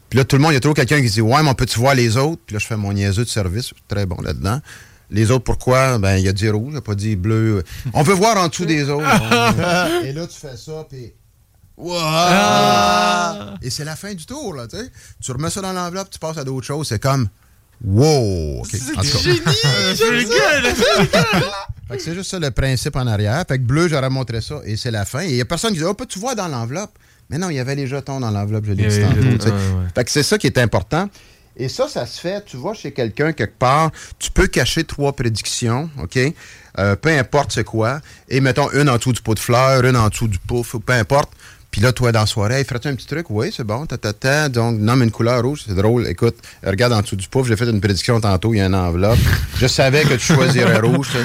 [0.10, 1.54] Puis là, tout le monde, il y a toujours quelqu'un qui dit, ouais, mais on
[1.54, 2.42] peut-tu voir les autres?
[2.46, 3.64] Puis là, je fais mon niaiseux de service.
[3.64, 4.62] Je suis très bon là-dedans.
[5.10, 5.98] Les autres, pourquoi?
[5.98, 7.64] Ben, il a dit rouge, il n'a pas dit bleu.
[7.94, 9.06] On veut voir en dessous des autres.
[10.06, 11.14] Et là, tu fais ça, puis.
[11.78, 11.98] Wow!
[12.00, 13.54] Ah!
[13.62, 14.92] Et c'est la fin du tour, là, tu sais.
[15.22, 17.28] Tu remets ça dans l'enveloppe, tu passes à d'autres choses, c'est comme.
[17.84, 18.62] Wow!
[18.62, 18.76] OK.
[18.96, 19.96] En tout cas.
[19.96, 20.30] Génie!
[21.98, 23.44] Que c'est juste ça le principe en arrière.
[23.48, 25.22] Fait que bleu, j'aurais montré ça et c'est la fin.
[25.22, 26.92] Et il n'y a personne qui dit Oh, peux-tu voir dans l'enveloppe?
[27.30, 29.22] Mais non, il y avait les jetons dans l'enveloppe, je l'ai dit tantôt.
[29.22, 29.88] tu ouais, ouais.
[29.94, 31.10] Fait que c'est ça qui est important.
[31.56, 35.14] Et ça, ça se fait, tu vois, chez quelqu'un quelque part, tu peux cacher trois
[35.14, 36.18] prédictions, OK?
[36.80, 38.02] Euh, peu importe c'est quoi.
[38.28, 40.80] Et mettons une en dessous du pot de fleurs, une en dessous du pouf, ou
[40.80, 41.32] peu importe.
[41.74, 43.26] Puis là, toi, dans la soirée, hey, ferais-tu un petit truc?
[43.32, 44.48] Oui, c'est bon, ta, ta, ta.
[44.48, 46.08] Donc, mais une couleur rouge, c'est drôle.
[46.08, 48.76] Écoute, regarde en dessous du pouf, j'ai fait une prédiction tantôt, il y a une
[48.76, 49.18] enveloppe.
[49.58, 51.18] Je savais que tu choisirais rouge.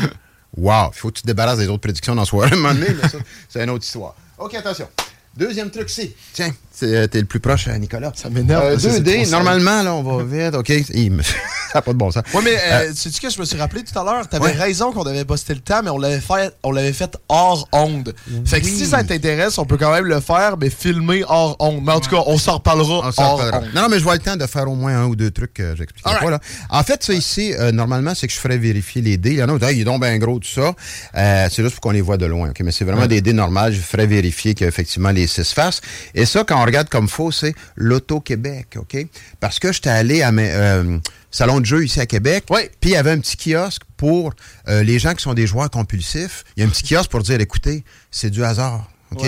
[0.56, 2.56] Wow, il faut que tu te débarrasses des autres prédictions dans la soirée, à un
[2.56, 4.14] moment donné, mais ça, c'est une autre histoire.
[4.38, 4.88] OK, attention.
[5.36, 6.14] Deuxième truc, c'est.
[6.32, 8.12] Tiens, t'es le plus proche, euh, Nicolas.
[8.14, 10.54] Ça m'énerve, parce que c'est 2D, trop normalement, là, on va vite.
[10.54, 10.68] OK,
[11.22, 12.22] ça n'a pas de bon sens.
[12.34, 14.28] Ouais, mais Euh, euh, sais-tu que je me suis rappelé tout à l'heure?
[14.28, 14.52] T'avais Ouais.
[14.52, 18.14] raison qu'on avait posté le temps, mais on l'avait fait, on l'avait fait hors onde.
[18.46, 21.82] Fait que si ça t'intéresse, on peut quand même le faire, mais filmer hors onde.
[21.84, 23.58] Mais en tout cas, on s'en reparlera On s'en hors reparlera.
[23.60, 23.74] onde.
[23.74, 25.54] Non, non, mais je vois le temps de faire au moins un ou deux trucs
[25.54, 26.30] que j'expliquerai pas.
[26.30, 26.40] Là.
[26.70, 29.30] En fait, ça ici, euh, normalement, c'est que je ferais vérifier les dés.
[29.32, 30.72] Il y en a qui Ah, il est donc bien gros, tout ça.
[31.16, 32.50] Euh, c'est juste pour qu'on les voit de loin.
[32.50, 32.60] ok?
[32.62, 33.72] Mais c'est vraiment des dés normales.
[33.72, 35.80] Je ferais vérifier qu'il y a effectivement les six faces.
[36.14, 38.76] Et ça, quand on regarde comme faux, c'est l'Auto-Québec.
[38.76, 38.96] OK?
[39.40, 40.50] Parce que j'étais allé à mes.
[40.50, 40.98] euh,
[41.30, 42.44] salon de jeu ici à Québec.
[42.48, 44.32] Puis il y avait un petit kiosque pour
[44.68, 46.44] euh, les gens qui sont des joueurs compulsifs.
[46.56, 48.90] Il y a un petit kiosque pour dire écoutez, c'est du hasard.
[49.10, 49.26] OK?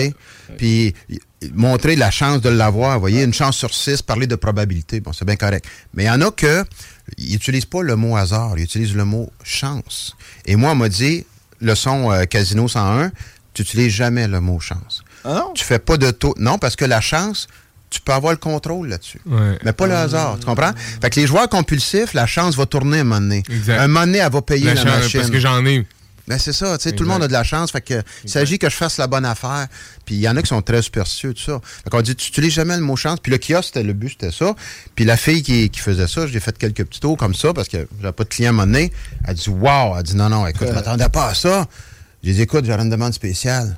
[0.57, 0.93] Puis
[1.53, 5.11] montrer la chance de l'avoir, vous voyez, une chance sur six, parler de probabilité, bon,
[5.11, 5.65] c'est bien correct.
[5.95, 6.63] Mais il y en a que
[7.17, 10.15] ils n'utilisent pas le mot hasard, ils utilisent le mot chance.
[10.45, 11.25] Et moi, on m'a dit,
[11.59, 13.11] leçon euh, Casino 101,
[13.53, 15.00] tu n'utilises jamais le mot chance.
[15.55, 16.33] Tu fais pas de taux.
[16.37, 17.47] Non, parce que la chance,
[17.89, 19.21] tu peux avoir le contrôle là-dessus.
[19.25, 19.59] Ouais.
[19.63, 20.71] Mais pas le hasard, tu comprends?
[21.01, 23.43] Fait que les joueurs compulsifs, la chance va tourner un moment donné.
[23.67, 25.19] Un moment donné, elle va payer La la, chance, machine.
[25.19, 25.85] parce que j'en ai.
[26.27, 27.71] Ben c'est ça, tu sais, tout le monde a de la chance.
[27.71, 29.67] Fait que il s'agit que je fasse la bonne affaire.
[30.05, 31.59] Puis il y en a qui sont très superstitieux, tout ça.
[31.83, 33.19] Fait qu'on dit, tu n'utilises jamais le mot chance.
[33.21, 34.55] Puis le kiosque, c'était le but, c'était ça.
[34.95, 37.67] Puis la fille qui, qui faisait ça, j'ai fait quelques petits tours comme ça parce
[37.67, 38.93] que j'avais pas de client à moment donné.
[39.27, 41.65] Elle dit, wow, elle dit, non, non, écoute, je m'attendais pas à ça.
[42.23, 43.75] J'ai dit, écoute, j'aurais une demande spéciale.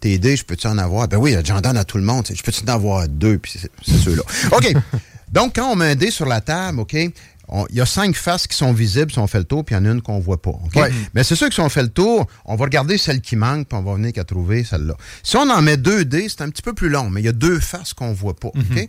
[0.00, 1.08] Tes idées, je peux-tu en avoir?
[1.08, 2.26] Ben oui, j'en donne à tout le monde.
[2.32, 3.38] Je peux-tu en avoir deux?
[3.38, 4.22] Puis c'est ceux-là.
[4.52, 4.72] OK.
[5.32, 8.46] Donc, quand on met un dé sur la table, OK, il y a cinq faces
[8.46, 10.18] qui sont visibles si on fait le tour, puis il y en a une qu'on
[10.18, 10.50] voit pas.
[10.50, 10.74] OK?
[10.76, 10.90] Ouais.
[11.14, 13.68] Mais c'est sûr que si on fait le tour, on va regarder celle qui manque,
[13.68, 14.94] puis on va venir qu'à trouver celle-là.
[15.22, 17.28] Si on en met deux dés, c'est un petit peu plus long, mais il y
[17.28, 18.48] a deux faces qu'on voit pas.
[18.48, 18.88] OK?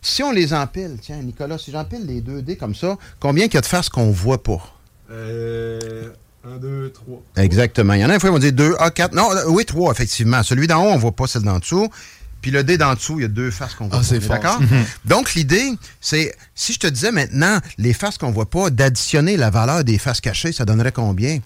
[0.00, 3.54] Si on les empile, tiens, Nicolas, si j'empile les deux dés comme ça, combien qu'il
[3.54, 4.60] y a de faces qu'on voit pas?
[5.10, 6.10] Euh.
[6.56, 7.22] 1, 2, 3.
[7.36, 7.92] Exactement.
[7.94, 9.14] Il y en a une fois, ils vont dire 2, A, 4.
[9.14, 10.42] Non, euh, oui, 3, effectivement.
[10.42, 11.88] Celui d'en haut, on voit pas celle d'en dessous.
[12.40, 14.28] Puis le dé d'en dessous, il y a deux faces qu'on voit Ah, pas.
[14.28, 14.60] D'accord?
[14.60, 14.84] Mhm.
[15.04, 19.50] Donc, l'idée, c'est, si je te disais maintenant, les faces qu'on voit pas, d'additionner la
[19.50, 21.40] valeur des faces cachées, ça donnerait combien?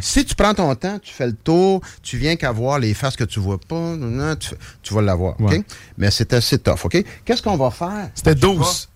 [0.00, 3.16] Si tu prends ton temps, tu fais le tour, tu viens qu'à voir les faces
[3.16, 4.50] que tu vois pas, non, tu,
[4.82, 5.36] tu vas l'avoir.
[5.98, 6.84] Mais c'est assez tough.
[6.84, 7.02] OK?
[7.24, 8.10] Qu'est-ce qu'on va faire?
[8.14, 8.88] C'était 12.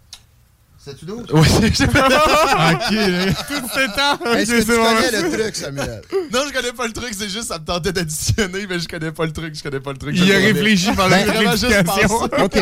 [0.89, 1.27] C'est-tu 12?
[1.33, 3.33] Oui, j'ai fait Ok, là.
[3.33, 4.33] Tout temps.
[4.35, 6.03] Est-ce que tu connais le truc, Samuel?
[6.33, 9.13] Non, je connais pas le truc, c'est juste ça me tentait d'additionner, mais je connais
[9.13, 10.15] pas le truc, je connais pas le truc.
[10.17, 12.29] Il a réfléchi pendant Ben, juste l'explication.
[12.29, 12.43] pensé.
[12.43, 12.57] OK.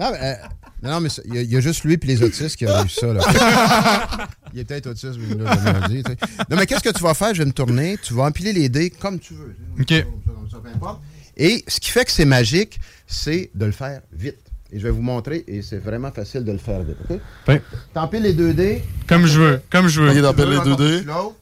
[0.00, 0.34] Non, mais, euh,
[0.82, 2.84] non, mais il y, a- il y a juste lui et les autistes qui ont
[2.84, 3.06] eu ça.
[3.12, 4.28] Là.
[4.52, 6.02] il est peut-être autiste, mais il l'a jamais dit.
[6.02, 6.18] tu sais.
[6.50, 7.32] Non, mais qu'est-ce que tu vas faire?
[7.34, 7.96] Je vais me tourner.
[8.02, 9.54] Tu vas empiler les dés comme tu veux.
[9.80, 9.86] OK.
[9.86, 11.00] Comme ça, comme ça, peu importe.
[11.36, 14.36] Et ce qui fait que c'est magique, c'est de le faire vite.
[14.72, 16.96] Et je vais vous montrer, et c'est vraiment facile de le faire vite.
[17.10, 17.18] OK?
[17.46, 17.60] Ben.
[17.92, 18.82] T'empiles les deux dés.
[19.06, 20.08] Comme je veux, comme je veux.
[20.10, 20.96] Ok, t'empiles les deux encore dés.
[20.98, 21.34] plus l'autre?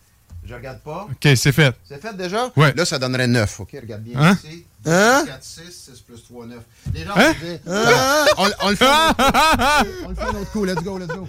[0.44, 1.07] Je regarde pas.
[1.09, 1.73] Ok, c'est fait.
[1.89, 2.51] C'est fait déjà?
[2.57, 2.73] Ouais.
[2.74, 3.61] Là, ça donnerait 9.
[3.61, 4.36] OK, regarde bien Hein?
[4.44, 4.65] ici.
[4.85, 5.23] Hein?
[5.27, 5.61] 4, 6,
[5.94, 6.59] 6 plus 3, 9.
[6.93, 7.32] Les gens Hein?
[7.69, 8.24] Hein?
[8.36, 9.89] on, on le fait un autre coup.
[10.07, 10.65] On le fait un autre coup.
[10.65, 11.28] Let's go, let's go.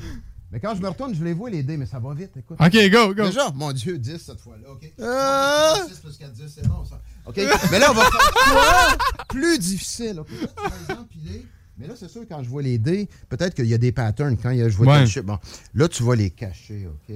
[0.51, 2.31] Mais quand je me retourne, je les vois les dés, mais ça va vite.
[2.35, 2.57] Écoute.
[2.59, 3.25] Ok, go, go.
[3.27, 4.71] Déjà, mon Dieu, 10 cette fois-là.
[4.71, 4.91] OK?
[5.03, 5.75] Ah!
[5.87, 6.99] 6 plus 4, 10, c'est bon, ça.
[7.27, 7.39] OK?
[7.71, 8.97] Mais là, on va faire?
[9.29, 10.19] Plus difficile.
[10.21, 10.27] OK?
[10.29, 11.45] Tu vas les empiler,
[11.81, 14.37] Mais là, c'est sûr, quand je vois les dés, peut-être qu'il y a des patterns.
[14.37, 15.05] Quand je vois Ouais.
[15.07, 15.25] chiffre.
[15.25, 15.39] Bon,
[15.73, 17.15] là, tu vas les cacher, OK?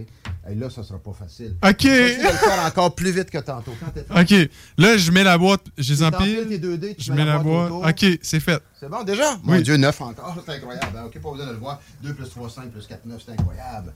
[0.49, 1.55] Et là, ça sera pas facile.
[1.63, 1.77] OK.
[1.77, 3.73] Tu vas le faire encore plus vite que tantôt.
[3.79, 4.33] Quand OK.
[4.79, 6.47] Là, je mets la boîte, je les empile.
[6.49, 7.85] tes deux dés, tu Je mets mets la la boîte autour.
[7.87, 8.61] OK, c'est fait.
[8.79, 9.37] C'est bon déjà?
[9.43, 9.61] Mon Oui.
[9.63, 10.35] Dieu, 9 encore.
[10.45, 10.97] C'est incroyable.
[10.97, 11.03] hein?
[11.05, 11.79] OK, pas besoin de le voir.
[12.03, 13.93] 2 plus 3, 5 plus 4, 9, c'est incroyable.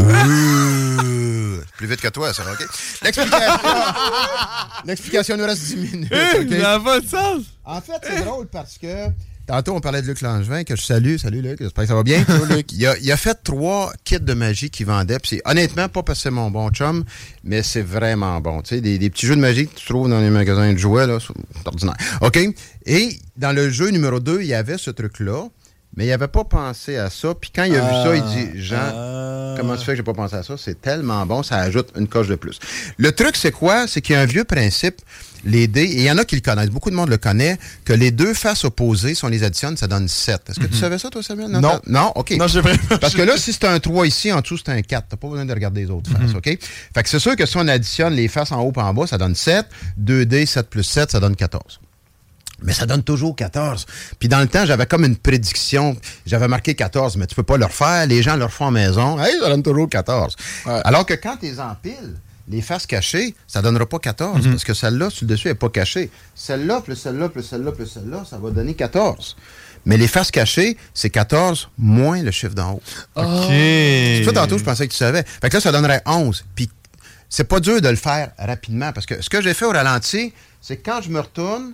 [0.00, 2.66] Euh, plus vite que toi, ça, OK?
[3.02, 3.54] L'explication.
[4.84, 6.12] L'explication nous reste 10 minutes.
[6.12, 6.50] Eh, OK?
[6.50, 7.42] ça n'a pas de sens.
[7.64, 9.08] En fait, c'est drôle parce que.
[9.46, 11.18] Tantôt, on parlait de Luc Langevin, que je salue.
[11.18, 11.58] Salut, Luc.
[11.60, 12.24] J'espère que ça va bien.
[12.72, 15.20] Il a, il a fait trois kits de magie qu'il vendait.
[15.20, 17.04] Puis c'est honnêtement pas parce que c'est mon bon chum,
[17.44, 18.60] mais c'est vraiment bon.
[18.62, 20.78] Tu sais, des, des petits jeux de magie que tu trouves dans les magasins de
[20.78, 21.96] jouets, là, c'est ordinaire.
[22.22, 22.38] OK?
[22.86, 25.44] Et dans le jeu numéro 2, il y avait ce truc-là,
[25.96, 27.34] mais il n'avait pas pensé à ça.
[27.34, 30.14] Puis quand il a vu ça, il dit Jean, comment tu fais que j'ai pas
[30.14, 30.56] pensé à ça?
[30.58, 32.58] C'est tellement bon, ça ajoute une coche de plus.
[32.98, 33.86] Le truc, c'est quoi?
[33.86, 35.00] C'est qu'il y a un vieux principe,
[35.46, 37.56] les dés, et il y en a qui le connaissent, beaucoup de monde le connaît,
[37.84, 40.42] que les deux faces opposées, si on les additionne, ça donne 7.
[40.50, 41.48] Est-ce que tu savais ça, toi, Samuel?
[41.48, 41.80] Non.
[41.86, 42.12] Non?
[42.16, 42.32] OK.
[42.32, 44.82] Non, j'ai vraiment- Parce que là, si c'est un 3 ici, en dessous, c'est un
[44.82, 45.06] 4.
[45.08, 46.44] T'as pas besoin de regarder les autres faces, OK?
[46.94, 49.06] Fait que c'est sûr que si on additionne les faces en haut et en bas,
[49.06, 49.66] ça donne 7.
[50.02, 51.80] 2D, 7 plus 7, ça donne 14.
[52.62, 53.84] Mais ça donne toujours 14.
[54.18, 55.94] Puis dans le temps, j'avais comme une prédiction.
[56.24, 58.06] J'avais marqué 14, mais tu peux pas le refaire.
[58.06, 59.20] Les gens le refont en maison.
[59.22, 60.34] Hey, ça donne toujours 14.
[60.64, 62.14] Alors que quand tu les empiles,
[62.48, 64.48] les faces cachées, ça donnera pas 14.
[64.48, 66.10] Parce que celle-là, sur le dessus, n'est pas cachée.
[66.34, 69.36] Celle-là, plus celle-là, plus celle-là, plus celle-là, ça va donner 14.
[69.84, 72.82] Mais les faces cachées, c'est 14 moins le chiffre d'en haut.
[73.14, 73.24] OK.
[73.48, 75.24] C'est ça, tantôt, je pensais que tu savais.
[75.24, 76.44] Fait que là, ça donnerait 11.
[76.54, 76.68] Puis
[77.28, 80.32] c'est pas dur de le faire rapidement parce que ce que j'ai fait au ralenti,
[80.60, 81.72] c'est que quand je me retourne,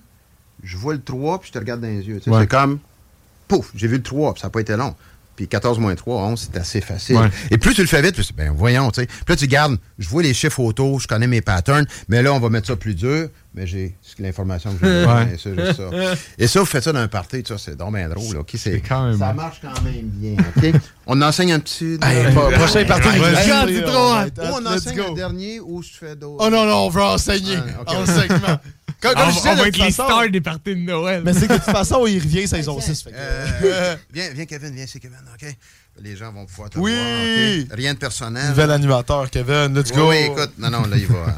[0.62, 2.20] je vois le 3 puis je te regarde dans les yeux.
[2.26, 2.40] Ouais.
[2.40, 2.78] C'est comme,
[3.48, 4.94] pouf, j'ai vu le 3 puis ça n'a pas été long.
[5.36, 7.16] Puis 14 moins 3, 11, c'est assez facile.
[7.16, 7.30] Ouais.
[7.50, 9.06] Et plus tu le fais vite, plus, ben voyons, tu sais.
[9.06, 12.34] Puis là, tu gardes, je vois les chiffres autour, je connais mes patterns, mais là,
[12.34, 15.06] on va mettre ça plus dur, mais j'ai l'information que j'ai.
[15.06, 15.36] Ouais.
[15.42, 15.90] j'ai ça.
[16.38, 18.36] Et ça, vous faites ça dans un party, ça, c'est donc bien drôle.
[18.36, 18.50] OK?
[18.56, 20.36] C'est quand même Ça marche quand même bien.
[20.56, 20.74] OK?
[21.06, 21.98] On enseigne un petit.
[22.02, 24.14] Hey, pro- prochain party, c'est trop.
[24.14, 25.02] Ou on enseigne go.
[25.10, 26.44] un dernier ou je fais d'autres?
[26.46, 27.56] Oh non, non, on veut enseigner.
[27.86, 27.96] Ah.
[27.98, 28.58] Enseignement.
[29.02, 31.22] Comme, comme on, je disais, on va être les façon- stars des parties de Noël.
[31.24, 33.02] Mais c'est que de toute façon, il revient saison 6.
[33.02, 33.16] Fait que...
[33.18, 35.48] Euh, viens, viens, Kevin, viens, c'est Kevin, OK?
[36.00, 37.64] Les gens vont pouvoir te Oui.
[37.66, 37.76] voir.
[37.76, 38.48] Rien de personnel.
[38.50, 39.74] Nouvel animateur, Kevin.
[39.74, 40.08] Let's Oui, go.
[40.10, 41.16] oui, écoute, non, non, là, il va.
[41.18, 41.30] euh,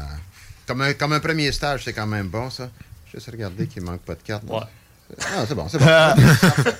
[0.67, 2.69] comme, un, comme un premier stage, c'est quand même bon, ça.
[3.13, 4.43] Juste regarder qu'il manque pas de carte.
[4.47, 4.59] Ouais.
[5.21, 5.85] Ah, c'est bon, c'est bon.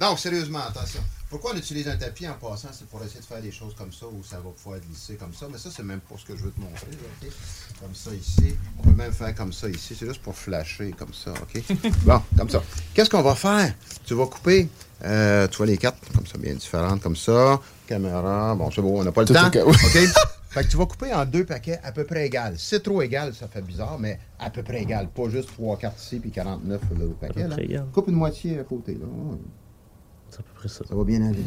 [0.00, 1.00] Donc, sérieusement, attention.
[1.34, 2.68] Pourquoi on utilise un tapis en passant?
[2.70, 5.34] C'est pour essayer de faire des choses comme ça où ça va pouvoir glisser comme
[5.34, 5.46] ça.
[5.50, 6.86] Mais ça, c'est même pas ce que je veux te montrer.
[7.80, 8.54] Comme ça ici.
[8.78, 9.96] On peut même faire comme ça ici.
[9.98, 11.32] C'est juste pour flasher comme ça.
[11.32, 11.60] OK?
[12.04, 12.62] Bon, comme ça.
[12.94, 13.74] Qu'est-ce qu'on va faire?
[14.06, 14.68] Tu vas couper.
[15.04, 17.60] euh, tu vois les cartes comme ça, bien différentes, comme ça.
[17.88, 18.54] Caméra.
[18.54, 19.48] Bon, c'est bon, on n'a pas le Tout temps.
[19.48, 19.58] ok?
[20.50, 22.56] Fait que tu vas couper en deux paquets à peu près égales.
[22.60, 25.08] Si c'est trop égal, ça fait bizarre, mais à peu près égal.
[25.08, 27.48] Pas juste trois cartes ici puis 49 l'autre paquet.
[27.48, 27.60] là.
[27.60, 27.86] égal.
[27.92, 28.94] Coupe une moitié à côté.
[28.94, 29.06] Là.
[30.34, 30.84] C'est à peu près ça.
[30.88, 31.44] Ça va bien aller.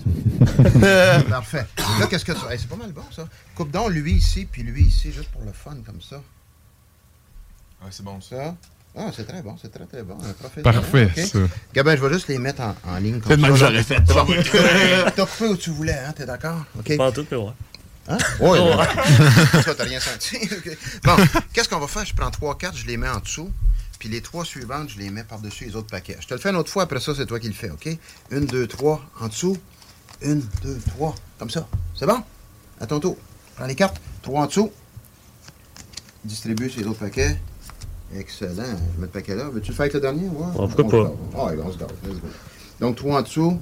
[0.81, 1.21] ça.
[1.29, 1.65] Parfait.
[1.99, 2.39] Là, qu'est-ce que tu.
[2.51, 3.27] Hey, c'est pas mal bon, ça.
[3.55, 6.17] Coupe donc lui ici, puis lui ici, juste pour le fun, comme ça.
[7.83, 8.55] Ouais, c'est bon, ça.
[8.99, 10.17] Ah, c'est très bon, c'est très, très bon.
[10.23, 11.39] Un Parfait, ça.
[11.73, 13.55] Gabin, je vais juste les mettre en, en ligne comme ça.
[13.55, 14.01] j'aurais fait.
[15.15, 16.13] T'as coupé où tu voulais, hein?
[16.15, 16.63] T'es d'accord?
[16.79, 16.97] OK?
[16.97, 17.51] Pas en tout, mais ouais.
[18.07, 18.17] Hein?
[18.39, 18.81] Oui, Oh.
[19.77, 20.39] t'as rien senti.
[21.03, 21.15] Bon,
[21.53, 22.05] qu'est-ce qu'on va faire?
[22.05, 23.51] Je prends trois cartes, je les mets en dessous,
[23.99, 26.17] puis les trois suivantes, je les mets par-dessus les autres paquets.
[26.19, 27.87] Je te le fais une autre fois, après ça, c'est toi qui le fais, OK?
[28.31, 29.57] Une, deux, trois, en dessous.
[30.21, 31.67] Une, deux, trois, comme ça.
[31.95, 32.21] C'est bon?
[32.79, 33.17] À ton tour.
[33.55, 34.71] Prends les cartes, trois en dessous.
[36.23, 37.37] Distribue sur les autres paquets.
[38.15, 38.53] Excellent.
[38.55, 39.49] Je vais mettre le paquet là.
[39.49, 40.27] Veux-tu le faire avec le dernier?
[40.29, 40.67] Ouais.
[40.75, 41.13] pourquoi On pas?
[41.35, 41.93] Ah, ouais, on se garde.
[42.03, 42.27] Let's go.
[42.79, 43.59] Donc, trois en dessous.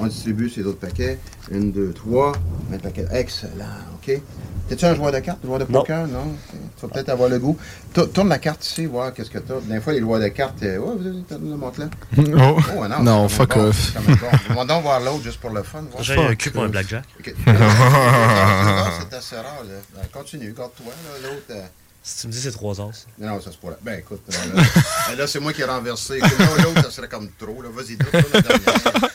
[0.00, 1.18] On distribue ces autres paquets.
[1.50, 2.32] Une, deux, trois.
[2.70, 3.06] Mettre le paquet.
[3.12, 3.64] Excellent.
[3.96, 4.20] OK?
[4.68, 5.80] T'es-tu un joueur de cartes, joueur de Non.
[5.80, 6.06] poker?
[6.06, 6.22] Non?
[6.22, 6.58] Ok.
[6.76, 7.56] Tu vas peut-être avoir le goût.
[7.92, 9.60] Tour- Tourne la carte ici, voir qu'est-ce que t'as.
[9.60, 10.62] Des fois, les joueurs de cartes.
[10.62, 11.18] euh, Ouais, vous avez
[11.50, 11.86] le montre là.
[12.18, 12.58] Oh.
[12.78, 13.02] Oh, non.
[13.02, 13.92] Non, fuck bon, off.
[13.94, 14.14] bon.
[14.50, 15.84] On va donc voir l'autre juste pour le fun.
[16.00, 17.04] J'ai un cul pour un blackjack.
[17.24, 17.32] C'est
[19.14, 19.62] assez rare.
[19.68, 19.74] Là.
[19.94, 20.86] Ben, continue, garde-toi.
[21.22, 21.42] là, L'autre.
[21.50, 21.62] euh,
[22.02, 23.04] Si tu me dis c'est 3 ans, ça.
[23.18, 23.76] non, ça c'est pas là.
[23.82, 24.62] Ben écoute, euh, là,
[25.10, 26.18] ben, là, c'est moi qui ai renversé.
[26.20, 27.62] L'autre, ça serait comme trop.
[27.62, 27.68] Là.
[27.72, 29.10] Vas-y, la dernière.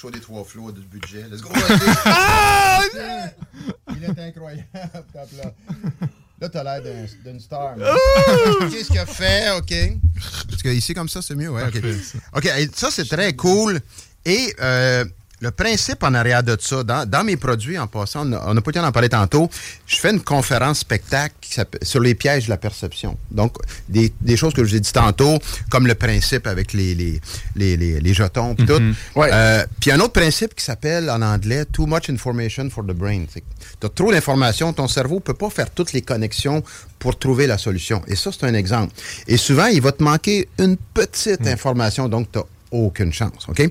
[0.00, 1.24] Chaud des trois flots de budget.
[1.30, 1.48] Let's go.
[1.48, 3.34] vas-y.
[3.96, 4.64] Il est incroyable,
[5.12, 5.52] top là.
[6.40, 7.74] Là, t'as l'air d'un- d'une star.
[8.70, 9.74] Qu'est-ce qu'il a fait, OK?
[10.48, 11.64] Parce que ici, comme ça, c'est mieux, ouais.
[11.64, 11.82] OK,
[12.36, 13.80] OK, ça, c'est très cool.
[14.24, 15.04] Et euh,
[15.40, 18.70] le principe en arrière de ça, dans, dans mes produits, en passant, on n'a pas
[18.70, 19.48] eu le temps d'en parler tantôt,
[19.86, 21.32] je fais une conférence spectacle
[21.82, 23.16] sur les pièges de la perception.
[23.30, 23.56] Donc,
[23.88, 25.38] des, des choses que je vous ai dit tantôt,
[25.70, 27.20] comme le principe avec les, les,
[27.54, 28.80] les, les, les jetons, puis tout.
[29.16, 33.24] Euh, puis un autre principe qui s'appelle en anglais Too much information for the brain.
[33.32, 36.62] Tu as trop d'informations, ton cerveau ne peut pas faire toutes les connexions
[36.98, 38.02] pour trouver la solution.
[38.08, 38.92] Et ça, c'est un exemple.
[39.28, 43.46] Et souvent, il va te manquer une petite information, donc tu as aucune chance.
[43.48, 43.62] OK?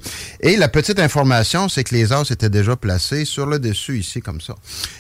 [0.42, 4.22] Et la petite information, c'est que les as étaient déjà placés sur le dessus, ici,
[4.22, 4.56] comme ça.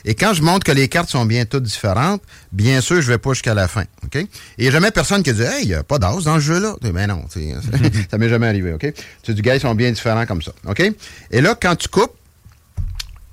[0.05, 2.21] Et quand je montre que les cartes sont bien toutes différentes,
[2.51, 3.83] bien sûr, je vais pas jusqu'à la fin.
[4.03, 4.25] OK?
[4.57, 6.75] Et jamais personne qui dit Hey, il n'y a pas d'as dans ce jeu-là.
[6.81, 7.25] Mais ben non,
[8.11, 8.73] ça m'est jamais arrivé.
[8.73, 8.93] OK?
[9.23, 10.51] Tu dis, gars, ils sont bien différents comme ça.
[10.67, 10.81] OK?
[11.31, 12.15] Et là, quand tu coupes,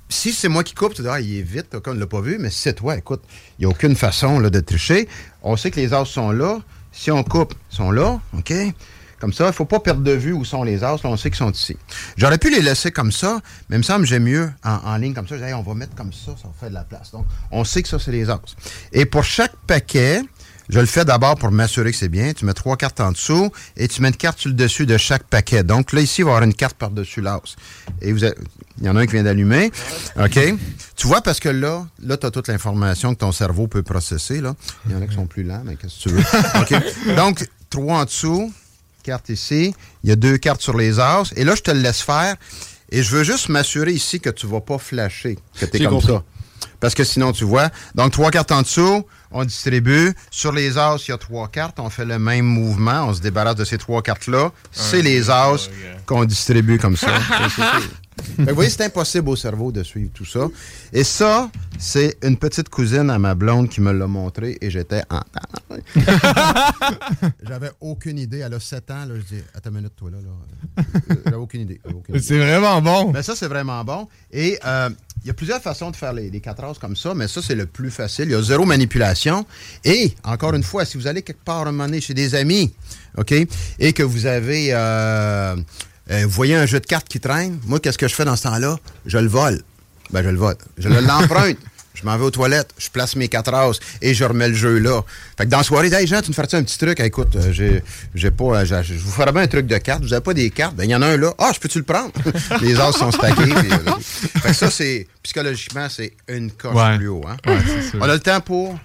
[0.09, 2.21] si c'est moi qui coupe, tu dis, ah, il est vite, on ne l'a pas
[2.21, 3.23] vu, mais c'est toi, écoute,
[3.57, 5.07] il n'y a aucune façon de tricher.
[5.41, 6.59] On sait que les as sont là.
[6.91, 8.53] Si on coupe, ils sont là, OK?
[9.19, 11.03] Comme ça, il ne faut pas perdre de vue où sont les as.
[11.03, 11.77] Là, on sait qu'ils sont ici.
[12.17, 13.39] J'aurais pu les laisser comme ça,
[13.69, 15.37] mais il me semble que j'aime mieux en, ligne comme ça.
[15.37, 17.11] Je dis, on va mettre comme ça, ça va faire de la place.
[17.11, 18.39] Donc, on sait que ça, c'est les as.
[18.91, 20.21] Et pour chaque paquet,
[20.69, 22.33] je le fais d'abord pour m'assurer que c'est bien.
[22.33, 24.97] Tu mets trois cartes en dessous et tu mets une carte sur le dessus de
[24.97, 25.63] chaque paquet.
[25.63, 27.55] Donc là, ici, il va y avoir une carte par-dessus l'as.
[28.01, 28.33] Et il
[28.81, 29.71] y en a un qui vient d'allumer.
[30.19, 30.39] OK?
[30.95, 34.41] Tu vois, parce que là, là, tu as toute l'information que ton cerveau peut processer.
[34.41, 34.55] Là.
[34.85, 36.21] Il y en a qui sont plus lents, mais qu'est-ce que tu veux?
[36.61, 37.15] OK?
[37.15, 38.51] Donc, trois en dessous,
[39.05, 39.73] carte ici.
[40.03, 41.31] Il y a deux cartes sur les as.
[41.35, 42.35] Et là, je te le laisse faire.
[42.89, 45.85] Et je veux juste m'assurer ici que tu ne vas pas flasher, que tu es
[45.85, 46.23] comme ça.
[46.79, 47.69] Parce que sinon, tu vois.
[47.93, 49.05] Donc, trois cartes en dessous,
[49.35, 50.13] on distribue.
[50.31, 51.79] Sur les as, il y a trois cartes.
[51.79, 53.07] On fait le même mouvement.
[53.07, 54.51] On se débarrasse de ces trois cartes-là.
[54.71, 55.69] C'est les as
[56.05, 57.07] qu'on distribue comme ça.
[58.37, 60.47] vous voyez, c'est impossible au cerveau de suivre tout ça.
[60.93, 65.01] Et ça, c'est une petite cousine à ma blonde qui me l'a montré et j'étais
[65.09, 65.19] en.
[67.43, 68.39] J'avais aucune idée.
[68.39, 69.05] Elle a 7 ans.
[69.05, 70.17] Là, je dis, attends une minute, toi, là.
[70.17, 70.83] là.
[71.25, 71.81] J'avais aucune idée.
[72.21, 73.11] C'est vraiment bon.
[73.11, 74.07] Mais ça, c'est vraiment bon.
[74.31, 74.89] Et euh,
[75.23, 77.41] il y a plusieurs façons de faire les, les quatre as comme ça, mais ça,
[77.41, 78.25] c'est le plus facile.
[78.25, 79.24] Il y a zéro manipulation.
[79.83, 82.73] Et, encore une fois, si vous allez quelque part un moment donné chez des amis,
[83.17, 83.33] OK,
[83.79, 84.69] et que vous avez.
[84.71, 85.55] Euh,
[86.11, 88.35] euh, vous voyez un jeu de cartes qui traîne, moi, qu'est-ce que je fais dans
[88.35, 88.77] ce temps-là?
[89.05, 89.61] Je le vole.
[90.11, 90.55] Ben, je le vole.
[90.77, 91.57] Je l'emprunte.
[91.95, 93.71] je m'en vais aux toilettes, je place mes quatre as
[94.01, 95.01] et je remets le jeu là.
[95.37, 96.99] Fait que dans la soirée, hey Jean, tu me ferais un petit truc?
[96.99, 97.81] écoute, euh, j'ai,
[98.13, 98.65] j'ai pas.
[98.65, 100.03] je vous ferais bien un truc de cartes.
[100.03, 100.75] Vous avez pas des cartes?
[100.75, 101.33] Ben, il y en a un là.
[101.39, 102.11] Ah, je peux-tu le prendre?
[102.61, 103.49] Les as sont stackés.
[104.41, 105.07] fait que ça, c'est.
[105.23, 106.97] Psychologiquement, c'est une coche Ouais.
[106.97, 107.23] plus haut.
[107.27, 107.37] Hein?
[107.47, 107.57] Ouais.
[107.95, 108.77] On a le temps pour.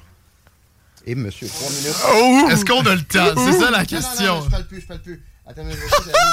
[1.07, 1.97] Et monsieur, trois minutes.
[2.15, 2.49] Oh!
[2.53, 3.33] Est-ce qu'on a le temps?
[3.45, 4.43] C'est ça la Non, non, non, question.
[4.45, 5.23] je parle plus, je parle plus.
[5.47, 6.25] Attends, mais je vais essayer d'aller-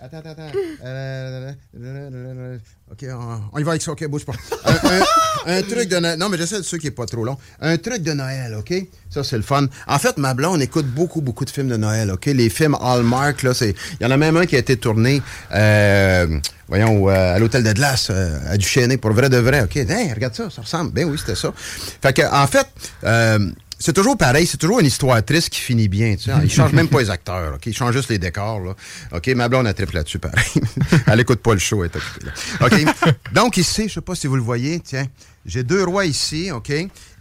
[0.00, 0.58] attends, attends, attends.
[0.84, 2.58] Euh,
[2.92, 3.90] OK, on, on y va avec ça.
[3.90, 4.34] OK, bouge pas.
[4.64, 6.16] Un, un- un truc de Noël.
[6.18, 7.36] Non, mais j'essaie de ceux qui n'est pas trop long.
[7.60, 8.72] Un truc de Noël, OK?
[9.08, 9.66] Ça, c'est le fun.
[9.88, 12.26] En fait, ma blonde écoute beaucoup, beaucoup de films de Noël, OK?
[12.26, 13.74] Les films Hallmark, là, c'est...
[14.00, 15.20] Il y en a même un qui a été tourné,
[15.52, 16.38] euh,
[16.68, 19.76] voyons, euh, à l'hôtel de glace, euh, à Duchesnay, pour vrai de vrai, OK?
[19.78, 20.92] Hey, regarde ça, ça ressemble.
[20.92, 21.52] Ben oui, c'était ça.
[21.56, 22.66] Fait que, en fait...
[23.02, 23.50] euh,
[23.80, 26.14] c'est toujours pareil, c'est toujours une histoire triste qui finit bien.
[26.14, 26.32] Tu sais.
[26.44, 27.64] Ils changent même pas les acteurs, OK?
[27.64, 28.60] Ils changent juste les décors.
[28.60, 28.74] Là.
[29.12, 30.44] OK, ma blonde a triple là-dessus, pareil.
[31.06, 32.66] elle écoute pas le show, elle est occupée, là.
[32.66, 33.32] OK?
[33.32, 35.06] Donc ici, je sais pas si vous le voyez, tiens,
[35.46, 36.70] j'ai deux rois ici, OK?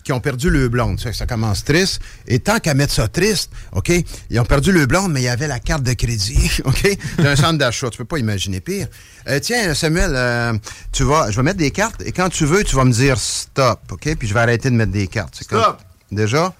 [0.03, 0.97] qui ont perdu le blonde.
[0.97, 2.01] Tu sais, ça commence triste.
[2.25, 3.91] Et tant qu'à mettre ça triste, OK,
[4.29, 7.35] ils ont perdu le blonde, mais il y avait la carte de crédit, OK, d'un
[7.35, 7.89] centre d'achat.
[7.89, 8.87] Tu peux pas imaginer pire.
[9.27, 10.53] Euh, tiens, Samuel, euh,
[10.91, 13.19] tu vas, je vais mettre des cartes et quand tu veux, tu vas me dire
[13.19, 15.35] stop, OK, puis je vais arrêter de mettre des cartes.
[15.43, 15.81] Stop.
[16.11, 16.53] Déjà?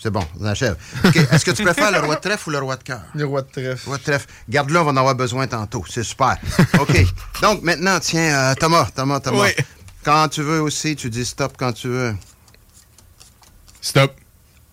[0.00, 0.76] C'est bon, on achève.
[1.04, 3.02] OK, est-ce que tu préfères le roi de trèfle ou le roi de cœur?
[3.14, 3.86] Le roi de trèfle.
[3.86, 4.26] Roi de trèfle.
[4.48, 5.84] Garde-le, on va en avoir besoin tantôt.
[5.88, 6.36] C'est super.
[6.80, 7.04] OK.
[7.42, 9.44] Donc, maintenant, tiens, euh, Thomas, Thomas, Thomas.
[9.44, 9.64] Oui.
[10.02, 12.14] Quand tu veux aussi, tu dis stop quand tu veux.
[13.80, 14.14] Stop.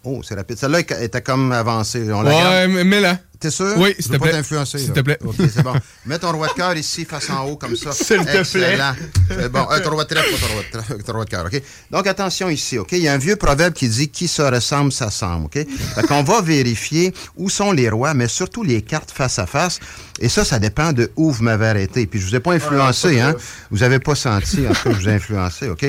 [0.03, 0.57] Oh, c'est rapide.
[0.57, 2.11] Celle-là elle était comme avancée.
[2.11, 2.31] On la
[2.67, 3.19] Ouais, mets-la.
[3.39, 3.73] T'es sûr?
[3.77, 4.31] Oui, s'il te pas plaît.
[4.33, 4.77] t'influencer.
[4.77, 5.17] S'il te plaît.
[5.25, 5.73] OK, c'est bon.
[6.05, 7.91] Mets ton roi de cœur ici, face en haut, comme ça.
[7.91, 8.39] S'il te plaît.
[8.39, 8.93] Excellent.
[9.29, 9.65] C'est bon.
[9.71, 11.61] Euh, ton roi de trèfle, pas ton roi de trèfle, ton roi de cœur, OK?
[11.89, 12.91] Donc, attention ici, OK?
[12.91, 15.53] Il y a un vieux proverbe qui dit «Qui se ressemble, s'assemble», OK?
[15.55, 19.79] Fait qu'on va vérifier où sont les rois, mais surtout les cartes face à face.
[20.19, 22.05] Et ça, ça dépend de où vous m'avez arrêté.
[22.05, 23.33] Puis je vous ai pas influencé, hein?
[23.71, 25.79] Vous avez pas senti, en tout cas, que je vous ai influencé, OK?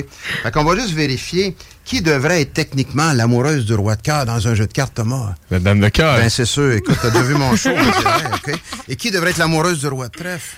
[0.43, 4.47] Fait qu'on va juste vérifier qui devrait être techniquement l'amoureuse du roi de cœur dans
[4.47, 5.35] un jeu de cartes, Thomas?
[5.51, 6.17] La dame de cœur.
[6.17, 6.73] Ben, c'est sûr.
[6.73, 8.61] Écoute, t'as déjà vu mon show, c'est vrai, OK?
[8.89, 10.57] Et qui devrait être l'amoureuse du roi de trèfle?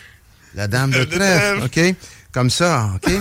[0.55, 1.95] La dame de trèfle, OK?
[2.33, 3.13] Comme ça, OK?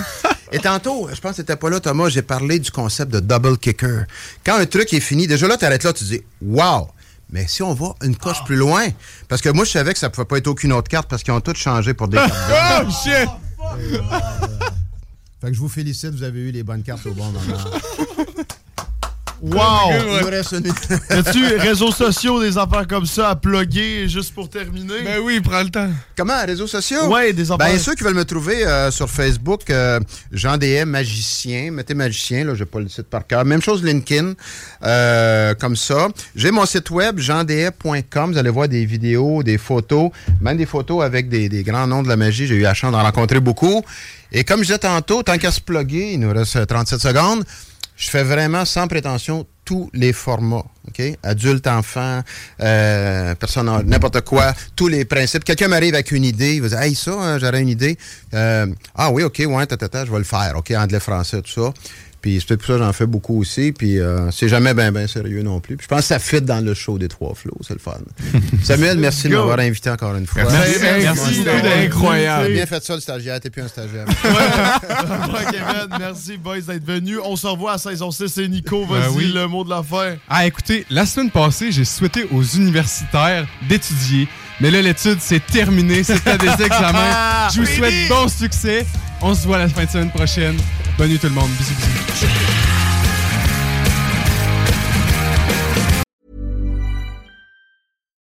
[0.51, 3.57] Et tantôt, je pense que t'étais pas là, Thomas, j'ai parlé du concept de double
[3.57, 4.05] kicker.
[4.45, 6.89] Quand un truc est fini, déjà là, t'arrêtes là, tu dis «Wow!»
[7.31, 8.85] Mais si on va une coche plus loin,
[9.27, 11.33] parce que moi, je savais que ça pouvait pas être aucune autre carte parce qu'ils
[11.33, 12.17] ont toutes changé pour des
[12.47, 12.85] cartes.
[12.85, 13.29] Oh, shit!
[15.43, 17.41] Fait que je vous félicite, vous avez eu les bonnes cartes au bon moment.
[19.43, 19.91] Wow!
[19.91, 24.33] Il nous reste une- Y a-tu réseaux sociaux, des affaires comme ça à plugger juste
[24.33, 25.01] pour terminer?
[25.03, 25.89] Ben oui, prends le temps.
[26.15, 27.07] Comment, réseaux sociaux?
[27.09, 27.57] Ouais, des affaires.
[27.57, 29.99] Ben, ceux qui veulent me trouver euh, sur Facebook, euh,
[30.31, 33.43] Jean DM Magicien, mettez Magicien, là, j'ai pas le site par cœur.
[33.43, 34.33] Même chose LinkedIn,
[34.85, 36.07] euh, comme ça.
[36.35, 41.03] J'ai mon site web, jeandf.com, vous allez voir des vidéos, des photos, même des photos
[41.03, 42.47] avec des, des grands noms de la magie.
[42.47, 43.83] J'ai eu la chance d'en rencontrer beaucoup.
[44.31, 47.43] Et comme je disais tantôt, tant qu'à se plugger, il nous reste euh, 37 secondes,
[47.95, 50.65] je fais vraiment sans prétention tous les formats.
[50.87, 51.01] OK?
[51.23, 52.21] Adulte, enfant,
[52.61, 55.43] euh, personne, n'importe quoi, tous les principes.
[55.43, 57.97] Quelqu'un m'arrive avec une idée, il va dire Hey, ça, hein, j'aurais une idée.
[58.33, 60.53] Euh, ah oui, OK, ouais, ta, ta, ta, je vais le faire.
[60.57, 61.73] OK, anglais, français, tout ça.
[62.23, 63.73] Puis c'est peut-être pour ça que j'en fais beaucoup aussi.
[63.73, 65.75] Puis euh, c'est jamais bien ben sérieux non plus.
[65.75, 67.57] Puis je pense que ça fit dans le show des trois flots.
[67.67, 67.97] C'est le fun.
[68.63, 70.43] Samuel, merci de m'avoir invité encore une fois.
[70.45, 72.53] Merci, merci, c'était incroyable.
[72.53, 73.41] Bien fait ça, le stagiaire.
[73.41, 74.05] T'es plus un stagiaire.
[74.07, 77.19] Ouais, Kevin, merci, boys, d'être venus.
[77.25, 79.31] On se revoit à saison 6 et Nico, vas-y, Ben oui.
[79.35, 80.15] le mot de la fin.
[80.29, 84.29] Ah, écoutez, la semaine passée, j'ai souhaité aux universitaires d'étudier.
[84.59, 86.03] Mais là, l'étude, c'est terminé.
[86.03, 87.49] C'était des examens.
[87.53, 88.85] Je vous souhaite bon succès.
[89.21, 90.57] On se voit la fin de semaine prochaine.
[90.97, 91.49] Bonne nuit tout le monde.
[91.57, 92.92] Bisous, bisous.